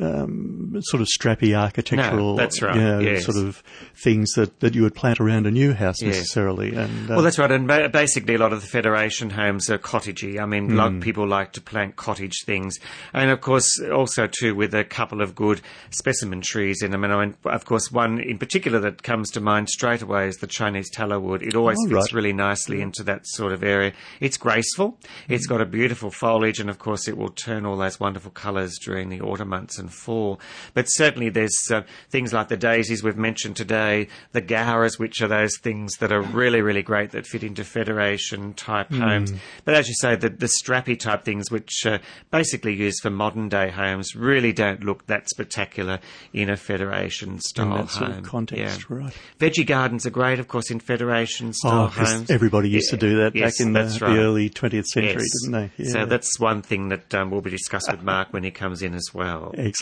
um, 0.02 0.76
sort 0.84 1.02
of 1.02 1.08
strappy 1.08 1.56
architectural, 1.58 2.36
that's 2.36 2.62
right, 2.62 2.76
you 2.76 2.82
know, 2.82 3.00
yes. 3.00 3.26
sort 3.26 3.38
of 3.38 3.62
things 3.96 4.32
that, 4.34 4.60
that 4.60 4.76
you 4.76 4.82
would 4.84 4.96
plant 4.96 5.20
around 5.20 5.46
a 5.46 5.52
new 5.52 5.74
house 5.74 6.02
necessarily. 6.02 6.76
And 6.76 7.10
uh, 7.10 7.16
Well, 7.16 7.22
that's 7.24 7.38
right. 7.38 7.52
And 7.52 7.68
ba- 7.68 7.90
basically, 7.90 8.36
a 8.36 8.38
lot 8.38 8.54
of 8.54 8.62
the 8.62 8.68
Federation 8.68 9.30
homes 9.30 9.70
are 9.70 9.78
cottagey. 9.78 10.40
I 10.40 10.46
mean, 10.46 10.76
lot 10.76 11.00
people 11.02 11.28
like 11.28 11.54
to 11.54 11.62
plant 11.62 11.96
cottage 11.96 12.44
things. 12.46 12.78
And 13.14 13.30
of 13.30 13.42
course, 13.42 13.80
also 13.94 14.28
too, 14.28 14.56
with 14.56 14.74
a 14.74 14.84
couple 14.84 15.22
of 15.22 15.36
good 15.36 15.62
specimen 15.92 16.42
trees 16.42 16.82
in 16.82 16.92
them. 16.92 17.04
And 17.04 17.14
I 17.14 17.26
mean, 17.26 17.36
of 17.46 17.66
course, 17.66 17.92
one 17.92 18.20
in 18.20 18.38
particular 18.38 18.80
that 18.82 19.04
comes 19.04 19.30
to 19.32 19.42
mind 19.42 19.70
straight 19.70 20.02
away 20.02 20.28
is 20.28 20.38
the 20.38 20.48
Chinese 20.48 20.90
tallow 20.90 21.20
wood. 21.20 21.42
It 21.44 21.56
always 21.56 21.78
Oh, 21.86 21.90
fits 21.90 22.14
right. 22.14 22.14
really 22.14 22.34
nicely 22.34 22.82
into 22.82 23.04
that 23.04 23.28
sort 23.28 23.52
of 23.54 23.64
area. 23.64 23.94
It's 24.20 24.38
graceful. 24.38 24.98
It's 25.28 25.48
got 25.48 25.62
a 25.62 25.66
beautiful 25.66 26.12
foliage. 26.12 26.60
And 26.60 26.70
of 26.70 26.80
course, 26.80 27.08
it 27.08 27.18
will 27.18 27.30
turn 27.30 27.66
all 27.66 27.78
those 27.78 28.00
wonderful 28.00 28.32
colours 28.32 28.78
during 28.84 29.10
the 29.10 29.22
autumn 29.22 29.50
months 29.50 29.78
2004. 29.88 30.38
But 30.74 30.86
certainly 30.86 31.30
there's 31.30 31.58
uh, 31.72 31.84
things 32.10 32.34
like 32.34 32.48
the 32.48 32.58
daisies 32.58 33.04
we've 33.04 33.18
mentioned 33.18 33.56
today, 33.56 34.08
the 34.32 34.42
gauras, 34.42 35.00
which 35.00 35.22
are 35.22 35.28
those 35.28 35.58
things 35.60 35.94
that 35.98 36.12
are 36.12 36.22
really, 36.22 36.62
really 36.62 36.82
great 36.84 37.12
that 37.12 37.26
fit 37.28 37.44
into 37.44 37.64
Federation 37.64 38.54
type 38.54 38.90
Mm. 38.90 39.00
homes. 39.00 39.34
But 39.66 39.76
as 39.76 39.88
you 39.88 39.96
say, 39.96 40.16
the, 40.16 40.30
the 40.30 40.50
strappy 40.64 41.00
type 41.00 41.24
things, 41.24 41.50
which 41.52 41.86
uh, 41.86 42.00
basically 42.32 42.74
used 42.74 43.02
for 43.02 43.10
modern 43.10 43.50
day 43.50 43.70
homes, 43.70 44.16
really 44.16 44.52
don't 44.54 44.84
look 44.84 45.06
that 45.08 45.30
spectacular 45.30 46.00
in 46.34 46.50
a 46.50 46.58
Federation 46.58 47.40
style 47.40 47.78
that 47.78 47.90
sort 47.90 48.10
of 48.10 48.16
home. 48.16 48.24
context, 48.26 48.86
Yeah. 48.90 48.96
right. 48.98 49.14
Veggie 49.40 49.66
gardens 49.66 50.06
are 50.06 50.10
great, 50.12 50.40
of 50.40 50.48
course, 50.48 50.70
in 50.70 50.80
Federation 50.80 51.54
style 51.54 51.84
Oh, 51.86 51.88
homes. 51.88 52.30
everybody 52.30 52.70
used 52.70 52.90
to 52.90 52.98
do 52.98 53.18
that 53.18 53.36
Yes, 53.36 53.58
back 53.58 53.66
in 53.66 53.74
the, 53.74 53.80
that's 53.84 54.00
the 54.00 54.06
early 54.06 54.50
20th 54.50 54.86
century, 54.88 55.22
Yes. 55.24 55.42
didn't 55.44 55.72
they? 55.78 55.86
So 55.86 56.06
that's 56.06 56.40
one 56.40 56.62
thing 56.62 56.90
that 56.90 57.14
um, 57.16 57.32
will 57.32 57.42
be 57.42 57.50
discussed 57.52 57.90
with 57.92 58.04
Mark 58.04 58.32
when 58.32 58.44
he 58.44 58.52
comes 58.52 58.82
in 58.82 58.94
as 58.94 59.10
well. 59.14 59.54
Excellent. 59.58 59.73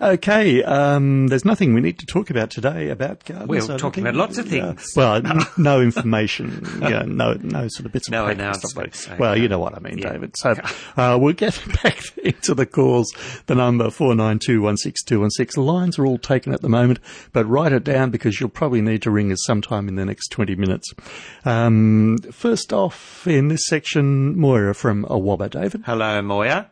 Okay, 0.00 0.62
um, 0.62 1.26
there's 1.26 1.44
nothing 1.44 1.74
we 1.74 1.80
need 1.80 1.98
to 1.98 2.06
talk 2.06 2.30
about 2.30 2.50
today 2.50 2.88
about 2.90 3.24
gardens. 3.24 3.48
We're 3.48 3.74
I 3.74 3.78
talking 3.78 4.04
about 4.04 4.14
lots 4.14 4.38
of 4.38 4.46
things. 4.46 4.92
well, 4.94 5.16
n- 5.16 5.40
no 5.58 5.80
information, 5.80 6.64
yeah, 6.80 7.02
no, 7.04 7.32
no 7.32 7.66
sort 7.66 7.84
of 7.86 7.90
bits 7.90 8.06
of 8.06 8.12
No 8.12 8.26
and 8.26 8.40
announcements, 8.40 9.08
like- 9.08 9.18
Well, 9.18 9.36
you 9.36 9.48
know 9.48 9.58
what 9.58 9.74
I 9.74 9.80
mean, 9.80 9.98
Yeah. 9.98 10.12
David. 10.12 10.34
So 10.36 10.54
uh, 10.96 11.18
we'll 11.20 11.34
get 11.34 11.60
back 11.82 12.00
into 12.18 12.54
the 12.54 12.64
calls. 12.64 13.12
The 13.46 13.56
number 13.56 13.90
four 13.90 14.14
nine 14.14 14.38
two 14.38 14.62
one 14.62 14.76
six 14.76 15.02
two 15.02 15.18
one 15.18 15.30
six. 15.30 15.56
Lines 15.56 15.98
are 15.98 16.06
all 16.06 16.18
taken 16.18 16.54
at 16.54 16.60
the 16.62 16.68
moment, 16.68 17.00
but 17.32 17.44
write 17.46 17.72
it 17.72 17.82
down 17.82 18.12
because 18.12 18.38
you'll 18.38 18.50
probably 18.50 18.80
need 18.80 19.02
to 19.02 19.10
ring 19.10 19.32
us 19.32 19.40
sometime 19.46 19.88
in 19.88 19.96
the 19.96 20.04
next 20.04 20.28
twenty 20.28 20.54
minutes. 20.54 20.92
Um, 21.44 22.18
first 22.30 22.72
off, 22.72 23.26
in 23.26 23.48
this 23.48 23.66
section, 23.66 24.38
Moira 24.38 24.76
from 24.76 25.04
Awaba. 25.06 25.50
David. 25.50 25.82
Hello, 25.86 26.22
Moya. 26.22 26.70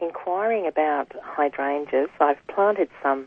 Inquiring 0.00 0.66
about 0.66 1.12
hydrangeas. 1.22 2.10
I've 2.20 2.44
planted 2.48 2.90
some 3.02 3.26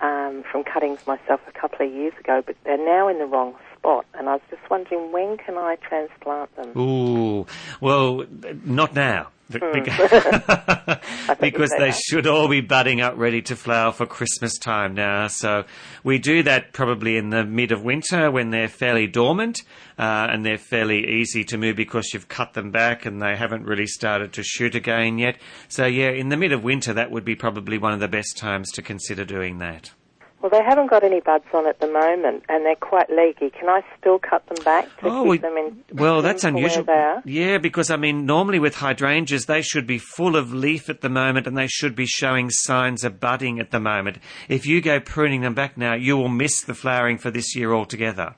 um, 0.00 0.42
from 0.50 0.64
cuttings 0.64 1.06
myself 1.06 1.40
a 1.46 1.52
couple 1.52 1.86
of 1.86 1.92
years 1.92 2.14
ago, 2.18 2.42
but 2.44 2.56
they're 2.64 2.78
now 2.78 3.08
in 3.08 3.18
the 3.18 3.26
wrong 3.26 3.54
spot, 3.88 4.06
and 4.14 4.28
I 4.28 4.34
was 4.34 4.42
just 4.50 4.70
wondering 4.70 5.12
when 5.12 5.36
can 5.38 5.56
I 5.56 5.76
transplant 5.76 6.54
them? 6.56 6.76
Ooh, 6.76 7.46
well, 7.80 8.24
not 8.64 8.94
now. 8.94 9.28
Hmm. 9.50 9.56
because 11.40 11.70
they 11.70 11.90
that. 11.90 12.02
should 12.06 12.26
all 12.26 12.48
be 12.48 12.60
budding 12.60 13.00
up 13.00 13.16
ready 13.16 13.40
to 13.42 13.56
flower 13.56 13.92
for 13.92 14.04
Christmas 14.04 14.58
time 14.58 14.92
now. 14.92 15.28
So 15.28 15.64
we 16.04 16.18
do 16.18 16.42
that 16.42 16.74
probably 16.74 17.16
in 17.16 17.30
the 17.30 17.44
mid 17.44 17.72
of 17.72 17.82
winter 17.82 18.30
when 18.30 18.50
they're 18.50 18.68
fairly 18.68 19.06
dormant 19.06 19.62
uh, 19.98 20.28
and 20.30 20.44
they're 20.44 20.58
fairly 20.58 21.20
easy 21.20 21.44
to 21.44 21.56
move 21.56 21.76
because 21.76 22.10
you've 22.12 22.28
cut 22.28 22.52
them 22.52 22.70
back 22.70 23.06
and 23.06 23.22
they 23.22 23.36
haven't 23.36 23.64
really 23.64 23.86
started 23.86 24.34
to 24.34 24.42
shoot 24.42 24.74
again 24.74 25.16
yet. 25.16 25.38
So 25.68 25.86
yeah, 25.86 26.10
in 26.10 26.28
the 26.28 26.36
mid 26.36 26.52
of 26.52 26.62
winter, 26.62 26.92
that 26.92 27.10
would 27.10 27.24
be 27.24 27.34
probably 27.34 27.78
one 27.78 27.94
of 27.94 28.00
the 28.00 28.08
best 28.08 28.36
times 28.36 28.70
to 28.72 28.82
consider 28.82 29.24
doing 29.24 29.60
that. 29.60 29.92
Well, 30.40 30.50
they 30.50 30.62
haven't 30.62 30.88
got 30.88 31.02
any 31.02 31.20
buds 31.20 31.46
on 31.52 31.66
at 31.66 31.80
the 31.80 31.88
moment, 31.88 32.44
and 32.48 32.64
they're 32.64 32.76
quite 32.76 33.10
leggy. 33.10 33.50
Can 33.50 33.68
I 33.68 33.82
still 33.98 34.20
cut 34.20 34.46
them 34.46 34.62
back 34.64 34.84
to 35.00 35.08
Oh, 35.08 35.32
keep 35.32 35.42
them 35.42 35.56
in? 35.56 35.82
Well, 35.92 36.22
that's 36.22 36.44
unusual. 36.44 36.84
Yeah, 37.24 37.58
because 37.58 37.90
I 37.90 37.96
mean, 37.96 38.24
normally 38.24 38.60
with 38.60 38.76
hydrangeas, 38.76 39.46
they 39.46 39.62
should 39.62 39.86
be 39.86 39.98
full 39.98 40.36
of 40.36 40.52
leaf 40.54 40.88
at 40.88 41.00
the 41.00 41.08
moment 41.08 41.48
and 41.48 41.58
they 41.58 41.66
should 41.66 41.96
be 41.96 42.06
showing 42.06 42.50
signs 42.50 43.02
of 43.02 43.18
budding 43.18 43.58
at 43.58 43.72
the 43.72 43.80
moment. 43.80 44.18
If 44.48 44.64
you 44.64 44.80
go 44.80 45.00
pruning 45.00 45.40
them 45.40 45.54
back 45.54 45.76
now, 45.76 45.94
you 45.94 46.16
will 46.16 46.28
miss 46.28 46.62
the 46.62 46.74
flowering 46.74 47.18
for 47.18 47.32
this 47.32 47.56
year 47.56 47.72
altogether. 47.74 48.36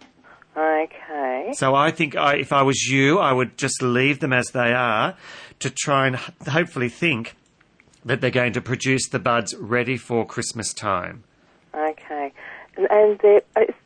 Okay. 0.57 1.51
So 1.53 1.75
I 1.75 1.91
think 1.91 2.17
I, 2.17 2.37
if 2.37 2.51
I 2.53 2.63
was 2.63 2.87
you, 2.89 3.19
I 3.19 3.33
would 3.33 3.59
just 3.59 3.83
leave 3.83 4.21
them 4.21 4.33
as 4.33 4.49
they 4.49 4.73
are 4.73 5.17
to 5.59 5.69
try 5.71 6.07
and 6.07 6.17
hopefully 6.17 6.89
think 6.89 7.37
that 8.07 8.23
they're 8.23 8.31
going 8.31 8.55
to 8.55 8.63
produce 8.63 9.09
the 9.09 9.19
buds 9.19 9.55
ready 9.57 9.99
for 9.99 10.25
Christmas 10.25 10.73
time. 10.73 11.25
And, 12.77 12.87
and 12.91 13.19
there, 13.21 13.43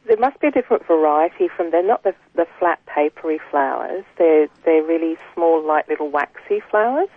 there 0.07 0.17
must 0.19 0.39
be 0.41 0.49
a 0.49 0.51
different 0.51 0.87
variety 0.87 1.49
from. 1.49 1.71
They're 1.71 1.83
not 1.87 2.03
the, 2.03 2.15
the 2.35 2.47
flat 2.59 2.85
papery 2.87 3.41
flowers. 3.51 4.05
They're 4.19 4.49
they're 4.65 4.83
really 4.83 5.17
small, 5.35 5.65
like 5.67 5.89
little 5.89 6.11
waxy 6.11 6.61
flowers. 6.71 7.09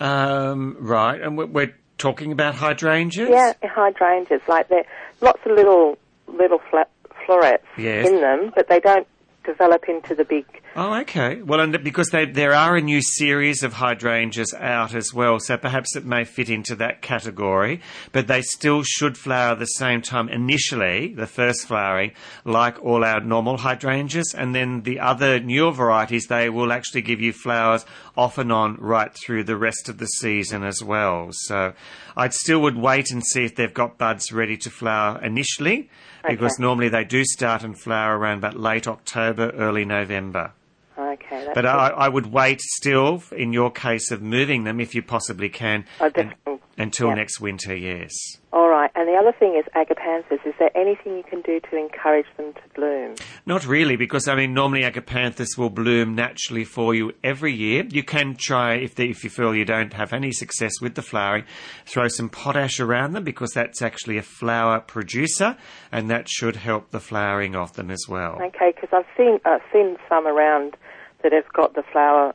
Um, 0.00 0.76
right, 0.78 1.20
and 1.20 1.36
we're, 1.36 1.46
we're 1.46 1.74
talking 1.98 2.30
about 2.32 2.54
hydrangeas. 2.54 3.28
Yeah, 3.30 3.52
hydrangeas. 3.62 4.42
Like 4.46 4.68
they're 4.68 4.86
lots 5.20 5.40
of 5.44 5.52
little 5.52 5.98
little 6.28 6.60
fla- 6.70 6.86
florets 7.26 7.64
Yes. 7.76 8.06
in 8.08 8.20
them, 8.20 8.52
but 8.54 8.68
they 8.68 8.80
don't 8.80 9.06
develop 9.44 9.88
into 9.88 10.14
the 10.14 10.24
big. 10.24 10.44
Oh, 10.76 10.94
okay. 11.00 11.42
Well, 11.42 11.60
and 11.60 11.82
because 11.82 12.08
they, 12.10 12.26
there 12.26 12.54
are 12.54 12.76
a 12.76 12.80
new 12.80 13.00
series 13.02 13.62
of 13.62 13.72
hydrangeas 13.72 14.54
out 14.54 14.94
as 14.94 15.12
well, 15.12 15.40
so 15.40 15.56
perhaps 15.56 15.96
it 15.96 16.04
may 16.04 16.24
fit 16.24 16.50
into 16.50 16.76
that 16.76 17.02
category. 17.02 17.80
But 18.12 18.26
they 18.26 18.42
still 18.42 18.82
should 18.82 19.16
flower 19.16 19.54
the 19.54 19.66
same 19.66 20.02
time 20.02 20.28
initially, 20.28 21.14
the 21.14 21.26
first 21.26 21.66
flowering, 21.66 22.12
like 22.44 22.82
all 22.84 23.04
our 23.04 23.20
normal 23.20 23.56
hydrangeas, 23.56 24.34
and 24.34 24.54
then 24.54 24.82
the 24.82 25.00
other 25.00 25.40
newer 25.40 25.72
varieties, 25.72 26.26
they 26.26 26.48
will 26.50 26.72
actually 26.72 27.02
give 27.02 27.20
you 27.20 27.32
flowers 27.32 27.84
off 28.16 28.38
and 28.38 28.52
on 28.52 28.76
right 28.76 29.12
through 29.14 29.44
the 29.44 29.56
rest 29.56 29.88
of 29.88 29.98
the 29.98 30.06
season 30.06 30.62
as 30.62 30.82
well. 30.82 31.30
So 31.32 31.72
I'd 32.16 32.34
still 32.34 32.60
would 32.60 32.76
wait 32.76 33.10
and 33.10 33.24
see 33.24 33.44
if 33.44 33.56
they've 33.56 33.72
got 33.72 33.98
buds 33.98 34.32
ready 34.32 34.56
to 34.58 34.70
flower 34.70 35.20
initially, 35.24 35.88
because 36.26 36.54
Okay. 36.54 36.62
normally 36.62 36.88
they 36.88 37.04
do 37.04 37.24
start 37.24 37.62
and 37.62 37.78
flower 37.78 38.18
around 38.18 38.38
about 38.38 38.58
late 38.58 38.86
October, 38.88 39.50
early 39.50 39.84
November. 39.84 40.52
Okay. 40.98 41.44
That's 41.44 41.54
But 41.54 41.66
I, 41.66 41.88
I 41.88 42.08
would 42.08 42.26
wait 42.26 42.60
still, 42.60 43.22
in 43.30 43.52
your 43.52 43.70
case 43.70 44.10
of 44.10 44.20
moving 44.22 44.64
them, 44.64 44.80
if 44.80 44.94
you 44.94 45.02
possibly 45.02 45.48
can, 45.48 45.84
I 46.00 46.10
un- 46.16 46.34
until 46.78 47.08
yeah. 47.08 47.14
next 47.14 47.40
winter, 47.40 47.76
yes. 47.76 48.12
All 48.52 48.68
right. 48.68 48.90
And 48.94 49.06
the 49.08 49.14
other 49.14 49.32
thing 49.32 49.56
is 49.56 49.64
agapanthus. 49.76 50.46
Is 50.46 50.54
there 50.58 50.74
anything 50.76 51.16
you 51.16 51.22
can 51.22 51.42
do 51.42 51.60
to 51.60 51.76
encourage 51.76 52.26
them 52.36 52.54
to 52.54 52.60
bloom? 52.74 53.16
Not 53.44 53.66
really, 53.66 53.96
because 53.96 54.26
I 54.28 54.34
mean, 54.36 54.54
normally 54.54 54.82
agapanthus 54.82 55.58
will 55.58 55.70
bloom 55.70 56.14
naturally 56.14 56.64
for 56.64 56.94
you 56.94 57.12
every 57.22 57.52
year. 57.52 57.84
You 57.88 58.02
can 58.02 58.36
try, 58.36 58.76
if, 58.76 58.98
if 58.98 59.24
you 59.24 59.30
feel 59.30 59.54
you 59.54 59.64
don't 59.64 59.92
have 59.92 60.12
any 60.12 60.32
success 60.32 60.80
with 60.80 60.94
the 60.94 61.02
flowering, 61.02 61.44
throw 61.84 62.08
some 62.08 62.30
potash 62.30 62.80
around 62.80 63.12
them, 63.12 63.24
because 63.24 63.50
that's 63.52 63.82
actually 63.82 64.16
a 64.16 64.22
flower 64.22 64.80
producer, 64.80 65.56
and 65.92 66.08
that 66.10 66.28
should 66.28 66.56
help 66.56 66.90
the 66.90 67.00
flowering 67.00 67.54
of 67.54 67.74
them 67.74 67.90
as 67.90 68.06
well. 68.08 68.38
Okay, 68.40 68.72
because 68.74 68.90
I've 68.92 69.16
seen 69.16 69.40
I've 69.44 69.60
seen 69.72 69.96
some 70.08 70.26
around 70.26 70.76
that 71.22 71.32
have 71.32 71.52
got 71.52 71.74
the 71.74 71.82
flower 71.92 72.34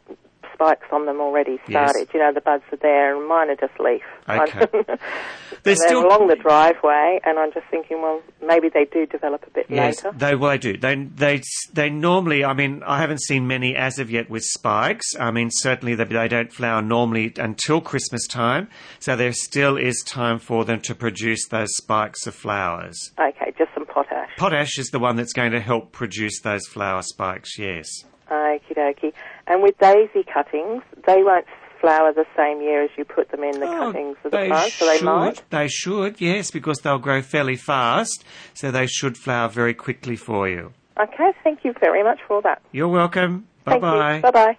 spikes 0.53 0.87
on 0.91 1.05
them 1.05 1.19
already 1.21 1.59
Yes. 1.67 1.91
started. 1.91 2.09
You 2.13 2.19
know, 2.19 2.31
the 2.33 2.41
buds 2.41 2.63
are 2.71 2.77
there, 2.77 3.15
and 3.17 3.27
mine 3.27 3.49
are 3.49 3.55
just 3.55 3.79
leaf. 3.79 4.01
Okay. 4.29 4.65
they're 4.71 4.97
They're 5.63 5.75
still- 5.75 6.05
along 6.05 6.27
the 6.27 6.35
driveway, 6.35 7.19
and 7.25 7.37
I'm 7.39 7.51
just 7.53 7.65
thinking, 7.71 8.01
well, 8.01 8.21
maybe 8.45 8.69
they 8.69 8.85
do 8.85 9.05
develop 9.05 9.45
a 9.47 9.49
bit 9.51 9.65
Yes, 9.69 10.03
later. 10.03 10.17
they 10.17 10.35
well, 10.35 10.51
they 10.51 10.57
do. 10.57 10.77
They 10.77 10.95
they 10.95 11.41
they 11.73 11.89
normally. 11.89 12.43
I 12.45 12.53
mean, 12.53 12.83
I 12.85 12.99
haven't 12.99 13.21
seen 13.21 13.47
many 13.47 13.75
as 13.75 13.99
of 13.99 14.09
yet 14.11 14.29
with 14.29 14.43
spikes. 14.43 15.05
I 15.19 15.31
mean, 15.31 15.49
certainly 15.51 15.95
they, 15.95 16.05
they 16.05 16.27
don't 16.27 16.51
flower 16.53 16.81
normally 16.81 17.33
until 17.37 17.81
Christmas 17.81 18.27
time, 18.27 18.69
so 18.99 19.15
there 19.15 19.33
still 19.33 19.77
is 19.77 20.03
time 20.05 20.39
for 20.39 20.65
them 20.65 20.79
to 20.81 20.95
produce 20.95 21.47
those 21.47 21.75
spikes 21.75 22.25
of 22.27 22.35
flowers. 22.35 23.11
Okay, 23.19 23.53
just 23.57 23.73
some 23.73 23.85
potash. 23.85 24.29
Potash 24.37 24.77
is 24.77 24.87
the 24.89 24.99
one 24.99 25.15
that's 25.15 25.33
going 25.33 25.51
to 25.51 25.59
help 25.59 25.91
produce 25.91 26.39
those 26.41 26.65
flower 26.67 27.01
spikes. 27.01 27.57
Yes. 27.57 27.87
Okie 28.33 28.75
dokie. 28.75 29.13
And 29.47 29.61
with 29.61 29.77
daisy 29.79 30.23
cuttings, 30.23 30.83
they 31.05 31.23
won't 31.23 31.45
flower 31.79 32.13
the 32.13 32.25
same 32.35 32.61
year 32.61 32.83
as 32.83 32.89
you 32.97 33.03
put 33.05 33.29
them 33.29 33.43
in 33.43 33.59
the 33.59 33.65
cuttings 33.67 34.15
of 34.23 34.31
the 34.31 34.37
Oh, 34.37 34.41
They 34.41 34.47
plant, 34.47 34.71
so 34.71 34.85
they 34.85 34.97
should. 34.97 35.05
might. 35.05 35.43
They 35.49 35.67
should. 35.67 36.21
Yes, 36.21 36.49
because 36.51 36.77
they'll 36.79 36.97
grow 36.97 37.21
fairly 37.21 37.57
fast, 37.57 38.23
so 38.53 38.71
they 38.71 38.87
should 38.87 39.17
flower 39.17 39.49
very 39.49 39.73
quickly 39.73 40.15
for 40.15 40.47
you. 40.47 40.71
Okay, 40.99 41.31
thank 41.43 41.63
you 41.65 41.73
very 41.79 42.03
much 42.03 42.19
for 42.27 42.41
that. 42.43 42.61
You're 42.71 42.87
welcome. 42.87 43.47
Bye 43.65 43.79
bye. 43.79 44.21
Bye 44.21 44.31
bye. 44.31 44.57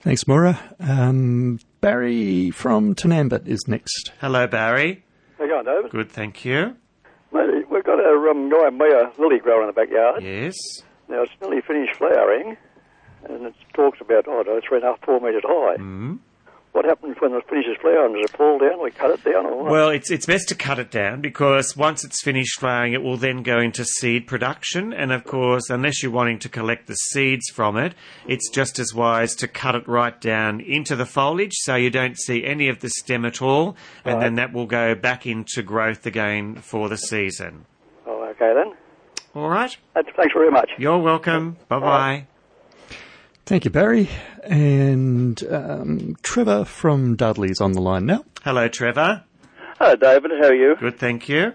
Thanks, 0.00 0.26
Maura. 0.26 0.58
Um, 0.80 1.58
Barry 1.80 2.50
from 2.50 2.94
Tenambit 2.94 3.46
is 3.46 3.66
next. 3.68 4.12
Hello, 4.20 4.46
Barry. 4.46 5.04
How 5.38 5.44
you 5.44 5.50
going, 5.50 5.64
David? 5.64 5.90
Good, 5.90 6.10
thank 6.10 6.44
you. 6.44 6.76
Mate, 7.32 7.70
we've 7.70 7.84
got 7.84 7.98
a 8.00 8.10
um, 8.30 8.50
Gymea 8.50 9.16
lily 9.18 9.38
grower 9.38 9.62
in 9.62 9.68
the 9.68 9.72
backyard. 9.72 10.22
Yes. 10.22 10.54
Now 11.08 11.22
it's 11.22 11.32
nearly 11.40 11.60
finished 11.62 11.96
flowering, 11.96 12.56
and 13.28 13.46
it 13.46 13.54
talks 13.74 14.00
about 14.00 14.26
oh, 14.28 14.42
no, 14.46 14.60
three 14.66 14.78
and 14.78 14.84
a 14.84 14.90
half, 14.90 15.00
four 15.00 15.20
metres 15.20 15.42
high. 15.44 15.76
Mm. 15.76 16.18
What 16.72 16.86
happens 16.86 17.16
when 17.20 17.34
it 17.34 17.46
finishes 17.50 17.76
flowering? 17.82 18.14
Does 18.14 18.30
it 18.30 18.36
fall 18.36 18.58
down? 18.58 18.82
We 18.82 18.90
cut 18.90 19.10
it 19.10 19.22
down, 19.22 19.44
or 19.44 19.62
what? 19.62 19.70
Well, 19.70 19.90
it's 19.90 20.10
it's 20.10 20.24
best 20.24 20.48
to 20.48 20.54
cut 20.54 20.78
it 20.78 20.90
down 20.90 21.20
because 21.20 21.76
once 21.76 22.02
it's 22.02 22.22
finished 22.22 22.58
flowering, 22.58 22.94
it 22.94 23.02
will 23.02 23.18
then 23.18 23.42
go 23.42 23.58
into 23.58 23.84
seed 23.84 24.26
production. 24.26 24.94
And 24.94 25.12
of 25.12 25.24
course, 25.24 25.68
unless 25.68 26.02
you're 26.02 26.12
wanting 26.12 26.38
to 26.38 26.48
collect 26.48 26.86
the 26.86 26.94
seeds 26.94 27.50
from 27.52 27.76
it, 27.76 27.94
it's 28.26 28.48
just 28.48 28.78
as 28.78 28.94
wise 28.94 29.34
to 29.36 29.48
cut 29.48 29.74
it 29.74 29.86
right 29.86 30.18
down 30.18 30.60
into 30.62 30.96
the 30.96 31.04
foliage 31.04 31.52
so 31.56 31.74
you 31.74 31.90
don't 31.90 32.18
see 32.18 32.42
any 32.42 32.68
of 32.68 32.80
the 32.80 32.88
stem 32.88 33.26
at 33.26 33.42
all. 33.42 33.76
And 34.06 34.22
then 34.22 34.36
that 34.36 34.54
will 34.54 34.66
go 34.66 34.94
back 34.94 35.26
into 35.26 35.62
growth 35.62 36.06
again 36.06 36.56
for 36.56 36.88
the 36.88 36.96
season. 36.96 37.66
Oh, 38.06 38.24
okay 38.30 38.54
then. 38.54 38.72
All 39.34 39.50
right. 39.50 39.76
Thanks 39.94 40.32
very 40.32 40.50
much. 40.50 40.70
You're 40.78 40.98
welcome. 40.98 41.58
Bye 41.68 41.78
bye. 41.80 42.26
Thank 43.44 43.64
you, 43.64 43.70
Barry. 43.70 44.08
And 44.44 45.42
um, 45.50 46.16
Trevor 46.22 46.64
from 46.64 47.16
Dudley's 47.16 47.60
on 47.60 47.72
the 47.72 47.80
line 47.80 48.06
now. 48.06 48.24
Hello, 48.44 48.68
Trevor. 48.68 49.24
Hello, 49.78 49.96
David. 49.96 50.30
How 50.40 50.48
are 50.48 50.54
you? 50.54 50.76
Good, 50.78 50.98
thank 50.98 51.28
you. 51.28 51.52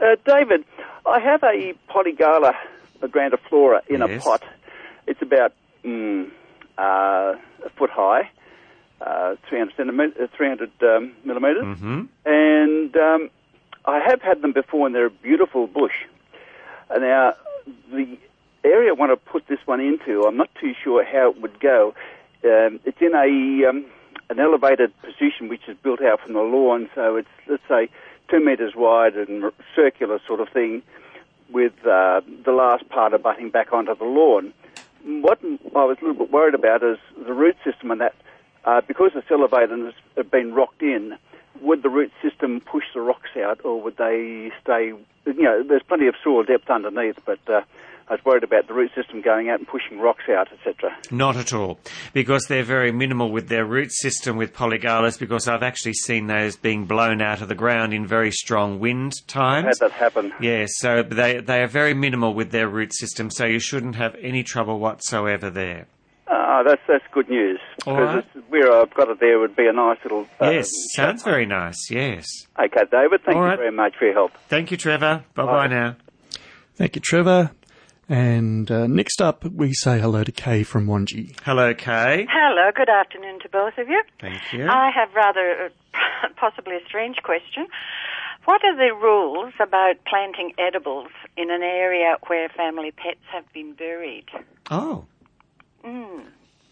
Uh, 0.00 0.16
David, 0.26 0.64
I 1.06 1.20
have 1.20 1.42
a 1.44 1.74
polygala 1.88 2.54
grandiflora 3.02 3.80
in 3.88 4.02
a 4.02 4.08
Yes. 4.08 4.24
pot. 4.24 4.42
It's 5.06 5.22
about 5.22 5.52
mm, 5.84 6.30
uh, 6.78 6.82
a 6.82 7.70
foot 7.76 7.90
high, 7.90 8.30
uh, 9.00 9.36
300, 9.48 9.76
centimeter, 9.76 10.24
uh, 10.24 10.26
300 10.36 10.70
um, 10.82 11.12
millimeters. 11.24 11.62
Mm-hmm. 11.64 12.02
And 12.24 12.96
um, 12.96 13.30
I 13.84 14.00
have 14.00 14.20
had 14.20 14.42
them 14.42 14.52
before, 14.52 14.86
and 14.86 14.94
they're 14.94 15.06
a 15.06 15.10
beautiful 15.10 15.66
bush. 15.68 15.94
Now, 16.90 17.34
the 17.92 18.18
area 18.64 18.90
I 18.90 18.94
want 18.94 19.12
to 19.12 19.30
put 19.30 19.46
this 19.48 19.58
one 19.66 19.80
into, 19.80 20.24
I'm 20.26 20.36
not 20.36 20.50
too 20.60 20.72
sure 20.82 21.04
how 21.04 21.30
it 21.30 21.40
would 21.40 21.60
go. 21.60 21.94
Um, 22.44 22.80
it's 22.84 23.00
in 23.00 23.14
a 23.14 23.68
um, 23.68 23.86
an 24.30 24.40
elevated 24.40 24.92
position 25.02 25.48
which 25.48 25.68
is 25.68 25.76
built 25.82 26.02
out 26.02 26.20
from 26.20 26.34
the 26.34 26.40
lawn, 26.40 26.88
so 26.94 27.16
it's 27.16 27.28
let's 27.46 27.62
say 27.68 27.88
two 28.30 28.44
meters 28.44 28.74
wide 28.74 29.16
and 29.16 29.52
circular 29.74 30.18
sort 30.26 30.40
of 30.40 30.48
thing, 30.48 30.82
with 31.50 31.72
uh, 31.86 32.20
the 32.44 32.52
last 32.52 32.88
part 32.88 33.14
abutting 33.14 33.50
back 33.50 33.72
onto 33.72 33.94
the 33.94 34.04
lawn. 34.04 34.52
What 35.04 35.38
I 35.42 35.84
was 35.84 35.98
a 36.00 36.06
little 36.06 36.24
bit 36.24 36.32
worried 36.32 36.54
about 36.54 36.82
is 36.82 36.98
the 37.26 37.32
root 37.32 37.56
system 37.64 37.90
and 37.90 38.00
that, 38.00 38.14
uh, 38.64 38.80
because 38.86 39.12
it's 39.14 39.30
elevated 39.30 39.70
and 39.70 39.92
it's 40.16 40.30
been 40.30 40.54
rocked 40.54 40.82
in, 40.82 41.16
would 41.60 41.82
the 41.82 41.90
root 41.90 42.10
system 42.22 42.60
push 42.60 42.84
the 42.94 43.00
rocks 43.00 43.30
out 43.36 43.60
or 43.64 43.80
would 43.82 43.96
they 43.98 44.50
stay, 44.62 44.92
you 45.26 45.42
know, 45.42 45.62
there's 45.62 45.82
plenty 45.82 46.06
of 46.06 46.14
soil 46.22 46.42
depth 46.42 46.70
underneath, 46.70 47.18
but 47.26 47.38
uh, 47.48 47.60
I 48.08 48.12
was 48.14 48.24
worried 48.24 48.44
about 48.44 48.66
the 48.68 48.74
root 48.74 48.90
system 48.94 49.22
going 49.22 49.48
out 49.48 49.58
and 49.60 49.66
pushing 49.66 49.98
rocks 49.98 50.24
out, 50.28 50.48
etc. 50.52 50.94
Not 51.10 51.36
at 51.36 51.52
all, 51.54 51.78
because 52.12 52.44
they're 52.48 52.62
very 52.62 52.92
minimal 52.92 53.30
with 53.32 53.48
their 53.48 53.64
root 53.64 53.92
system 53.92 54.36
with 54.36 54.52
polygalas. 54.54 55.18
Because 55.18 55.48
I've 55.48 55.62
actually 55.62 55.94
seen 55.94 56.26
those 56.26 56.56
being 56.56 56.84
blown 56.84 57.22
out 57.22 57.40
of 57.40 57.48
the 57.48 57.54
ground 57.54 57.94
in 57.94 58.06
very 58.06 58.30
strong 58.30 58.78
wind 58.78 59.14
times. 59.26 59.78
Had 59.80 59.90
that 59.90 59.92
happen. 59.92 60.32
Yes, 60.40 60.70
so 60.76 61.02
they 61.02 61.38
they 61.40 61.62
are 61.62 61.66
very 61.66 61.94
minimal 61.94 62.34
with 62.34 62.50
their 62.50 62.68
root 62.68 62.92
system, 62.94 63.30
so 63.30 63.46
you 63.46 63.58
shouldn't 63.58 63.96
have 63.96 64.14
any 64.20 64.42
trouble 64.42 64.78
whatsoever 64.78 65.48
there. 65.48 65.86
Ah, 66.28 66.62
that's 66.62 66.82
that's 66.86 67.04
good 67.12 67.28
news. 67.28 67.58
All 67.86 67.94
Because 67.96 68.14
right. 68.14 68.18
it's- 68.18 68.44
where 68.48 68.70
I've 68.72 68.92
got 68.94 69.08
it 69.08 69.18
there 69.18 69.38
would 69.40 69.56
be 69.56 69.66
a 69.66 69.72
nice 69.72 69.98
little. 70.04 70.26
Uh, 70.40 70.50
yes, 70.50 70.70
sounds 70.94 71.22
very 71.24 71.44
nice. 71.46 71.90
Yes. 71.90 72.26
Okay, 72.58 72.82
David. 72.90 73.22
Thank 73.24 73.36
All 73.36 73.42
you 73.42 73.48
right. 73.48 73.58
very 73.58 73.72
much 73.72 73.94
for 73.98 74.04
your 74.04 74.14
help. 74.14 74.32
Thank 74.48 74.70
you, 74.70 74.76
Trevor. 74.76 75.24
Bye 75.34 75.44
bye 75.44 75.52
Bye. 75.52 75.66
now. 75.66 75.96
Thank 76.76 76.94
you, 76.96 77.00
Trevor. 77.00 77.50
And 78.08 78.70
uh, 78.70 78.86
next 78.86 79.22
up, 79.22 79.44
we 79.44 79.72
say 79.72 79.98
hello 79.98 80.24
to 80.24 80.32
Kay 80.32 80.62
from 80.62 80.86
Wangi. 80.86 81.34
Hello, 81.42 81.72
Kay. 81.74 82.26
Hello, 82.30 82.70
good 82.74 82.88
afternoon 82.90 83.40
to 83.40 83.48
both 83.48 83.78
of 83.78 83.88
you. 83.88 84.02
Thank 84.20 84.52
you. 84.52 84.66
I 84.68 84.90
have 84.94 85.14
rather 85.14 85.70
uh, 85.94 86.28
possibly 86.36 86.76
a 86.76 86.84
strange 86.86 87.16
question. 87.22 87.66
What 88.44 88.60
are 88.62 88.76
the 88.76 88.94
rules 88.94 89.54
about 89.58 90.04
planting 90.06 90.52
edibles 90.58 91.08
in 91.36 91.50
an 91.50 91.62
area 91.62 92.16
where 92.26 92.48
family 92.50 92.90
pets 92.90 93.24
have 93.32 93.50
been 93.54 93.72
buried? 93.72 94.26
Oh. 94.70 95.06
Mm. 95.82 96.26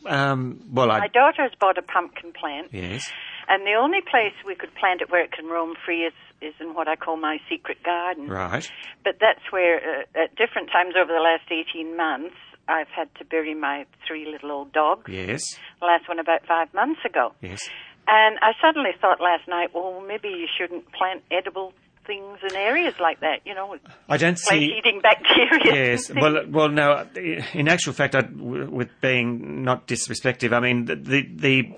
Um, 0.05 0.61
well, 0.70 0.91
I 0.91 0.99
My 0.99 1.09
daughter's 1.09 1.53
bought 1.59 1.78
a 1.78 1.83
pumpkin 1.83 2.33
plant, 2.33 2.68
yes. 2.72 3.11
and 3.49 3.64
the 3.66 3.74
only 3.80 4.01
place 4.01 4.35
we 4.45 4.55
could 4.55 4.74
plant 4.74 5.01
it 5.01 5.11
where 5.11 5.22
it 5.22 5.33
can 5.33 5.47
roam 5.47 5.74
free 5.85 6.03
is, 6.05 6.12
is 6.43 6.55
in 6.61 6.74
what 6.74 6.88
I 6.88 6.97
call 6.97 7.16
my 7.16 7.38
secret 7.49 7.82
garden. 7.82 8.28
Right. 8.28 8.68
But 9.05 9.16
that's 9.20 9.51
where, 9.51 9.76
uh, 9.78 10.24
at 10.24 10.34
different 10.36 10.70
times 10.70 10.95
over 10.97 11.12
the 11.12 11.20
last 11.20 11.51
18 11.51 11.97
months, 11.97 12.36
I've 12.68 12.88
had 12.88 13.09
to 13.16 13.24
bury 13.24 13.55
my 13.55 13.86
three 14.07 14.26
little 14.30 14.51
old 14.51 14.72
dogs. 14.72 15.11
Yes. 15.11 15.40
The 15.80 15.86
last 15.86 16.09
one 16.09 16.18
about 16.18 16.47
five 16.47 16.72
months 16.74 17.01
ago. 17.05 17.32
Yes. 17.40 17.68
And 18.07 18.38
I 18.40 18.53
suddenly 18.61 18.90
thought 19.01 19.20
last 19.20 19.47
night, 19.49 19.70
well, 19.74 20.03
maybe 20.07 20.28
you 20.28 20.47
shouldn't 20.59 20.90
plant 20.93 21.22
edible 21.30 21.72
things 22.07 22.38
in 22.42 22.57
areas 22.57 22.94
like 23.00 23.20
that, 23.20 23.40
you 23.44 23.55
know, 23.55 23.76
I 24.09 24.16
don't 24.16 24.38
see. 24.38 24.68
flesh-eating 24.68 25.00
bacteria. 25.03 25.92
Yes. 25.92 26.11
Well, 26.14 26.44
well, 26.48 26.68
no. 26.68 27.07
In 27.55 27.68
actual 27.68 27.92
fact, 27.92 28.14
I, 28.14 28.22
with 28.32 28.88
being 29.00 29.62
not 29.62 29.86
disrespectful, 29.86 30.55
I 30.55 30.61
mean 30.61 30.86
the 30.86 30.96
the 30.96 31.22
the, 31.34 31.72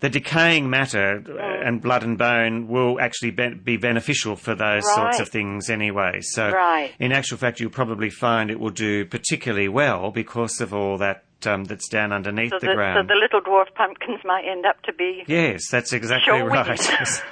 the 0.00 0.08
decaying 0.10 0.68
matter 0.70 1.22
uh, 1.28 1.66
and 1.66 1.80
blood 1.80 2.02
and 2.02 2.18
bone 2.18 2.68
will 2.68 3.00
actually 3.00 3.30
be, 3.30 3.54
be 3.54 3.76
beneficial 3.76 4.36
for 4.36 4.54
those 4.54 4.84
sorts 4.94 5.20
of 5.20 5.28
things 5.28 5.70
anyway. 5.70 6.20
So, 6.20 6.50
Right. 6.50 6.92
in 6.98 7.12
actual 7.12 7.38
fact, 7.38 7.60
you'll 7.60 7.70
probably 7.70 8.10
find 8.10 8.50
it 8.50 8.60
will 8.60 8.70
do 8.70 9.04
particularly 9.06 9.68
well 9.68 10.10
because 10.10 10.60
of 10.60 10.74
all 10.74 10.98
that 10.98 11.24
um, 11.46 11.64
that's 11.64 11.88
down 11.88 12.12
underneath 12.12 12.50
so, 12.50 12.58
the, 12.60 12.68
the, 12.68 12.94
so 12.94 13.06
the 13.06 13.14
little 13.14 13.40
dwarf 13.40 13.72
pumpkins 13.74 14.20
might 14.24 14.44
end 14.48 14.64
up 14.66 14.80
to 14.82 14.92
be 14.92 15.24
Yes, 15.26 15.68
that's 15.70 15.92
exactly 15.92 16.38
Show 16.38 16.46
right. 16.46 16.80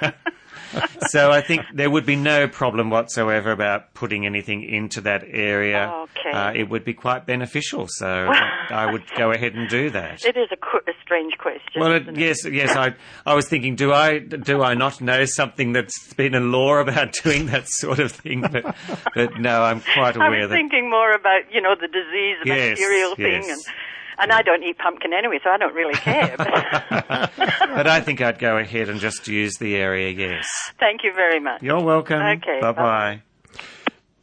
so 1.07 1.31
I 1.31 1.41
think 1.41 1.61
there 1.73 1.89
would 1.89 2.05
be 2.05 2.15
no 2.15 2.47
problem 2.47 2.89
whatsoever 2.89 3.51
about 3.51 3.93
putting 3.93 4.25
anything 4.25 4.63
into 4.63 5.01
that 5.01 5.23
area. 5.27 5.89
Okay. 6.03 6.31
Uh, 6.31 6.51
it 6.53 6.69
would 6.69 6.83
be 6.85 6.93
quite 6.93 7.25
beneficial, 7.25 7.87
so 7.89 8.07
I 8.69 8.91
would 8.91 9.03
go 9.17 9.31
ahead 9.31 9.53
and 9.55 9.69
do 9.69 9.89
that. 9.91 10.23
It 10.25 10.37
is 10.37 10.49
a, 10.51 10.57
qu- 10.57 10.81
a 10.87 10.93
strange 11.03 11.37
question. 11.37 11.81
Well, 11.81 11.93
it, 11.93 12.03
isn't 12.03 12.17
it? 12.17 12.19
yes, 12.21 12.45
yes. 12.45 12.75
I, 12.75 12.93
I 13.25 13.33
was 13.33 13.47
thinking, 13.47 13.75
do 13.75 13.91
I, 13.91 14.19
do 14.19 14.61
I 14.61 14.73
not 14.73 15.01
know 15.01 15.25
something 15.25 15.73
that's 15.73 16.13
been 16.13 16.33
in 16.35 16.51
law 16.51 16.77
about 16.79 17.13
doing 17.23 17.47
that 17.47 17.67
sort 17.67 17.99
of 17.99 18.11
thing? 18.11 18.41
But, 18.41 18.75
but 19.15 19.39
no, 19.39 19.63
I'm 19.63 19.81
quite 19.81 20.17
I 20.17 20.27
aware 20.27 20.41
was 20.41 20.49
that. 20.49 20.55
I'm 20.55 20.69
thinking 20.69 20.89
more 20.89 21.11
about, 21.11 21.41
you 21.51 21.61
know, 21.61 21.75
the 21.79 21.87
disease, 21.87 22.37
Yes, 22.45 22.79
bacterial 22.79 23.13
yes. 23.17 23.45
thing, 23.45 23.51
and 23.51 23.61
and 24.21 24.31
I 24.31 24.41
don't 24.41 24.63
eat 24.63 24.77
pumpkin 24.77 25.13
anyway, 25.13 25.39
so 25.43 25.49
I 25.49 25.57
don't 25.57 25.73
really 25.73 25.93
care. 25.95 26.35
But 26.37 26.47
but 27.37 27.87
I 27.87 28.01
think 28.01 28.21
I'd 28.21 28.39
go 28.39 28.57
ahead 28.57 28.89
and 28.89 28.99
just 28.99 29.27
use 29.27 29.57
the 29.57 29.75
area. 29.75 30.09
Yes. 30.09 30.47
thank 30.79 31.03
you 31.03 31.13
very 31.13 31.39
much. 31.39 31.61
You're 31.61 31.81
welcome. 31.83 32.21
Okay, 32.21 32.59
Bye 32.61 32.71
bye. 32.71 33.21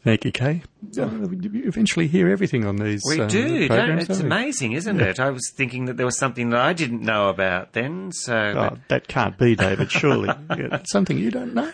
Thank 0.04 0.24
you, 0.24 0.32
Kay. 0.32 0.62
Uh, 0.96 1.08
you 1.28 1.64
eventually 1.66 2.06
hear 2.06 2.30
everything 2.30 2.64
on 2.64 2.76
these 2.76 3.02
We 3.06 3.20
uh, 3.20 3.26
do. 3.26 3.66
Don't, 3.68 3.76
programs, 3.76 4.08
it's 4.08 4.20
amazing, 4.20 4.72
isn't 4.72 4.98
Yeah. 4.98 5.06
it? 5.06 5.20
I 5.20 5.30
was 5.30 5.52
thinking 5.54 5.84
that 5.86 5.96
there 5.96 6.06
was 6.06 6.16
something 6.16 6.50
that 6.50 6.60
I 6.60 6.72
didn't 6.72 7.02
know 7.02 7.28
about 7.28 7.72
then. 7.72 8.12
So 8.12 8.34
Oh, 8.34 8.78
that 8.88 9.08
can't 9.08 9.36
be, 9.36 9.54
David, 9.56 9.90
surely. 9.90 10.28
Yeah, 10.50 10.68
it's 10.76 10.92
something 10.92 11.18
you 11.18 11.30
don't 11.30 11.52
know 11.52 11.70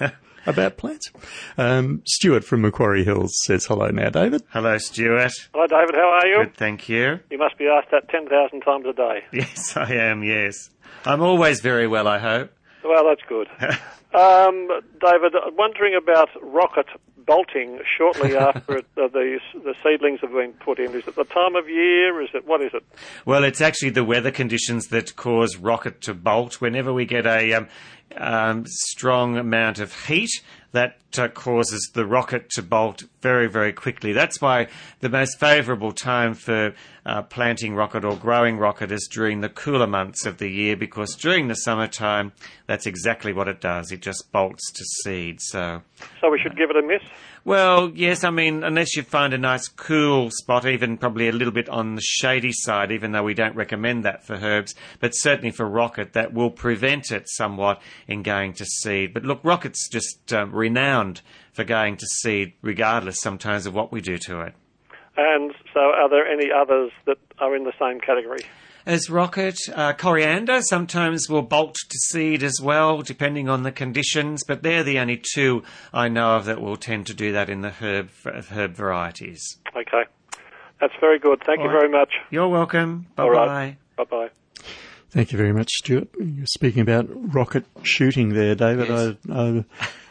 about 0.47 0.77
plants. 0.77 1.11
Um, 1.57 2.03
Stuart 2.07 2.45
from 2.45 2.63
Macquarie 2.63 3.05
Hills 3.05 3.33
says 3.45 3.67
hello 3.67 3.89
now, 3.89 4.11
David. 4.11 4.43
Hello, 4.51 4.79
Stuart. 4.79 5.33
Hi, 5.55 5.67
David. 5.67 5.95
How 5.95 6.21
are 6.21 6.27
you? 6.27 6.45
Good, 6.45 6.57
thank 6.57 6.89
you. 6.89 7.21
You 7.31 7.39
must 7.39 7.59
be 7.59 7.67
asked 7.67 7.91
that 7.91 8.09
10,000 8.09 8.61
times 8.61 8.87
a 8.87 8.93
day. 8.93 9.25
Yes, 9.33 9.77
I 9.77 9.95
am. 9.95 10.23
Yes, 10.23 10.71
I'm 11.05 11.21
always 11.21 11.61
very 11.61 11.87
well. 11.87 12.07
I 12.07 12.19
hope. 12.19 12.51
Well, 12.85 13.05
that's 13.09 13.23
good. 13.29 13.49
um, 14.15 14.69
David, 15.01 15.35
wondering 15.57 15.95
about 16.01 16.29
rocket 16.43 16.87
bolting 17.27 17.81
shortly 17.97 18.37
after 18.37 18.79
it, 18.79 18.87
uh, 18.97 19.09
the, 19.09 19.39
the 19.55 19.75
seedlings 19.83 20.21
have 20.21 20.33
been 20.33 20.53
put 20.53 20.79
in. 20.79 20.95
Is 20.95 21.07
it 21.07 21.17
the 21.17 21.25
time 21.25 21.57
of 21.57 21.69
year? 21.69 22.21
Is 22.23 22.31
it, 22.35 22.47
what 22.47 22.63
is 22.63 22.73
it? 22.75 22.85
Well, 23.25 23.45
it's 23.45 23.61
actually 23.61 23.91
the 23.91 24.05
weather 24.05 24.31
conditions 24.31 24.89
that 24.89 25.17
cause 25.17 25.57
rocket 25.57 26.01
to 26.03 26.15
bolt. 26.15 26.61
Whenever 26.61 26.93
we 26.93 27.05
get 27.05 27.27
a 27.27 27.53
um, 27.55 27.69
um, 28.17 28.65
strong 28.67 29.37
amount 29.37 29.79
of 29.79 30.07
heat, 30.07 30.31
that 30.73 30.99
uh, 31.19 31.29
causes 31.29 31.91
the 31.95 32.07
rocket 32.07 32.51
to 32.51 32.63
bolt 32.63 33.05
very, 33.21 33.49
very 33.49 33.73
quickly. 33.73 34.13
That's 34.13 34.41
why 34.41 34.69
the 35.01 35.09
most 35.09 35.39
favourable 35.39 35.93
time 35.93 36.35
for 36.35 36.75
uh, 37.07 37.23
planting 37.23 37.75
rocket 37.75 38.05
or 38.05 38.17
growing 38.17 38.59
rocket 38.59 38.91
is 38.91 39.09
during 39.11 39.41
the 39.41 39.49
cooler 39.49 39.87
months 39.87 40.27
of 40.27 40.39
the 40.39 40.49
year, 40.49 40.77
because 40.77 41.15
during 41.17 41.49
the 41.49 41.55
summertime, 41.55 42.33
that's 42.67 42.87
exactly 42.87 43.33
what 43.33 43.49
it 43.49 43.61
does. 43.61 43.93
It 43.93 44.01
just 44.01 44.31
bolts 44.33 44.73
to 44.73 44.85
seed. 45.03 45.41
So. 45.41 45.83
So 46.21 46.31
we 46.31 46.39
should 46.39 46.57
give 46.57 46.71
it 46.71 46.77
a 46.77 46.83
miss? 46.83 47.03
Well, 47.47 47.93
yes, 47.95 48.25
I 48.25 48.31
mean, 48.31 48.65
unless 48.65 48.97
you 48.97 49.03
find 49.03 49.35
a 49.35 49.39
nice 49.39 49.69
cool 49.69 50.31
spot, 50.31 50.65
even 50.65 50.97
probably 50.97 51.29
a 51.29 51.33
little 51.33 51.53
bit 51.53 51.69
on 51.69 51.95
the 51.95 52.01
shady 52.01 52.53
side, 52.53 52.91
even 52.91 53.13
though 53.13 53.23
we 53.23 53.35
don't 53.35 53.55
recommend 53.55 54.03
that 54.05 54.25
for 54.25 54.37
herbs, 54.37 54.75
but 54.99 55.11
certainly 55.11 55.51
for 55.51 55.69
rocket, 55.69 56.15
that 56.15 56.33
will 56.33 56.51
prevent 56.51 57.13
it 57.13 57.29
somewhat 57.29 57.83
in 58.09 58.23
going 58.23 58.55
to 58.55 58.65
seed. 58.65 59.13
But 59.13 59.25
look, 59.25 59.41
rocket's 59.43 59.91
just 59.91 60.33
um, 60.33 60.53
renowned 60.53 61.04
for 61.53 61.65
going 61.65 61.97
to 61.97 62.07
seed, 62.23 62.53
regardless 62.63 63.21
sometimes 63.21 63.67
of 63.67 63.75
what 63.75 63.93
we 63.93 64.01
do 64.01 64.19
to 64.19 64.41
it. 64.41 64.55
And 65.17 65.53
so 65.73 65.81
are 65.81 66.09
there 66.09 66.27
any 66.27 66.51
others 66.51 66.91
that 67.07 67.19
are 67.39 67.55
in 67.55 67.65
the 67.65 67.73
same 67.79 68.01
category? 68.01 68.41
As 68.87 69.09
rocket, 69.09 69.57
uh, 69.75 69.95
coriander 69.95 70.61
sometimes 70.61 71.27
will 71.29 71.43
bolt 71.43 71.75
to 71.75 71.99
seed 72.11 72.43
as 72.43 72.61
well, 72.63 73.01
depending 73.01 73.49
on 73.49 73.63
the 73.63 73.73
conditions, 73.73 74.43
but 74.47 74.63
they're 74.63 74.83
the 74.83 74.99
only 74.99 75.23
two 75.35 75.63
I 75.93 76.09
know 76.09 76.37
of 76.37 76.45
that 76.45 76.61
will 76.61 76.77
tend 76.77 77.07
to 77.07 77.15
do 77.15 77.33
that 77.33 77.49
in 77.49 77.63
the 77.63 77.71
herb, 77.71 78.11
herb 78.27 78.75
varieties. 78.75 79.43
Okay. 79.75 80.05
That's 80.81 80.93
very 81.01 81.19
good. 81.19 81.43
Thank 81.47 81.61
All 81.61 81.67
you 81.67 81.71
right. 81.73 81.81
very 81.81 81.93
much. 81.93 82.13
You're 82.31 82.49
welcome. 82.49 83.07
Bye 83.17 83.25
bye. 83.25 83.31
right. 83.31 83.77
Bye-bye. 83.97 84.29
Thank 85.15 85.31
you 85.31 85.39
very 85.39 85.53
much, 85.53 85.71
Stuart. 85.75 86.09
You're 86.19 86.45
speaking 86.47 86.83
about 86.83 87.07
rocket 87.33 87.65
shooting 87.85 88.31
there, 88.31 88.57
David. 88.57 88.89
Yes. 88.89 89.15
I, 89.31 89.65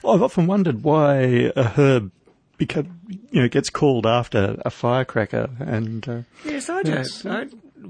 I've 0.07 0.21
often 0.21 0.47
wondered 0.47 0.81
why 0.81 1.51
a 1.57 1.63
herb 1.65 2.09
become, 2.57 3.01
you 3.29 3.41
know, 3.41 3.49
gets 3.49 3.69
called 3.69 4.05
after 4.07 4.55
a 4.63 4.69
firecracker. 4.69 5.49
And 5.59 6.07
uh, 6.07 6.21
Yes, 6.45 6.69
I 6.69 6.83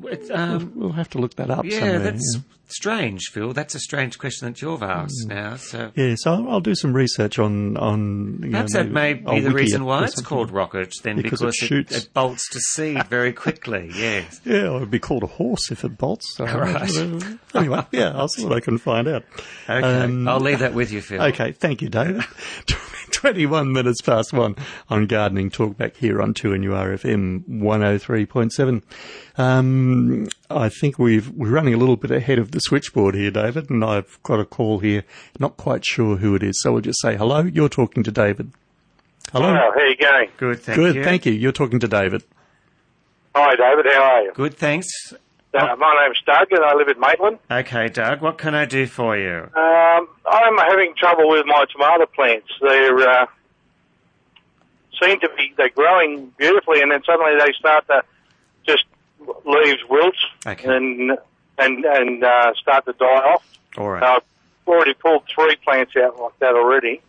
It's, 0.06 0.32
um, 0.32 0.72
we'll 0.74 0.94
have 0.94 1.12
to 1.12 1.20
look 1.20 1.36
that 1.36 1.52
up 1.52 1.66
yeah, 1.66 1.82
somewhere. 1.82 2.00
that's 2.00 2.36
yeah. 2.36 2.42
Strange, 2.74 3.30
Phil. 3.32 3.54
That's 3.54 3.76
a 3.76 3.80
strange 3.80 4.18
question 4.18 4.48
that 4.48 4.62
you've 4.62 4.84
asked 4.84 5.28
Mm. 5.28 5.30
now. 5.30 5.56
So 5.58 5.92
Yeah, 5.96 6.16
so 6.18 6.34
I'll, 6.34 6.50
I'll 6.50 6.60
do 6.62 6.76
some 6.76 6.94
research 6.94 7.40
on 7.40 7.78
on. 7.78 8.40
Perhaps 8.42 8.74
know, 8.74 8.84
that 8.84 8.92
may 8.92 9.14
be 9.14 9.40
the 9.40 9.52
reason 9.52 9.86
why 9.86 10.04
it's 10.04 10.22
called 10.22 10.52
rocket. 10.52 10.94
Then 11.04 11.18
Because 11.18 11.40
because, 11.42 11.56
it 11.58 11.64
it, 11.64 11.68
shoots. 11.68 11.96
it 11.98 12.14
bolts 12.14 12.50
to 12.52 12.60
seed 12.60 13.08
very 13.08 13.34
quickly. 13.34 13.92
Yes. 13.96 14.42
Yeah, 14.44 14.76
it 14.76 14.80
would 14.80 14.92
be 14.92 15.00
called 15.00 15.24
a 15.24 15.28
horse 15.28 15.72
if 15.72 15.84
it 15.86 15.98
bolts. 15.98 16.36
So 16.36 16.46
Right. 16.54 16.92
anyway, 17.56 17.86
yeah, 17.92 18.12
I'll 18.16 18.28
see 18.28 18.44
what 18.46 18.54
I 18.58 18.60
can 18.60 18.78
find 18.78 19.08
out. 19.08 19.24
Um, 19.68 19.84
Okay, 19.84 20.32
I'll 20.32 20.40
leave 20.40 20.60
that 20.60 20.74
with 20.74 20.92
you, 20.92 21.02
Phil. 21.02 21.22
Okay, 21.22 21.52
thank 21.54 21.82
you, 21.82 21.90
David. 21.90 22.24
21 23.12 23.72
minutes 23.72 24.02
past 24.02 24.34
one 24.34 24.56
on 24.90 25.06
Gardening 25.06 25.50
Talk 25.52 25.78
back 25.78 25.96
here 25.96 26.22
on 26.22 26.34
2NURFM 26.34 27.44
103.7. 27.48 28.82
Um, 29.38 30.28
I 30.56 30.70
think 30.70 30.98
we've, 31.00 31.30
we're 31.30 31.50
running 31.50 31.74
a 31.74 31.78
little 31.78 31.96
bit 31.96 32.12
ahead 32.12 32.40
of 32.40 32.52
the 32.52 32.60
switchboard 32.60 33.16
here, 33.16 33.32
David, 33.32 33.70
and 33.70 33.84
I've 33.84 34.20
got 34.24 34.40
a 34.40 34.46
call 34.46 34.80
here. 34.80 35.04
Not 35.40 35.58
quite 35.58 35.86
sure 35.86 36.18
who 36.18 36.36
it 36.36 36.44
is, 36.44 36.62
so 36.62 36.74
we'll 36.74 36.82
just 36.82 37.02
say 37.02 37.16
hello. 37.16 37.42
You're 37.42 37.70
talking 37.70 38.04
to 38.04 38.12
David. 38.12 38.52
Hello. 39.32 39.48
Hello, 39.48 39.72
how 39.74 39.80
are 39.80 39.88
you 39.88 39.96
going? 39.96 40.30
Good, 40.38 40.60
thank 40.62 40.76
Good, 40.78 40.96
you. 40.96 41.04
thank 41.04 41.26
you. 41.26 41.34
You're 41.34 41.52
talking 41.52 41.80
to 41.80 41.88
David. 41.88 42.24
Hi, 43.36 43.56
David. 43.56 43.92
How 43.92 44.02
are 44.04 44.22
you? 44.24 44.32
Good, 44.34 44.56
thanks. 44.56 44.88
Uh, 45.54 45.76
my 45.78 46.04
name's 46.04 46.20
Doug, 46.26 46.52
and 46.52 46.64
I 46.64 46.74
live 46.74 46.88
in 46.88 47.00
Maitland. 47.00 47.40
Okay, 47.50 47.88
Doug, 47.90 48.22
what 48.22 48.38
can 48.38 48.56
I 48.56 48.66
do 48.66 48.88
for 48.88 49.16
you? 49.18 49.50
Um, 49.56 50.08
I'm 50.26 50.58
having 50.58 50.94
trouble 50.98 51.30
with 51.30 51.46
my 51.46 51.66
tomato 51.72 52.08
plants. 52.08 52.48
They're 52.60 52.98
uh, 52.98 53.26
seem 55.02 55.20
to 55.20 55.30
be 55.38 55.54
they're 55.58 55.70
growing 55.70 56.34
beautifully, 56.38 56.82
and 56.82 56.92
then 56.92 57.04
suddenly 57.06 57.34
they 57.40 57.52
start 57.54 57.86
to 57.88 58.04
just 58.68 58.86
leaves 59.46 59.82
wilt 59.90 60.16
and 60.46 61.18
and 61.58 61.86
and 61.86 62.24
uh, 62.24 62.54
start 62.56 62.86
to 62.86 62.94
die 62.94 63.06
off. 63.06 63.46
All 63.78 63.90
right. 63.90 64.04
I've 64.04 64.24
already 64.68 64.94
pulled 64.94 65.24
three 65.34 65.56
plants 65.58 65.94
out 65.98 66.20
like 66.20 66.38
that 66.40 66.56
already. 66.56 67.02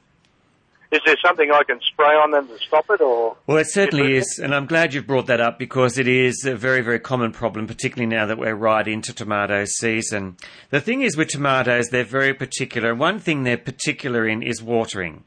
Is 0.92 1.00
there 1.04 1.16
something 1.26 1.50
I 1.52 1.64
can 1.64 1.80
spray 1.80 2.14
on 2.14 2.30
them 2.30 2.46
to 2.46 2.56
stop 2.58 2.88
it, 2.88 3.00
or 3.00 3.36
Well, 3.48 3.56
it 3.56 3.66
certainly 3.66 4.16
is, 4.16 4.38
and 4.40 4.54
I'm 4.54 4.66
glad 4.66 4.94
you've 4.94 5.08
brought 5.08 5.26
that 5.26 5.40
up 5.40 5.58
because 5.58 5.98
it 5.98 6.06
is 6.06 6.44
a 6.44 6.54
very, 6.54 6.82
very 6.82 7.00
common 7.00 7.32
problem, 7.32 7.66
particularly 7.66 8.06
now 8.06 8.26
that 8.26 8.38
we're 8.38 8.54
right 8.54 8.86
into 8.86 9.12
tomato 9.12 9.64
season. 9.64 10.36
The 10.70 10.80
thing 10.80 11.02
is 11.02 11.16
with 11.16 11.28
tomatoes, 11.28 11.88
they're 11.88 12.04
very 12.04 12.32
particular. 12.32 12.94
One 12.94 13.18
thing 13.18 13.42
they're 13.42 13.56
particular 13.56 14.28
in 14.28 14.40
is 14.40 14.62
watering. 14.62 15.24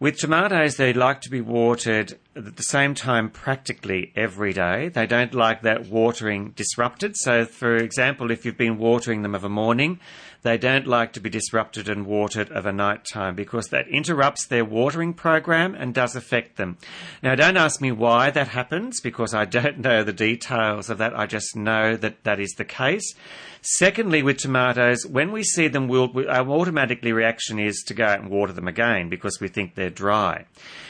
With 0.00 0.16
tomatoes, 0.18 0.76
they 0.76 0.92
like 0.92 1.22
to 1.22 1.30
be 1.30 1.40
watered 1.40 2.18
at 2.36 2.54
the 2.56 2.62
same 2.62 2.94
time 2.94 3.30
practically 3.30 4.12
every 4.14 4.52
day. 4.52 4.90
They 4.90 5.08
don't 5.08 5.34
like 5.34 5.62
that 5.62 5.86
watering 5.86 6.50
disrupted. 6.50 7.16
So, 7.16 7.44
for 7.44 7.74
example, 7.76 8.30
if 8.30 8.44
you've 8.44 8.56
been 8.56 8.78
watering 8.78 9.22
them 9.22 9.34
of 9.34 9.42
a 9.42 9.48
morning, 9.48 9.98
they 10.42 10.56
don't 10.56 10.86
like 10.86 11.12
to 11.12 11.20
be 11.20 11.30
disrupted 11.30 11.88
and 11.88 12.06
watered 12.06 12.50
of 12.52 12.66
a 12.66 12.72
night 12.72 13.04
time 13.04 13.34
because 13.34 13.68
that 13.68 13.88
interrupts 13.88 14.46
their 14.46 14.64
watering 14.64 15.14
program 15.14 15.74
and 15.74 15.94
does 15.94 16.14
affect 16.14 16.56
them. 16.56 16.78
Now, 17.22 17.34
don't 17.34 17.56
ask 17.56 17.80
me 17.80 17.92
why 17.92 18.30
that 18.30 18.48
happens 18.48 19.00
because 19.00 19.34
I 19.34 19.44
don't 19.44 19.78
know 19.80 20.04
the 20.04 20.12
details 20.12 20.90
of 20.90 20.98
that. 20.98 21.18
I 21.18 21.26
just 21.26 21.56
know 21.56 21.96
that 21.96 22.24
that 22.24 22.40
is 22.40 22.52
the 22.56 22.64
case. 22.64 23.14
Secondly, 23.60 24.22
with 24.22 24.38
tomatoes, 24.38 25.04
when 25.04 25.32
we 25.32 25.42
see 25.42 25.66
them 25.68 25.88
wilt, 25.88 26.16
our 26.16 26.48
automatically 26.48 27.12
reaction 27.12 27.58
is 27.58 27.82
to 27.86 27.94
go 27.94 28.04
out 28.06 28.20
and 28.20 28.30
water 28.30 28.52
them 28.52 28.68
again 28.68 29.08
because 29.08 29.40
we 29.40 29.48
think 29.48 29.74
they're 29.74 29.90
dry. 29.90 30.44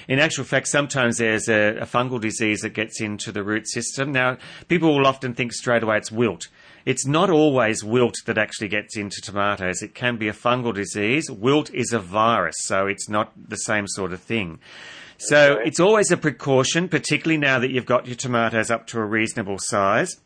In 0.06 0.18
actual 0.18 0.44
fact, 0.44 0.68
sometimes 0.68 1.18
there's 1.18 1.48
a, 1.48 1.78
a 1.78 1.86
fungal 1.86 2.20
disease 2.20 2.60
that 2.60 2.74
gets 2.74 3.00
into 3.00 3.32
the 3.32 3.42
root 3.42 3.66
system. 3.68 4.12
Now, 4.12 4.36
people 4.68 4.94
will 4.94 5.06
often 5.06 5.34
think 5.34 5.52
straight 5.52 5.82
away 5.82 5.96
it's 5.96 6.12
wilt. 6.12 6.48
It's 6.84 7.06
not 7.06 7.30
always 7.30 7.84
wilt 7.84 8.14
that 8.26 8.38
actually 8.38 8.68
gets 8.68 8.96
into 8.96 9.20
tomatoes. 9.20 9.82
It 9.82 9.94
can 9.94 10.16
be 10.16 10.28
a 10.28 10.32
fungal 10.32 10.74
disease. 10.74 11.30
Wilt 11.30 11.72
is 11.74 11.92
a 11.92 11.98
virus, 11.98 12.56
so 12.60 12.86
it's 12.86 13.08
not 13.08 13.32
the 13.36 13.56
same 13.56 13.86
sort 13.86 14.12
of 14.12 14.20
thing. 14.20 14.58
So 15.18 15.58
it's 15.64 15.80
always 15.80 16.10
a 16.10 16.16
precaution, 16.16 16.88
particularly 16.88 17.38
now 17.38 17.58
that 17.58 17.70
you've 17.70 17.86
got 17.86 18.06
your 18.06 18.16
tomatoes 18.16 18.70
up 18.70 18.86
to 18.88 18.98
a 18.98 19.04
reasonable 19.04 19.58
size. 19.58 20.16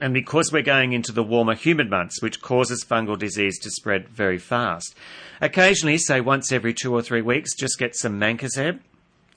And 0.00 0.14
because 0.14 0.50
we're 0.52 0.62
going 0.62 0.92
into 0.92 1.12
the 1.12 1.22
warmer, 1.22 1.54
humid 1.54 1.90
months, 1.90 2.22
which 2.22 2.40
causes 2.40 2.84
fungal 2.84 3.18
disease 3.18 3.58
to 3.58 3.70
spread 3.70 4.08
very 4.08 4.38
fast, 4.38 4.94
occasionally, 5.40 5.98
say 5.98 6.20
once 6.20 6.52
every 6.52 6.72
two 6.72 6.94
or 6.94 7.02
three 7.02 7.20
weeks, 7.20 7.54
just 7.54 7.78
get 7.78 7.94
some 7.96 8.18
mancozeb, 8.18 8.80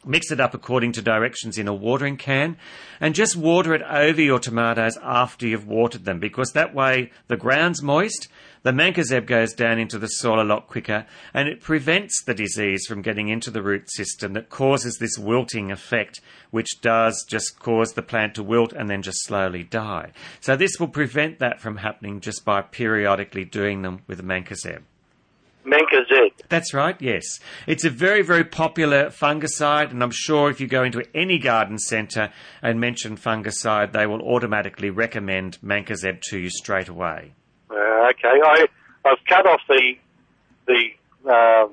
mix 0.06 0.32
it 0.32 0.40
up 0.40 0.54
according 0.54 0.92
to 0.94 1.02
directions 1.02 1.58
in 1.58 1.68
a 1.68 1.74
watering 1.74 2.18
can, 2.18 2.58
and 3.00 3.16
just 3.16 3.36
water 3.36 3.74
it 3.74 3.82
over 3.84 4.22
your 4.22 4.40
tomatoes 4.40 4.98
after 5.02 5.48
you've 5.48 5.68
watered 5.68 6.06
them, 6.06 6.20
because 6.20 6.52
that 6.52 6.74
way 6.74 7.12
the 7.28 7.38
ground's 7.38 7.82
moist, 7.82 8.28
the 8.64 8.72
mancozeb 8.72 9.26
goes 9.26 9.54
down 9.54 9.78
into 9.78 10.00
the 10.00 10.08
soil 10.08 10.42
a 10.42 10.44
lot 10.44 10.68
quicker, 10.68 11.06
and 11.34 11.50
it 11.50 11.60
prevents 11.60 12.24
the 12.24 12.34
disease 12.34 12.86
from 12.88 13.02
getting 13.02 13.28
into 13.28 13.52
the 13.52 13.62
root 13.62 13.92
system 13.92 14.34
that 14.34 14.50
causes 14.50 14.98
this 14.98 15.18
wilting 15.18 15.72
effect, 15.72 16.22
which 16.52 16.80
does 16.82 17.26
just 17.28 17.60
cause 17.60 17.94
the 17.94 18.02
plant 18.02 18.36
to 18.36 18.44
wilt 18.44 18.72
and 18.72 18.90
then 18.90 19.02
just 19.02 19.24
slowly 19.26 19.64
die. 19.64 20.12
So 20.40 20.56
this 20.56 20.80
will 20.80 20.88
prevent 20.88 21.40
that 21.40 21.60
from 21.60 21.78
happening 21.78 22.22
just 22.22 22.46
by 22.46 22.62
periodically 22.62 23.44
doing 23.44 23.82
them 23.82 24.02
with 24.08 24.24
mancozeb. 24.24 24.84
Mancozeb? 25.66 26.32
That's 26.50 26.74
right, 26.74 26.96
yes. 27.02 27.24
It's 27.68 27.86
a 27.86 27.90
very, 27.90 28.22
very 28.22 28.44
popular 28.44 29.06
fungicide, 29.10 29.92
and 29.92 30.04
I'm 30.04 30.12
sure 30.12 30.50
if 30.50 30.60
you 30.62 30.68
go 30.68 30.84
into 30.84 31.04
any 31.16 31.40
garden 31.40 31.78
centre 31.80 32.32
and 32.62 32.80
mention 32.80 33.18
fungicide, 33.18 33.92
they 33.94 34.06
will 34.06 34.22
automatically 34.22 34.90
recommend 34.90 35.58
Mancozeb 35.64 36.22
to 36.30 36.40
you 36.40 36.50
straight 36.50 36.90
away. 36.90 37.34
Uh, 37.70 37.76
okay, 38.10 38.40
I 38.44 38.68
I've 39.06 39.18
cut 39.28 39.46
off 39.48 39.62
the 39.68 39.94
the 40.68 40.90
um, 41.30 41.72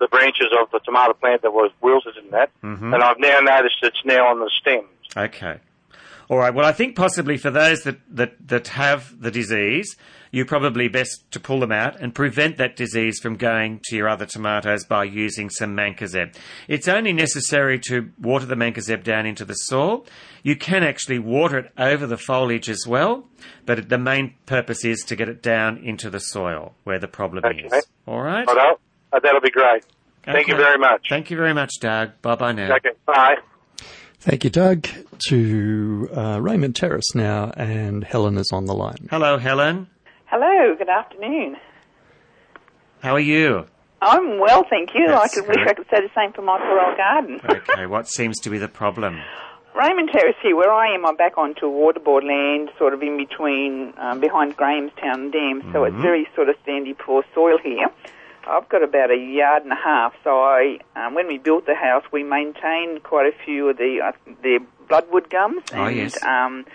the 0.00 0.08
branches 0.08 0.48
of 0.60 0.70
the 0.72 0.80
tomato 0.80 1.12
plant 1.14 1.42
that 1.42 1.52
was 1.52 1.70
wilted 1.80 2.16
in 2.16 2.30
that, 2.30 2.50
Mhm. 2.62 2.94
and 2.94 3.02
I've 3.02 3.18
now 3.18 3.40
noticed 3.40 3.76
it's 3.82 4.04
now 4.04 4.26
on 4.28 4.40
the 4.40 4.50
stems. 4.60 4.86
Okay. 5.16 5.58
All 6.28 6.38
right. 6.38 6.54
Well, 6.54 6.66
I 6.66 6.72
think 6.72 6.96
possibly 6.96 7.36
for 7.36 7.50
those 7.50 7.82
that, 7.82 7.98
that, 8.10 8.48
that 8.48 8.68
have 8.68 9.20
the 9.20 9.30
disease, 9.30 9.96
you're 10.30 10.46
probably 10.46 10.88
best 10.88 11.30
to 11.30 11.38
pull 11.38 11.60
them 11.60 11.70
out 11.70 12.00
and 12.00 12.12
prevent 12.14 12.56
that 12.56 12.74
disease 12.76 13.20
from 13.20 13.36
going 13.36 13.80
to 13.84 13.96
your 13.96 14.08
other 14.08 14.26
tomatoes 14.26 14.84
by 14.84 15.04
using 15.04 15.48
some 15.48 15.76
mancozeb. 15.76 16.34
It's 16.66 16.88
only 16.88 17.12
necessary 17.12 17.78
to 17.88 18.10
water 18.20 18.44
the 18.46 18.56
mancozeb 18.56 19.04
down 19.04 19.26
into 19.26 19.44
the 19.44 19.54
soil. 19.54 20.06
You 20.42 20.56
can 20.56 20.82
actually 20.82 21.20
water 21.20 21.58
it 21.58 21.72
over 21.78 22.06
the 22.06 22.16
foliage 22.16 22.68
as 22.68 22.84
well, 22.86 23.28
but 23.64 23.88
the 23.88 23.98
main 23.98 24.34
purpose 24.46 24.84
is 24.84 25.00
to 25.04 25.14
get 25.16 25.28
it 25.28 25.40
down 25.42 25.78
into 25.78 26.10
the 26.10 26.20
soil 26.20 26.74
where 26.82 26.98
the 26.98 27.08
problem 27.08 27.44
Okay. 27.44 27.66
is. 27.72 27.86
All 28.06 28.20
right. 28.22 28.48
Uh, 28.48 28.74
that'll 29.22 29.40
be 29.40 29.50
great. 29.50 29.84
Thank 30.24 30.48
you 30.48 30.56
very 30.56 30.78
much. 30.78 31.06
Thank 31.08 31.30
you 31.30 31.36
very 31.36 31.54
much, 31.54 31.74
Doug. 31.80 32.10
Bye 32.22 32.34
bye 32.34 32.52
now. 32.52 32.74
Okay, 32.76 32.90
bye. 33.06 33.36
Thank 34.24 34.42
you, 34.44 34.48
Doug. 34.50 34.86
To 35.28 36.08
uh, 36.16 36.38
Raymond 36.40 36.74
Terrace 36.74 37.14
now, 37.14 37.50
and 37.56 38.02
Helen 38.02 38.36
is 38.38 38.50
on 38.52 38.64
the 38.64 38.74
line. 38.74 39.06
Hello, 39.10 39.36
Helen. 39.38 39.86
Hello, 40.26 40.74
good 40.76 40.88
afternoon. 40.88 41.56
How 43.02 43.12
are 43.12 43.20
you? 43.20 43.66
I'm 44.00 44.38
well, 44.40 44.64
thank 44.70 44.90
you. 44.94 45.06
That's 45.08 45.36
I 45.36 45.40
could 45.40 45.48
wish. 45.48 45.58
I 45.68 45.74
could 45.74 45.86
say 45.90 46.00
the 46.00 46.08
same 46.16 46.32
for 46.32 46.42
my 46.42 46.58
Corel 46.58 46.96
garden. 46.96 47.40
Okay, 47.44 47.86
what 47.86 48.08
seems 48.08 48.38
to 48.40 48.50
be 48.50 48.56
the 48.58 48.68
problem? 48.68 49.20
Raymond 49.78 50.08
Terrace 50.12 50.36
here, 50.42 50.56
where 50.56 50.72
I 50.72 50.94
am, 50.94 51.04
I'm 51.04 51.16
back 51.16 51.36
onto 51.36 51.66
waterboard 51.66 52.22
land, 52.24 52.70
sort 52.78 52.94
of 52.94 53.02
in 53.02 53.16
between, 53.18 53.92
um, 53.98 54.20
behind 54.20 54.56
Grahamstown 54.56 55.32
Dam, 55.32 55.68
so 55.72 55.84
it's 55.84 55.96
Mhm. 55.96 56.02
very 56.02 56.28
sort 56.34 56.48
of 56.48 56.54
sandy, 56.64 56.94
poor 56.94 57.24
soil 57.34 57.58
here. 57.62 57.88
I've 58.46 58.68
got 58.68 58.82
about 58.82 59.10
a 59.10 59.16
yard 59.16 59.62
and 59.62 59.72
a 59.72 59.76
half, 59.76 60.14
so 60.22 60.40
I, 60.40 60.78
um, 60.96 61.14
when 61.14 61.26
we 61.26 61.38
built 61.38 61.66
the 61.66 61.74
house, 61.74 62.04
we 62.12 62.22
maintained 62.22 63.02
quite 63.02 63.26
a 63.32 63.44
few 63.44 63.68
of 63.68 63.78
the, 63.78 64.00
uh, 64.04 64.12
the 64.42 64.60
bloodwood 64.88 65.30
gums 65.30 65.62
Oh, 65.72 65.84
and, 65.84 65.96
yes. 65.96 66.22
um, 66.22 66.66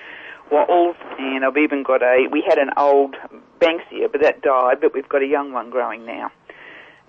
wattles, 0.52 0.96
and 1.20 1.46
I've 1.46 1.58
even 1.58 1.84
got 1.84 2.02
a, 2.02 2.28
we 2.32 2.42
had 2.48 2.58
an 2.58 2.72
old 2.76 3.16
Banksia, 3.60 4.12
but 4.12 4.22
that 4.22 4.42
died, 4.42 4.82
but 4.82 4.94
we've 4.94 5.08
got 5.10 5.22
a 5.22 5.28
young 5.28 5.52
one 5.52 5.70
growing 5.70 6.06
now. 6.06 6.32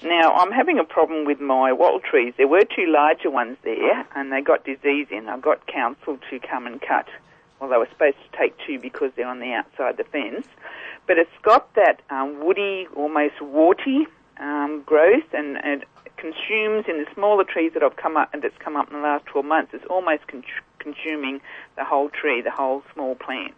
Now, 0.03 0.33
I'm 0.35 0.51
having 0.51 0.79
a 0.79 0.85
problem 0.85 1.27
with 1.27 1.41
my 1.41 1.73
wattle 1.73 2.01
trees. 2.01 2.33
There 2.37 2.49
were 2.49 2.65
two 2.65 2.87
larger 2.87 3.31
ones 3.31 3.59
there, 3.63 4.07
and 4.15 4.33
they 4.33 4.41
got 4.41 4.65
disease 4.65 5.09
in. 5.11 5.29
I 5.29 5.39
got 5.39 5.67
council 5.67 6.19
to 6.31 6.39
come 6.39 6.67
and 6.67 6.81
cut. 6.81 7.07
Well, 7.61 7.69
they 7.69 7.77
were 7.77 7.89
supposed 7.93 8.17
to 8.31 8.39
take 8.39 8.55
two 8.67 8.79
because 8.79 9.13
they're 9.15 9.29
on 9.29 9.41
the 9.41 9.53
outside 9.53 9.99
the 9.99 10.05
fence. 10.05 10.47
But 11.07 11.19
it's 11.19 11.31
got 11.43 11.75
that 11.75 12.01
um, 12.09 12.41
woody, 12.43 12.87
almost 12.97 13.43
warty 13.43 14.07
um, 14.41 14.83
growth, 14.85 15.33
and, 15.33 15.57
and 15.65 15.85
consumes 16.17 16.85
in 16.89 16.99
the 16.99 17.07
smaller 17.15 17.45
trees 17.45 17.73
that 17.75 17.83
I've 17.83 17.97
come 17.97 18.17
up 18.17 18.33
and 18.33 18.43
that's 18.43 18.57
come 18.59 18.77
up 18.77 18.89
in 18.89 18.95
the 18.95 19.03
last 19.03 19.27
12 19.27 19.45
months. 19.45 19.73
It's 19.73 19.87
almost 19.87 20.27
con- 20.29 20.45
consuming 20.79 21.41
the 21.77 21.85
whole 21.85 22.11
tree, 22.11 22.43
the 22.43 22.51
whole 22.51 22.83
small 22.93 23.15
plant. 23.15 23.57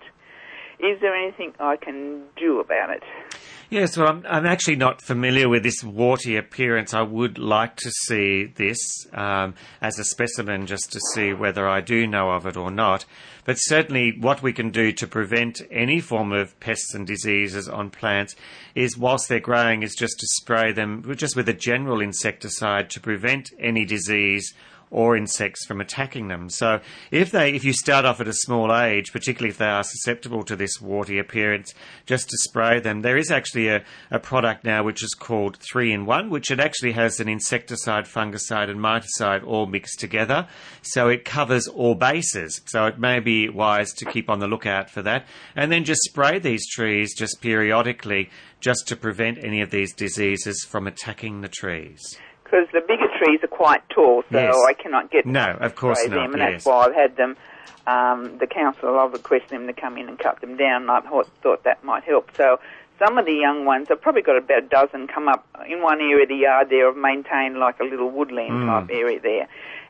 Is 0.78 1.00
there 1.00 1.14
anything 1.14 1.54
I 1.60 1.76
can 1.76 2.24
do 2.36 2.60
about 2.60 2.90
it? 2.90 3.02
Yes, 3.72 3.96
well, 3.96 4.08
I'm, 4.08 4.26
I'm 4.28 4.44
actually 4.44 4.76
not 4.76 5.00
familiar 5.00 5.48
with 5.48 5.62
this 5.62 5.82
warty 5.82 6.36
appearance. 6.36 6.92
I 6.92 7.00
would 7.00 7.38
like 7.38 7.76
to 7.76 7.90
see 7.90 8.44
this 8.44 8.76
um, 9.14 9.54
as 9.80 9.98
a 9.98 10.04
specimen 10.04 10.66
just 10.66 10.92
to 10.92 11.00
see 11.14 11.32
whether 11.32 11.66
I 11.66 11.80
do 11.80 12.06
know 12.06 12.32
of 12.32 12.44
it 12.44 12.58
or 12.58 12.70
not. 12.70 13.06
But 13.46 13.54
certainly, 13.54 14.14
what 14.20 14.42
we 14.42 14.52
can 14.52 14.72
do 14.72 14.92
to 14.92 15.06
prevent 15.06 15.62
any 15.70 16.00
form 16.00 16.32
of 16.32 16.60
pests 16.60 16.92
and 16.92 17.06
diseases 17.06 17.66
on 17.66 17.88
plants 17.88 18.36
is, 18.74 18.98
whilst 18.98 19.30
they're 19.30 19.40
growing, 19.40 19.82
is 19.82 19.94
just 19.94 20.20
to 20.20 20.26
spray 20.32 20.72
them 20.72 21.10
just 21.16 21.34
with 21.34 21.48
a 21.48 21.54
general 21.54 22.02
insecticide 22.02 22.90
to 22.90 23.00
prevent 23.00 23.48
any 23.58 23.86
disease 23.86 24.52
or 24.92 25.16
insects 25.16 25.64
from 25.64 25.80
attacking 25.80 26.28
them. 26.28 26.50
So 26.50 26.80
if 27.10 27.30
they, 27.32 27.52
if 27.54 27.64
you 27.64 27.72
start 27.72 28.04
off 28.04 28.20
at 28.20 28.28
a 28.28 28.32
small 28.32 28.72
age, 28.76 29.10
particularly 29.10 29.50
if 29.50 29.58
they 29.58 29.64
are 29.64 29.82
susceptible 29.82 30.44
to 30.44 30.54
this 30.54 30.80
warty 30.80 31.18
appearance, 31.18 31.74
just 32.06 32.28
to 32.28 32.36
spray 32.38 32.78
them, 32.78 33.00
there 33.00 33.16
is 33.16 33.30
actually 33.30 33.68
a, 33.68 33.82
a 34.10 34.20
product 34.20 34.64
now 34.64 34.84
which 34.84 35.02
is 35.02 35.14
called 35.14 35.56
three 35.56 35.92
in 35.92 36.04
one, 36.04 36.28
which 36.28 36.50
it 36.50 36.60
actually 36.60 36.92
has 36.92 37.18
an 37.18 37.28
insecticide, 37.28 38.04
fungicide, 38.04 38.70
and 38.70 38.80
miticide 38.80 39.44
all 39.44 39.66
mixed 39.66 39.98
together. 39.98 40.46
So 40.82 41.08
it 41.08 41.24
covers 41.24 41.66
all 41.66 41.94
bases. 41.94 42.60
So 42.66 42.84
it 42.84 42.98
may 42.98 43.18
be 43.18 43.48
wise 43.48 43.92
to 43.94 44.04
keep 44.04 44.28
on 44.28 44.40
the 44.40 44.46
lookout 44.46 44.90
for 44.90 45.00
that, 45.02 45.26
and 45.56 45.72
then 45.72 45.84
just 45.84 46.02
spray 46.02 46.38
these 46.38 46.68
trees 46.68 47.14
just 47.16 47.40
periodically, 47.40 48.28
just 48.60 48.86
to 48.88 48.96
prevent 48.96 49.42
any 49.42 49.62
of 49.62 49.70
these 49.70 49.94
diseases 49.94 50.66
from 50.68 50.86
attacking 50.86 51.40
the 51.40 51.48
trees. 51.48 52.18
Because 52.52 52.68
the 52.74 52.82
bigger 52.82 53.08
trees 53.18 53.40
are 53.42 53.46
quite 53.48 53.80
tall, 53.88 54.24
so 54.30 54.38
Yes. 54.38 54.54
I 54.68 54.74
cannot 54.74 55.10
get 55.10 55.24
No, 55.24 55.56
of 55.58 55.74
course 55.74 55.98
not. 56.06 56.14
them, 56.14 56.32
and 56.34 56.38
yes. 56.38 56.50
that's 56.52 56.66
why 56.66 56.84
I've 56.86 56.94
had 56.94 57.16
them. 57.16 57.34
Um, 57.86 58.36
the 58.36 58.46
council, 58.46 58.98
I've 58.98 59.12
requested 59.14 59.48
them 59.50 59.66
to 59.68 59.72
come 59.72 59.96
in 59.96 60.06
and 60.08 60.18
cut 60.18 60.40
them 60.42 60.58
down, 60.58 60.82
and 60.82 60.90
I 60.90 61.00
thought, 61.00 61.28
thought 61.42 61.64
that 61.64 61.82
might 61.82 62.04
help. 62.04 62.30
So 62.36 62.60
some 62.98 63.16
of 63.16 63.24
the 63.24 63.32
young 63.32 63.64
ones, 63.64 63.88
I've 63.90 64.02
probably 64.02 64.20
got 64.20 64.36
about 64.36 64.58
a 64.58 64.66
dozen 64.66 65.06
come 65.08 65.28
up 65.28 65.46
in 65.66 65.80
one 65.80 66.00
area 66.02 66.24
of 66.24 66.28
the 66.28 66.36
yard 66.36 66.68
there. 66.68 66.88
I've 66.90 66.96
maintained 66.96 67.58
like 67.58 67.80
a 67.80 67.84
little 67.84 68.10
woodland 68.10 68.50
Mm. 68.52 68.66
type 68.86 68.90
area 68.94 69.18
there. 69.18 69.48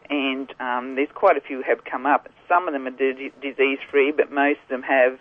And 0.09 0.55
um, 0.61 0.95
there's 0.95 1.11
quite 1.13 1.37
a 1.37 1.41
few 1.41 1.63
have 1.63 1.85
come 1.85 2.07
up. 2.07 2.29
Some 2.49 2.69
of 2.69 2.75
them 2.75 2.87
are 2.87 2.91
d- 2.91 3.33
disease 3.43 3.79
free, 3.91 4.13
but 4.13 4.31
most 4.31 4.61
of 4.63 4.69
them 4.69 4.83
have. 4.85 5.19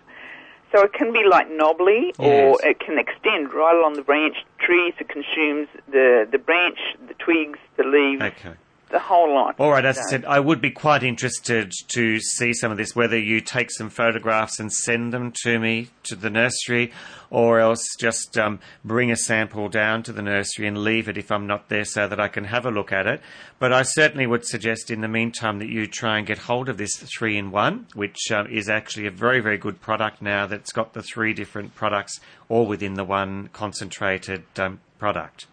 So 0.71 0.81
it 0.83 0.93
can 0.93 1.11
be 1.11 1.23
like 1.25 1.51
knobbly, 1.51 2.13
or 2.17 2.25
Yes. 2.27 2.59
it 2.63 2.79
can 2.79 2.97
extend 2.97 3.53
right 3.53 3.75
along 3.75 3.93
the 3.95 4.03
branch 4.03 4.37
trees. 4.59 4.93
It 4.99 5.09
consumes 5.09 5.67
the 5.91 6.27
the 6.31 6.37
branch, 6.39 6.79
the 7.07 7.13
twigs, 7.15 7.59
the 7.77 7.83
leaves, 7.83 8.21
Okay. 8.21 8.55
The 8.91 8.99
whole 8.99 9.33
lot. 9.33 9.55
All 9.59 9.71
right, 9.71 9.85
as 9.85 9.97
I 9.97 10.03
said, 10.03 10.25
I 10.25 10.39
would 10.39 10.61
be 10.61 10.71
quite 10.71 11.03
interested 11.03 11.71
to 11.89 12.19
see 12.19 12.53
some 12.53 12.71
of 12.71 12.77
this, 12.77 12.95
whether 12.95 13.17
you 13.17 13.41
take 13.41 13.71
some 13.71 13.89
photographs 13.89 14.59
and 14.59 14.71
send 14.71 15.13
them 15.13 15.33
to 15.43 15.59
me 15.59 15.89
to 16.03 16.15
the 16.15 16.29
nursery, 16.29 16.91
or 17.29 17.59
else 17.59 17.83
just 17.99 18.37
um, 18.37 18.59
bring 18.83 19.11
a 19.11 19.15
sample 19.15 19.69
down 19.69 20.03
to 20.03 20.11
the 20.11 20.21
nursery 20.21 20.67
and 20.67 20.83
leave 20.83 21.07
it 21.07 21.17
if 21.17 21.31
I'm 21.31 21.47
not 21.47 21.69
there 21.69 21.85
so 21.85 22.07
that 22.07 22.19
I 22.19 22.27
can 22.27 22.43
have 22.45 22.65
a 22.65 22.71
look 22.71 22.91
at 22.91 23.07
it. 23.07 23.21
But 23.57 23.73
I 23.73 23.83
certainly 23.83 24.27
would 24.27 24.45
suggest 24.45 24.91
in 24.91 25.01
the 25.01 25.07
meantime 25.07 25.59
that 25.59 25.69
you 25.69 25.87
try 25.87 26.17
and 26.17 26.27
get 26.27 26.37
hold 26.37 26.69
of 26.69 26.77
this 26.77 26.95
three 26.95 27.37
in 27.37 27.51
one, 27.51 27.87
which 27.93 28.31
um, 28.31 28.47
is 28.47 28.69
actually 28.69 29.07
a 29.07 29.11
very, 29.11 29.39
very 29.39 29.57
good 29.57 29.81
product 29.81 30.21
now 30.21 30.45
that's 30.45 30.71
got 30.71 30.93
the 30.93 31.03
three 31.03 31.33
different 31.33 31.73
products 31.75 32.19
all 32.49 32.65
within 32.65 32.95
the 32.95 33.05
one 33.05 33.49
concentrated 33.53 34.43
um, 34.57 34.79
product. 34.99 35.47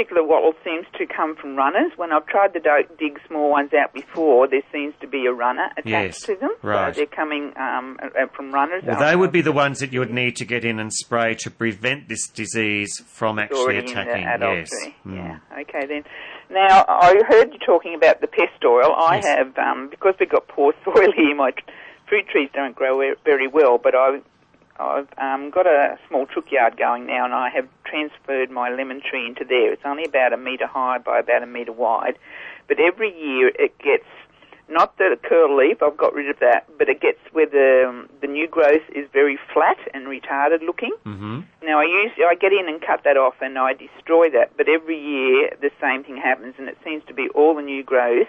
Particular 0.00 0.26
wattle 0.26 0.54
seems 0.64 0.86
to 0.98 1.06
come 1.06 1.36
from 1.36 1.56
runners. 1.56 1.92
When 1.96 2.10
I've 2.12 2.26
tried 2.26 2.52
to 2.54 2.60
do- 2.60 2.84
dig 2.98 3.20
small 3.26 3.50
ones 3.50 3.72
out 3.74 3.92
before, 3.92 4.48
there 4.48 4.62
seems 4.72 4.94
to 5.00 5.06
be 5.06 5.26
a 5.26 5.32
runner 5.32 5.66
attached 5.76 5.86
Yes, 5.86 6.22
to 6.22 6.36
them. 6.36 6.50
right. 6.62 6.94
So 6.94 7.00
they're 7.00 7.06
coming 7.06 7.52
um, 7.56 7.98
from 8.34 8.50
runners. 8.52 8.82
Well, 8.86 8.98
they 8.98 9.14
would 9.16 9.32
be 9.32 9.42
the 9.42 9.52
ones 9.52 9.78
that 9.80 9.92
you 9.92 10.00
would 10.00 10.12
need 10.12 10.36
to 10.36 10.44
get 10.46 10.64
in 10.64 10.78
and 10.78 10.92
spray 10.92 11.34
to 11.40 11.50
prevent 11.50 12.08
this 12.08 12.28
disease 12.28 12.90
from 13.06 13.38
actually 13.38 13.58
already 13.58 13.78
in 13.78 13.84
the 13.86 14.00
attacking. 14.00 14.22
yes. 14.40 14.70
Mm. 15.06 15.40
Okay 15.60 15.86
then. 15.86 16.04
Now 16.50 16.84
I 16.88 17.20
heard 17.28 17.52
you 17.52 17.58
talking 17.64 17.94
about 17.94 18.20
the 18.20 18.26
pest 18.26 18.64
oil. 18.64 18.94
I 18.96 19.16
Yes. 19.16 19.26
have 19.26 19.58
um, 19.58 19.88
because 19.90 20.14
we've 20.18 20.30
got 20.30 20.48
poor 20.48 20.72
soil 20.84 21.12
here. 21.14 21.34
My 21.36 21.52
fruit 22.08 22.26
trees 22.28 22.48
don't 22.54 22.74
grow 22.74 23.00
very 23.24 23.48
well, 23.48 23.78
but 23.78 23.94
I. 23.94 24.20
I've 24.80 25.08
um, 25.18 25.50
got 25.50 25.66
a 25.66 25.98
small 26.08 26.26
chook 26.26 26.50
yard 26.50 26.76
going 26.76 27.06
now, 27.06 27.24
and 27.24 27.34
I 27.34 27.50
have 27.50 27.68
transferred 27.84 28.50
my 28.50 28.70
lemon 28.70 29.00
tree 29.00 29.26
into 29.26 29.44
there. 29.44 29.72
It's 29.72 29.82
only 29.84 30.04
about 30.04 30.32
a 30.32 30.36
metre 30.36 30.66
high 30.66 30.98
by 30.98 31.18
about 31.18 31.42
a 31.42 31.46
metre 31.46 31.72
wide, 31.72 32.18
but 32.66 32.80
every 32.80 33.16
year 33.16 33.48
it 33.58 33.78
gets 33.78 34.06
not 34.70 34.96
the 34.98 35.18
curl 35.22 35.56
leaf. 35.56 35.82
I've 35.82 35.96
got 35.96 36.14
rid 36.14 36.30
of 36.30 36.38
that, 36.38 36.66
but 36.78 36.88
it 36.88 37.00
gets 37.00 37.18
where 37.32 37.46
the 37.46 37.88
um, 37.88 38.08
the 38.20 38.26
new 38.26 38.46
growth 38.46 38.88
is 38.94 39.08
very 39.12 39.38
flat 39.52 39.78
and 39.92 40.06
retarded 40.06 40.62
looking. 40.62 40.94
Mm-hmm. 41.04 41.40
Now 41.62 41.80
I 41.80 41.84
use 41.84 42.12
I 42.18 42.34
get 42.36 42.52
in 42.52 42.68
and 42.68 42.80
cut 42.80 43.02
that 43.04 43.16
off 43.16 43.34
and 43.42 43.58
I 43.58 43.74
destroy 43.74 44.30
that, 44.30 44.56
but 44.56 44.68
every 44.68 44.98
year 44.98 45.50
the 45.60 45.70
same 45.80 46.04
thing 46.04 46.16
happens 46.16 46.54
and 46.58 46.68
it 46.68 46.78
seems 46.84 47.04
to 47.06 47.14
be 47.14 47.28
all 47.34 47.54
the 47.54 47.62
new 47.62 47.82
growth. 47.82 48.28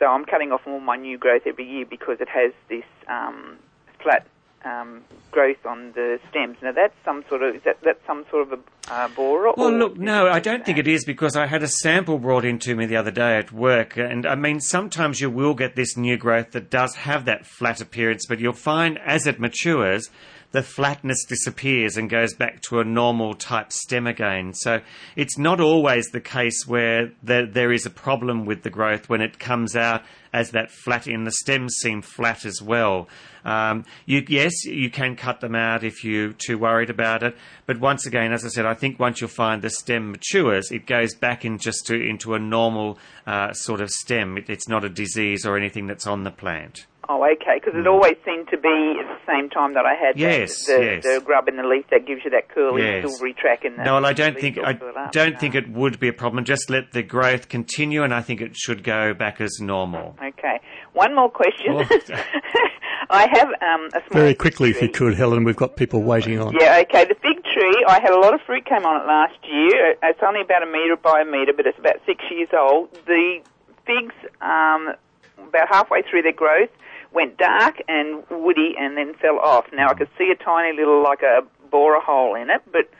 So 0.00 0.06
I'm 0.06 0.24
cutting 0.24 0.50
off 0.50 0.62
all 0.66 0.80
my 0.80 0.96
new 0.96 1.16
growth 1.16 1.42
every 1.46 1.64
year 1.64 1.86
because 1.86 2.20
it 2.20 2.28
has 2.28 2.52
this 2.68 2.84
um, 3.06 3.56
flat 4.02 4.26
um, 4.64 5.04
growth 5.30 5.64
on 5.66 5.92
the 5.92 6.18
stems. 6.30 6.56
Now 6.62 6.72
that's 6.72 6.94
some 7.04 7.24
sort 7.28 7.42
of 7.42 7.56
is 7.56 7.62
that 7.64 7.78
that's 7.82 8.04
some 8.06 8.24
sort 8.30 8.52
of 8.52 8.58
a 8.58 8.92
uh, 8.92 9.08
borer? 9.08 9.52
Well, 9.56 9.68
or 9.68 9.72
look, 9.72 9.96
no, 9.96 10.28
I 10.28 10.40
don't 10.40 10.64
think 10.64 10.78
it 10.78 10.86
is 10.86 11.04
because 11.04 11.36
I 11.36 11.46
had 11.46 11.62
a 11.62 11.68
sample 11.68 12.18
brought 12.18 12.44
in 12.44 12.58
to 12.60 12.74
me 12.74 12.86
the 12.86 12.96
other 12.96 13.10
day 13.10 13.36
at 13.36 13.52
work, 13.52 13.96
and 13.96 14.26
I 14.26 14.34
mean, 14.34 14.60
sometimes 14.60 15.20
you 15.20 15.30
will 15.30 15.54
get 15.54 15.76
this 15.76 15.96
new 15.96 16.16
growth 16.16 16.52
that 16.52 16.70
does 16.70 16.94
have 16.96 17.24
that 17.24 17.46
flat 17.46 17.80
appearance, 17.80 18.26
but 18.26 18.40
you'll 18.40 18.52
find 18.52 18.98
as 19.04 19.26
it 19.26 19.40
matures, 19.40 20.10
the 20.54 20.62
flatness 20.62 21.24
disappears 21.24 21.96
and 21.96 22.08
goes 22.08 22.32
back 22.32 22.62
to 22.62 22.78
a 22.78 22.84
normal 22.84 23.34
type 23.34 23.72
stem 23.72 24.06
again. 24.06 24.54
So 24.54 24.82
it's 25.16 25.36
not 25.36 25.58
always 25.58 26.06
the 26.06 26.20
case 26.20 26.64
where 26.64 27.10
there, 27.24 27.44
there 27.44 27.72
is 27.72 27.86
a 27.86 27.90
problem 27.90 28.46
with 28.46 28.62
the 28.62 28.70
growth 28.70 29.08
when 29.08 29.20
it 29.20 29.40
comes 29.40 29.74
out 29.74 30.04
as 30.32 30.52
that 30.52 30.70
flat 30.70 31.08
in 31.08 31.24
the 31.24 31.32
stems 31.32 31.74
seem 31.82 32.02
flat 32.02 32.44
as 32.44 32.62
well. 32.62 33.08
Um, 33.44 33.84
you, 34.06 34.24
yes, 34.28 34.64
you 34.64 34.90
can 34.90 35.16
cut 35.16 35.40
them 35.40 35.56
out 35.56 35.82
if 35.82 36.04
you're 36.04 36.32
too 36.32 36.56
worried 36.56 36.88
about 36.88 37.24
it. 37.24 37.36
But 37.66 37.80
once 37.80 38.06
again, 38.06 38.32
as 38.32 38.44
I 38.44 38.48
said, 38.48 38.64
I 38.64 38.74
think 38.74 39.00
once 39.00 39.20
you'll 39.20 39.30
find 39.30 39.60
the 39.60 39.70
stem 39.70 40.12
matures, 40.12 40.70
it 40.70 40.86
goes 40.86 41.16
back 41.16 41.44
in 41.44 41.58
just 41.58 41.84
to, 41.86 41.94
into 42.00 42.34
a 42.34 42.38
normal 42.38 42.96
uh, 43.26 43.52
sort 43.54 43.80
of 43.80 43.90
stem. 43.90 44.38
It, 44.38 44.48
it's 44.48 44.68
not 44.68 44.84
a 44.84 44.88
disease 44.88 45.44
or 45.44 45.56
anything 45.56 45.88
that's 45.88 46.06
on 46.06 46.22
the 46.22 46.30
plant. 46.30 46.86
Oh, 47.08 47.22
okay, 47.24 47.60
because 47.60 47.78
it 47.78 47.86
always 47.86 48.16
seemed 48.24 48.48
to 48.48 48.56
be 48.56 48.96
at 49.00 49.06
the 49.06 49.20
same 49.26 49.50
time 49.50 49.74
that 49.74 49.84
I 49.84 49.94
had. 49.94 50.18
Yes, 50.18 50.66
that, 50.66 50.78
the, 50.78 50.84
yes. 50.84 51.02
the 51.04 51.22
grub 51.24 51.48
in 51.48 51.56
the 51.56 51.62
leaf 51.62 51.84
that 51.90 52.06
gives 52.06 52.22
you 52.24 52.30
that 52.30 52.48
curly 52.48 52.82
Yes. 52.82 53.08
silvery 53.08 53.34
track 53.34 53.64
in 53.64 53.76
the 53.76 53.84
No, 53.84 53.94
well, 53.94 54.06
I 54.06 54.12
don't 54.12 54.38
think 54.38 54.58
I 54.58 54.78
don't 55.12 55.38
think 55.38 55.54
it 55.54 55.70
would 55.70 56.00
be 56.00 56.08
a 56.08 56.12
problem. 56.12 56.44
Just 56.44 56.70
let 56.70 56.92
the 56.92 57.02
growth 57.02 57.48
continue, 57.48 58.02
and 58.02 58.14
I 58.14 58.22
think 58.22 58.40
it 58.40 58.56
should 58.56 58.82
go 58.82 59.12
back 59.12 59.40
as 59.40 59.60
normal. 59.60 60.16
Okay. 60.22 60.60
One 60.94 61.14
more 61.14 61.30
question. 61.30 61.74
Oh. 61.74 61.84
I 63.10 63.28
have 63.32 63.48
um, 63.48 63.86
a 63.92 64.00
small 64.08 64.22
Very 64.22 64.34
quickly, 64.34 64.70
if 64.70 64.80
you 64.80 64.88
could, 64.88 65.14
Helen. 65.14 65.44
We've 65.44 65.56
got 65.56 65.76
people 65.76 66.02
waiting 66.02 66.40
on. 66.40 66.54
Yeah, 66.58 66.82
okay. 66.82 67.04
The 67.04 67.14
fig 67.14 67.44
tree, 67.44 67.84
I 67.86 68.00
had 68.02 68.12
a 68.12 68.18
lot 68.18 68.34
of 68.34 68.40
fruit 68.46 68.64
came 68.64 68.84
on 68.86 69.02
it 69.02 69.06
last 69.06 69.36
year. 69.44 69.96
It's 70.02 70.20
only 70.26 70.40
about 70.40 70.62
a 70.62 70.66
metre 70.66 70.96
by 70.96 71.20
a 71.20 71.24
metre, 71.24 71.52
but 71.54 71.66
it's 71.66 71.78
about 71.78 71.96
six 72.06 72.24
years 72.30 72.48
old. 72.58 72.92
The 73.06 73.40
figs, 73.86 74.14
um, 74.40 74.94
about 75.36 75.68
halfway 75.70 76.02
through 76.02 76.22
their 76.22 76.32
growth, 76.32 76.70
went 77.14 77.38
dark 77.38 77.82
and 77.88 78.24
woody 78.30 78.74
and 78.78 78.96
then 78.96 79.14
fell 79.14 79.38
off. 79.38 79.66
Now 79.72 79.88
I 79.88 79.94
could 79.94 80.10
see 80.18 80.30
a 80.30 80.44
tiny 80.44 80.76
little, 80.76 81.02
like 81.02 81.22
a 81.22 81.42
borer 81.70 82.00
hole 82.00 82.34
in 82.34 82.50
it, 82.50 82.62
but 82.70 82.90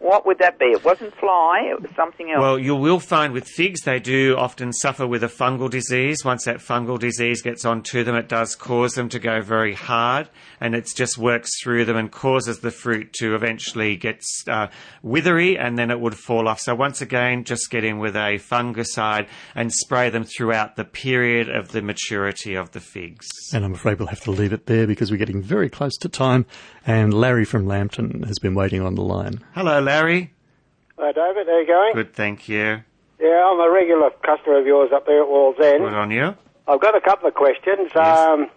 what 0.00 0.26
would 0.26 0.38
that 0.38 0.58
be? 0.58 0.64
It 0.64 0.82
wasn't 0.82 1.14
fly, 1.16 1.60
it 1.70 1.80
was 1.80 1.90
something 1.94 2.30
else. 2.30 2.40
Well, 2.40 2.58
you 2.58 2.74
will 2.74 3.00
find 3.00 3.34
with 3.34 3.46
figs 3.46 3.82
they 3.82 4.00
do 4.00 4.34
often 4.36 4.72
suffer 4.72 5.06
with 5.06 5.22
a 5.22 5.28
fungal 5.28 5.68
disease. 5.68 6.24
Once 6.24 6.46
that 6.46 6.56
fungal 6.56 6.98
disease 6.98 7.42
gets 7.42 7.66
onto 7.66 8.02
them, 8.02 8.16
it 8.16 8.26
does 8.26 8.56
cause 8.56 8.94
them 8.94 9.10
to 9.10 9.18
go 9.18 9.42
very 9.42 9.74
hard, 9.74 10.30
and 10.58 10.74
it 10.74 10.90
just 10.96 11.18
works 11.18 11.50
through 11.62 11.84
them 11.84 11.96
and 11.96 12.10
causes 12.10 12.60
the 12.60 12.70
fruit 12.70 13.12
to 13.12 13.34
eventually 13.34 13.94
get 13.96 14.24
uh, 14.48 14.68
withery, 15.02 15.58
and 15.58 15.78
then 15.78 15.90
it 15.90 16.00
would 16.00 16.16
fall 16.16 16.48
off. 16.48 16.60
So 16.60 16.74
once 16.74 17.02
again, 17.02 17.44
just 17.44 17.70
get 17.70 17.84
in 17.84 17.98
with 17.98 18.16
a 18.16 18.38
fungicide 18.38 19.28
and 19.54 19.70
spray 19.70 20.08
them 20.08 20.24
throughout 20.24 20.76
the 20.76 20.84
period 20.84 21.50
of 21.50 21.72
the 21.72 21.82
maturity 21.82 22.54
of 22.54 22.70
the 22.72 22.80
figs. 22.80 23.28
And 23.52 23.66
I'm 23.66 23.74
afraid 23.74 23.98
we'll 23.98 24.08
have 24.08 24.22
to 24.22 24.30
leave 24.30 24.54
it 24.54 24.64
there 24.64 24.86
because 24.86 25.10
we're 25.10 25.18
getting 25.18 25.42
very 25.42 25.68
close 25.68 25.96
to 25.98 26.08
time. 26.08 26.46
And 26.86 27.12
Larry 27.12 27.44
from 27.44 27.66
Lambton 27.66 28.22
has 28.24 28.38
been 28.38 28.54
waiting 28.54 28.80
on 28.80 28.94
the 28.94 29.02
line. 29.02 29.40
Hello, 29.54 29.80
Larry. 29.80 30.32
Hi, 30.98 31.12
David. 31.12 31.46
How 31.46 31.58
you 31.58 31.66
going? 31.66 31.94
Good, 31.94 32.14
thank 32.14 32.48
you. 32.48 32.82
Yeah, 33.20 33.50
I'm 33.52 33.60
a 33.60 33.70
regular 33.70 34.10
customer 34.24 34.58
of 34.58 34.66
yours 34.66 34.90
up 34.94 35.06
there 35.06 35.22
at 35.22 35.28
Wallsend. 35.28 35.78
Good 35.78 35.92
on 35.92 36.10
you. 36.10 36.34
I've 36.66 36.80
got 36.80 36.96
a 36.96 37.00
couple 37.00 37.28
of 37.28 37.34
questions. 37.34 37.90
Um, 37.94 38.48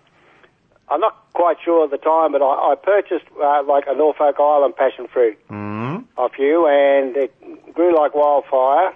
I'm 0.89 0.99
not 0.99 1.17
quite 1.33 1.57
sure 1.63 1.83
at 1.85 1.91
the 1.91 1.97
time, 1.97 2.31
but 2.31 2.41
I, 2.41 2.71
I 2.71 2.75
purchased 2.81 3.25
uh, 3.41 3.63
like 3.63 3.85
a 3.87 3.95
Norfolk 3.95 4.35
Island 4.39 4.75
passion 4.75 5.07
fruit 5.11 5.37
Mm. 5.49 6.05
off 6.17 6.31
you, 6.37 6.67
and 6.67 7.15
it 7.17 7.73
grew 7.73 7.95
like 7.97 8.13
wildfire. 8.15 8.93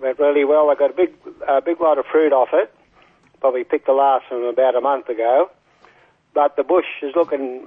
Went 0.00 0.18
really 0.18 0.44
well. 0.44 0.70
I 0.70 0.74
got 0.74 0.90
a 0.90 0.94
big, 0.94 1.12
a 1.46 1.60
big 1.60 1.80
lot 1.80 1.98
of 1.98 2.06
fruit 2.06 2.32
off 2.32 2.48
it. 2.52 2.72
Probably 3.40 3.64
picked 3.64 3.86
the 3.86 3.92
last 3.92 4.26
from 4.28 4.44
about 4.44 4.74
a 4.76 4.80
month 4.80 5.08
ago. 5.08 5.50
But 6.34 6.56
the 6.56 6.62
bush 6.62 6.86
is 7.02 7.14
looking 7.16 7.66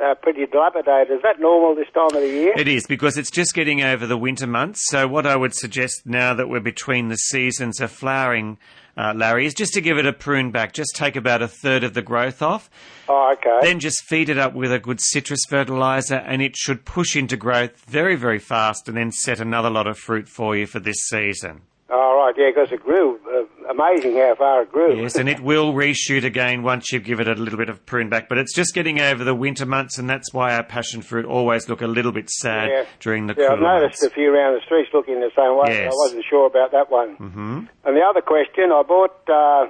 uh, 0.00 0.14
pretty 0.14 0.46
dilapidated. 0.46 1.16
Is 1.16 1.22
that 1.22 1.40
normal 1.40 1.74
this 1.74 1.88
time 1.92 2.06
of 2.06 2.22
the 2.22 2.28
year? 2.28 2.52
It 2.56 2.68
is 2.68 2.86
because 2.86 3.16
it's 3.16 3.30
just 3.30 3.54
getting 3.54 3.82
over 3.82 4.06
the 4.06 4.16
winter 4.16 4.46
months. 4.46 4.82
So 4.88 5.08
what 5.08 5.26
I 5.26 5.36
would 5.36 5.54
suggest 5.54 6.02
now 6.06 6.34
that 6.34 6.48
we're 6.48 6.60
between 6.60 7.08
the 7.08 7.16
seasons 7.16 7.80
of 7.80 7.90
flowering, 7.90 8.58
uh, 8.96 9.12
Larry, 9.16 9.46
is 9.46 9.54
just 9.54 9.74
to 9.74 9.80
give 9.80 9.98
it 9.98 10.06
a 10.06 10.12
prune 10.12 10.50
back. 10.50 10.72
Just 10.72 10.94
take 10.94 11.16
about 11.16 11.42
a 11.42 11.48
third 11.48 11.84
of 11.84 11.94
the 11.94 12.02
growth 12.02 12.42
off. 12.42 12.70
Oh, 13.08 13.34
okay. 13.38 13.66
Then 13.66 13.80
just 13.80 14.04
feed 14.04 14.28
it 14.28 14.38
up 14.38 14.54
with 14.54 14.72
a 14.72 14.78
good 14.78 15.00
citrus 15.00 15.44
fertilizer, 15.48 16.16
and 16.16 16.42
it 16.42 16.56
should 16.56 16.84
push 16.84 17.16
into 17.16 17.36
growth 17.36 17.84
very, 17.86 18.16
very 18.16 18.38
fast, 18.38 18.88
and 18.88 18.96
then 18.96 19.12
set 19.12 19.40
another 19.40 19.70
lot 19.70 19.86
of 19.86 19.98
fruit 19.98 20.28
for 20.28 20.56
you 20.56 20.66
for 20.66 20.80
this 20.80 21.06
season. 21.08 21.62
All 21.90 22.16
right, 22.16 22.34
yeah, 22.38 22.50
because 22.54 22.72
it 22.72 22.82
grew. 22.82 23.20
Uh, 23.26 23.44
amazing 23.72 24.16
how 24.16 24.34
far 24.36 24.62
it 24.62 24.70
grew. 24.72 25.00
Yes, 25.02 25.16
and 25.16 25.28
it 25.28 25.40
will 25.50 25.72
reshoot 25.72 26.24
again 26.24 26.62
once 26.62 26.92
you 26.92 27.00
give 27.00 27.18
it 27.20 27.26
a 27.28 27.34
little 27.34 27.58
bit 27.58 27.68
of 27.68 27.84
prune 27.86 28.08
back. 28.08 28.28
But 28.28 28.38
it's 28.38 28.54
just 28.54 28.74
getting 28.74 29.00
over 29.00 29.24
the 29.24 29.34
winter 29.34 29.66
months, 29.66 29.98
and 29.98 30.08
that's 30.08 30.32
why 30.32 30.54
our 30.54 30.62
passion 30.62 31.02
fruit 31.02 31.24
always 31.26 31.68
look 31.68 31.82
a 31.82 31.86
little 31.86 32.12
bit 32.12 32.30
sad 32.30 32.68
Yeah. 32.70 32.84
during 33.00 33.26
the 33.26 33.34
yeah, 33.36 33.52
I've 33.52 33.58
noticed 33.60 34.02
months. 34.02 34.04
a 34.04 34.10
few 34.10 34.32
around 34.34 34.54
the 34.54 34.60
streets 34.64 34.90
looking 34.94 35.20
the 35.20 35.30
same 35.36 35.56
way. 35.58 35.76
Yes. 35.84 35.92
I 35.92 35.96
wasn't 35.96 36.24
sure 36.28 36.46
about 36.46 36.70
that 36.72 36.90
one. 36.90 37.14
hmm 37.16 37.58
And 37.84 37.96
the 37.96 38.02
other 38.02 38.20
question, 38.20 38.70
I 38.72 38.82
bought, 38.82 39.16
uh, 39.28 39.66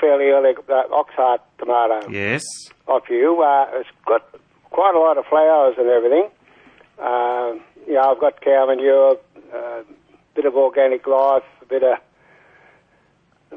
fairly 0.00 0.26
early, 0.30 0.54
uh, 0.68 0.82
Oxheart 0.92 1.38
tomato 1.58 2.08
Yes. 2.10 2.42
off 2.86 3.04
you. 3.10 3.42
Uh, 3.42 3.66
it's 3.80 3.88
got 4.06 4.22
quite 4.70 4.94
a 4.94 4.98
lot 4.98 5.18
of 5.18 5.24
flowers 5.26 5.74
and 5.78 5.88
everything. 5.88 6.28
Uh, 6.98 7.54
you 7.86 7.94
know, 7.94 8.12
I've 8.12 8.20
got 8.20 8.40
cow 8.40 8.66
manure, 8.66 9.18
a 9.52 9.82
bit 10.34 10.46
of 10.46 10.54
organic 10.54 11.06
life, 11.06 11.42
a 11.62 11.64
bit 11.66 11.82
of 11.82 11.98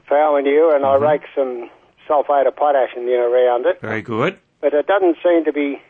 fowl 0.03 0.35
manure, 0.35 0.75
and 0.75 0.83
Mm-hmm. 0.83 1.03
I 1.03 1.11
rake 1.11 1.23
some 1.35 1.69
sulphate 2.07 2.47
of 2.47 2.55
potash 2.55 2.91
in 2.95 3.05
there 3.05 3.27
around 3.27 3.65
it. 3.65 3.81
Very 3.81 4.01
good. 4.01 4.39
But 4.61 4.73
it 4.73 4.87
doesn't 4.87 5.17
seem 5.23 5.45
to 5.45 5.53
be 5.53 5.81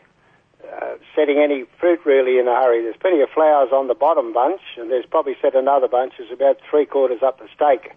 uh, 0.64 0.96
setting 1.14 1.38
any 1.38 1.64
fruit 1.80 2.00
really 2.04 2.38
in 2.38 2.46
a 2.48 2.54
hurry. 2.54 2.82
There's 2.82 2.96
plenty 3.00 3.20
of 3.20 3.30
flowers 3.30 3.70
on 3.72 3.88
the 3.88 3.94
bottom 3.94 4.32
bunch, 4.32 4.60
and 4.76 4.90
there's 4.90 5.06
probably 5.06 5.36
set 5.40 5.54
another 5.54 5.88
bunch. 5.88 6.14
It's 6.18 6.32
about 6.32 6.58
three 6.68 6.84
quarters 6.86 7.20
up 7.22 7.38
the 7.38 7.46
stake 7.54 7.92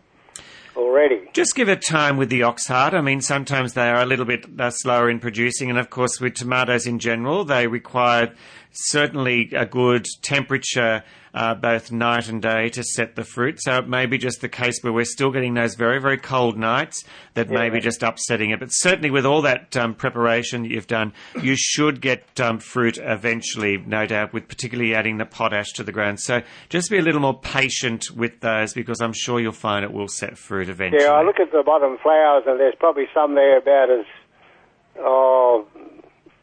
already. 0.78 1.30
Just 1.34 1.56
give 1.56 1.68
it 1.68 1.82
time 1.86 2.16
with 2.18 2.30
the 2.30 2.42
oxheart. 2.42 2.94
I 2.94 3.02
mean, 3.02 3.20
sometimes 3.20 3.74
they 3.74 3.90
are 3.90 4.02
a 4.02 4.06
little 4.06 4.26
bit 4.26 4.46
uh, 4.60 4.70
slower 4.70 5.10
in 5.10 5.20
producing, 5.20 5.70
and 5.70 5.78
of 5.80 5.90
course, 5.90 6.22
with 6.22 6.36
tomatoes 6.36 6.88
in 6.88 7.00
general, 7.00 7.44
they 7.44 7.68
require 7.68 8.34
certainly 8.72 9.50
a 9.54 9.66
good 9.66 10.06
temperature, 10.22 11.04
uh, 11.34 11.56
both 11.56 11.92
night 11.92 12.28
and 12.28 12.42
day, 12.42 12.70
to 12.70 12.84
set 12.84 13.16
the 13.16 13.24
fruit. 13.24 13.62
So 13.62 13.78
it 13.78 13.88
may 13.88 14.06
be 14.06 14.18
just 14.18 14.42
the 14.42 14.50
case 14.50 14.80
where 14.82 14.94
we're 14.94 15.06
still 15.06 15.32
getting 15.32 15.54
those 15.54 15.76
very, 15.76 16.00
very 16.00 16.18
cold 16.18 16.58
nights 16.58 17.04
that 17.34 17.50
may 17.50 17.70
be 17.70 17.80
just 17.80 18.04
upsetting 18.04 18.52
it. 18.52 18.60
But 18.60 18.70
certainly, 18.70 19.10
with 19.10 19.26
all 19.26 19.42
that 19.44 19.76
um, 19.78 19.94
preparation 19.94 20.64
that 20.64 20.72
you've 20.72 20.88
done, 20.88 21.14
you 21.42 21.56
should 21.56 22.02
get 22.02 22.40
um, 22.40 22.60
fruit 22.60 22.98
eventually, 23.02 23.78
no 23.78 24.06
doubt, 24.06 24.34
with 24.34 24.48
particularly 24.48 24.94
adding 24.94 25.18
the 25.18 25.26
potash 25.26 25.72
to 25.74 25.84
the 25.84 25.92
ground. 25.92 26.20
So 26.20 26.42
just 26.70 26.90
be 26.90 26.98
a 26.98 27.02
little 27.02 27.22
more 27.22 27.40
patient 27.40 28.12
with 28.16 28.40
those 28.42 28.74
because 28.74 29.00
I'm 29.02 29.14
sure 29.14 29.40
you'll 29.40 29.52
find 29.52 29.86
it 29.86 29.92
will 29.92 30.08
set 30.08 30.38
fruit 30.38 30.70
eventually. 30.70 31.04
Yeah, 31.04 31.12
I 31.12 31.24
look 31.24 31.40
at 31.40 31.52
the 31.52 31.64
bottom 31.66 31.98
flowers, 32.02 32.44
and 32.46 32.60
there's 32.60 32.76
probably 32.78 33.06
some 33.14 33.36
there 33.36 33.58
about 33.58 33.90
as 33.90 34.06
oh, 35.00 35.66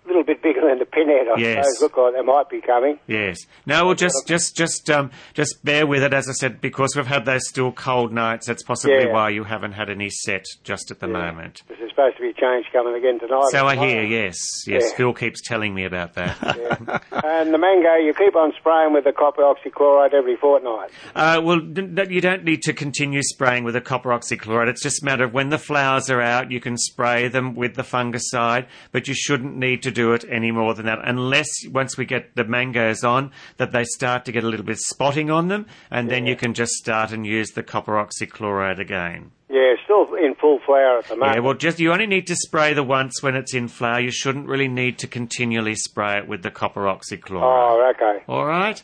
little 0.08 0.24
bit 0.24 0.42
bigger 0.42 0.62
than 0.62 0.78
the 0.80 0.84
pinhead. 0.86 1.28
I 1.28 1.38
Yes. 1.38 1.64
suppose. 1.76 1.82
Look 1.82 1.96
like 1.96 2.14
they 2.14 2.22
might 2.22 2.48
be 2.50 2.60
coming. 2.60 2.98
Yes. 3.06 3.38
No, 3.66 3.86
well, 3.86 3.94
just 3.94 4.26
just 4.26 4.56
just 4.56 4.90
um, 4.90 5.10
just 5.34 5.64
bear 5.64 5.86
with 5.86 6.02
it, 6.02 6.12
as 6.12 6.28
I 6.28 6.32
said, 6.32 6.60
because 6.60 6.96
we've 6.96 7.06
had 7.06 7.24
those 7.24 7.46
still 7.48 7.70
cold 7.72 8.12
nights. 8.12 8.46
That's 8.46 8.62
possibly 8.62 9.04
Yeah. 9.04 9.12
why 9.12 9.30
you 9.30 9.44
haven't 9.44 9.72
had 9.72 9.88
any 9.90 10.10
set 10.10 10.44
just 10.64 10.90
at 10.90 10.98
the 11.00 11.06
moment. 11.08 11.62
This 11.68 11.78
is 11.78 11.90
supposed 11.90 12.16
to 12.16 12.22
be 12.22 12.30
a 12.30 12.32
change 12.32 12.66
coming 12.72 12.94
again 12.94 13.18
tonight. 13.20 13.44
So 13.50 13.66
I 13.66 13.76
hear. 13.76 14.02
Yes, 14.02 14.36
yes. 14.66 14.82
Yeah. 14.90 14.96
Phil 14.96 15.12
keeps 15.12 15.40
telling 15.46 15.74
me 15.74 15.84
about 15.84 16.14
that. 16.14 16.36
And 17.28 17.52
the 17.52 17.58
mango, 17.58 17.94
you 17.96 18.14
keep 18.14 18.34
on 18.36 18.52
spraying 18.58 18.92
with 18.92 19.04
the 19.04 19.12
copper 19.12 19.42
oxychloride 19.42 20.14
every 20.14 20.36
fortnight. 20.36 20.90
Uh, 21.14 21.40
well, 21.44 21.60
you 21.60 22.20
don't 22.20 22.42
need 22.44 22.62
to 22.62 22.72
continue 22.72 23.20
spraying 23.22 23.64
with 23.64 23.74
the 23.74 23.80
copper 23.80 24.10
oxychloride. 24.10 24.68
It's 24.68 24.82
just 24.82 25.02
a 25.02 25.04
matter 25.04 25.24
of 25.24 25.32
when 25.34 25.50
the 25.50 25.58
flowers 25.58 26.08
are 26.10 26.20
out, 26.22 26.50
you 26.50 26.58
can 26.60 26.76
spray 26.78 27.28
them 27.28 27.54
with 27.54 27.74
the 27.74 27.82
fungicide, 27.82 28.66
but 28.92 29.08
you 29.08 29.14
shouldn't 29.14 29.56
need 29.56 29.82
to 29.82 29.90
do 29.98 30.12
it 30.12 30.24
any 30.30 30.52
more 30.52 30.74
than 30.74 30.86
that, 30.86 31.00
unless 31.02 31.48
once 31.72 31.96
we 31.98 32.04
get 32.04 32.36
the 32.36 32.44
mangoes 32.44 33.02
on, 33.02 33.32
that 33.56 33.72
they 33.72 33.82
start 33.82 34.24
to 34.26 34.32
get 34.32 34.44
a 34.44 34.46
little 34.46 34.64
bit 34.64 34.78
spotting 34.78 35.28
on 35.28 35.48
them, 35.48 35.66
and 35.90 36.08
then 36.08 36.24
you 36.24 36.36
can 36.36 36.54
just 36.54 36.72
start 36.74 37.10
and 37.10 37.26
use 37.26 37.50
the 37.50 37.64
copper 37.64 37.94
oxychloride 37.94 38.78
again. 38.78 39.32
Yeah, 39.50 39.74
still 39.84 40.14
in 40.14 40.34
full 40.40 40.60
flower 40.64 40.98
at 40.98 41.06
the 41.08 41.16
moment. 41.16 41.34
Yeah, 41.36 41.40
well, 41.40 41.54
just 41.54 41.80
you 41.80 41.92
only 41.92 42.06
need 42.06 42.26
to 42.28 42.36
spray 42.36 42.74
the 42.74 42.84
once 42.84 43.22
when 43.22 43.34
it's 43.34 43.54
in 43.54 43.66
flower. 43.66 43.98
You 43.98 44.12
shouldn't 44.12 44.46
really 44.46 44.68
need 44.68 44.98
to 45.00 45.08
continually 45.08 45.74
spray 45.74 46.18
it 46.18 46.28
with 46.28 46.42
the 46.42 46.50
copper 46.52 46.82
oxychloride. 46.82 47.42
Oh, 47.42 47.92
okay. 47.96 48.22
All 48.28 48.44
right. 48.46 48.80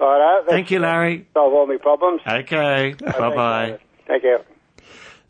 Righto. 0.00 0.18
that's- 0.18 0.44
Thank 0.48 0.70
you, 0.72 0.80
Larry. 0.80 1.26
Solve 1.32 1.52
all 1.52 1.66
my 1.66 1.76
problems. 1.76 2.22
Okay. 2.26 2.94
Bye 2.98 3.34
bye. 3.34 3.78
Thank 4.06 4.24
you. 4.24 4.38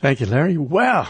Thank 0.01 0.21
you, 0.21 0.27
Larry. 0.27 0.57
Wow. 0.57 1.09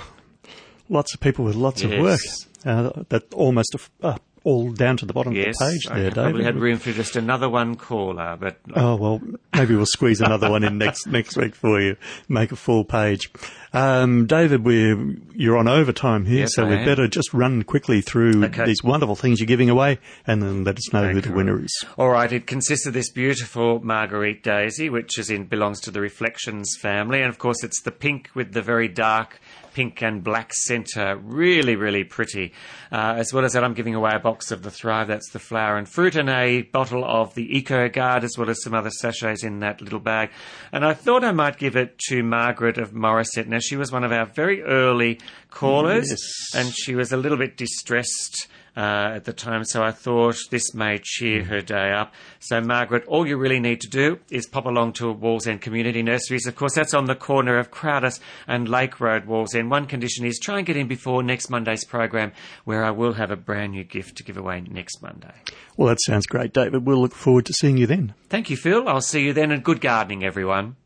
Lots 0.88 1.14
of 1.14 1.20
people 1.20 1.44
with 1.44 1.54
lots 1.54 1.82
of 1.82 1.90
work. 1.98 2.20
Uh, 2.66 3.04
that 3.10 3.32
almost 3.32 3.76
uh, 4.02 4.16
all 4.42 4.70
down 4.72 4.96
to 4.96 5.06
the 5.06 5.12
bottom 5.12 5.32
Yes, 5.32 5.60
of 5.60 5.66
the 5.68 5.72
page 5.72 5.86
there, 5.88 6.10
David. 6.10 6.34
We 6.34 6.44
had 6.44 6.56
room 6.56 6.78
for 6.78 6.92
just 6.92 7.16
another 7.16 7.48
one 7.48 7.74
caller, 7.76 8.36
but 8.38 8.58
Oh 8.74 8.96
well, 8.96 9.20
maybe 9.54 9.74
we'll 9.76 9.86
squeeze 9.86 10.20
another 10.20 10.50
one 10.50 10.62
in 10.64 10.78
next 10.78 11.06
next 11.08 11.36
week 11.36 11.54
for 11.54 11.80
you. 11.80 11.96
Make 12.28 12.52
a 12.52 12.56
full 12.56 12.84
page. 12.84 13.30
Um, 13.72 14.26
David, 14.26 14.64
we're 14.64 15.16
you're 15.34 15.56
on 15.58 15.68
overtime 15.68 16.24
here, 16.26 16.40
Yes, 16.40 16.54
so 16.54 16.64
I 16.64 16.70
we 16.70 16.74
am. 16.76 16.84
better 16.84 17.08
just 17.08 17.34
run 17.34 17.62
quickly 17.64 18.00
through 18.00 18.44
Okay. 18.46 18.64
these 18.64 18.82
wonderful 18.82 19.16
things 19.16 19.38
you're 19.40 19.46
giving 19.46 19.68
away, 19.70 19.98
and 20.26 20.42
then 20.42 20.64
let 20.64 20.76
us 20.76 20.92
know 20.92 21.08
who 21.10 21.20
the 21.20 21.32
winner 21.32 21.62
is. 21.62 21.84
All 21.98 22.08
right, 22.10 22.32
it 22.32 22.46
consists 22.46 22.86
of 22.86 22.94
this 22.94 23.10
beautiful 23.10 23.80
Marguerite 23.84 24.42
daisy, 24.42 24.88
which 24.90 25.18
is 25.18 25.28
in 25.30 25.44
belongs 25.44 25.80
to 25.82 25.90
the 25.90 26.00
Reflections 26.00 26.70
family, 26.80 27.20
and 27.20 27.28
of 27.28 27.38
course 27.38 27.62
it's 27.62 27.82
the 27.82 27.90
pink 27.92 28.30
with 28.34 28.52
the 28.52 28.62
very 28.62 28.88
dark 28.88 29.40
pink 29.76 30.02
and 30.02 30.24
black 30.24 30.54
centre. 30.54 31.16
Really, 31.22 31.76
really 31.76 32.02
pretty. 32.02 32.54
Uh, 32.90 33.12
as 33.18 33.30
well 33.30 33.44
as 33.44 33.52
that, 33.52 33.62
I'm 33.62 33.74
giving 33.74 33.94
away 33.94 34.12
a 34.14 34.18
box 34.18 34.50
of 34.50 34.62
the 34.62 34.70
Thrive. 34.70 35.06
That's 35.08 35.28
the 35.32 35.38
flower 35.38 35.76
and 35.76 35.86
fruit, 35.86 36.16
and 36.16 36.30
a 36.30 36.62
bottle 36.62 37.04
of 37.04 37.34
the 37.34 37.58
Eco 37.58 37.86
Guard, 37.90 38.24
as 38.24 38.38
well 38.38 38.48
as 38.48 38.62
some 38.62 38.72
other 38.72 38.88
sachets 38.88 39.44
in 39.44 39.58
that 39.58 39.82
little 39.82 40.00
bag. 40.00 40.30
And 40.72 40.82
I 40.82 40.94
thought 40.94 41.24
I 41.24 41.32
might 41.32 41.58
give 41.58 41.76
it 41.76 41.98
to 42.08 42.22
Margaret 42.22 42.78
of 42.78 42.92
Morisset. 42.92 43.48
Now 43.48 43.58
she 43.58 43.76
was 43.76 43.92
one 43.92 44.02
of 44.02 44.12
our 44.12 44.24
very 44.24 44.62
early 44.62 45.20
callers, 45.50 46.08
Yes. 46.08 46.20
and 46.54 46.74
she 46.74 46.94
was 46.94 47.12
a 47.12 47.18
little 47.18 47.36
bit 47.36 47.58
distressed 47.58 48.48
uh, 48.76 49.14
at 49.14 49.24
the 49.24 49.32
time, 49.32 49.64
so 49.64 49.82
I 49.82 49.90
thought 49.90 50.36
this 50.50 50.74
may 50.74 50.98
cheer 51.02 51.44
her 51.44 51.62
day 51.62 51.92
up. 51.92 52.12
So, 52.40 52.60
Margaret, 52.60 53.04
all 53.06 53.26
you 53.26 53.38
really 53.38 53.58
need 53.58 53.80
to 53.80 53.88
do 53.88 54.18
is 54.30 54.46
pop 54.46 54.66
along 54.66 54.92
to 54.94 55.14
Wallsend 55.14 55.62
Community 55.62 56.02
Nurseries. 56.02 56.46
Of 56.46 56.56
course, 56.56 56.74
that's 56.74 56.92
on 56.94 57.06
the 57.06 57.14
corner 57.14 57.58
of 57.58 57.70
Crowders 57.70 58.20
and 58.46 58.68
Lake 58.68 59.00
Road, 59.00 59.26
Wallsend. 59.26 59.70
One 59.70 59.86
condition 59.86 60.26
is 60.26 60.38
try 60.38 60.58
and 60.58 60.66
get 60.66 60.76
in 60.76 60.88
before 60.88 61.22
next 61.22 61.48
Monday's 61.48 61.84
program, 61.84 62.32
where 62.64 62.84
I 62.84 62.90
will 62.90 63.14
have 63.14 63.30
a 63.30 63.36
brand 63.36 63.72
new 63.72 63.84
gift 63.84 64.16
to 64.18 64.22
give 64.22 64.36
away 64.36 64.60
next 64.60 65.02
Monday. 65.02 65.34
Well, 65.76 65.88
that 65.88 66.00
sounds 66.02 66.26
great, 66.26 66.52
David. 66.52 66.86
We'll 66.86 67.00
look 67.00 67.14
forward 67.14 67.46
to 67.46 67.52
seeing 67.52 67.78
you 67.78 67.86
then. 67.86 68.14
Thank 68.28 68.50
you, 68.50 68.56
Phil. 68.56 68.88
I'll 68.88 69.00
see 69.00 69.24
you 69.24 69.32
then, 69.32 69.50
and 69.52 69.64
good 69.64 69.80
gardening, 69.80 70.24
everyone. 70.24 70.76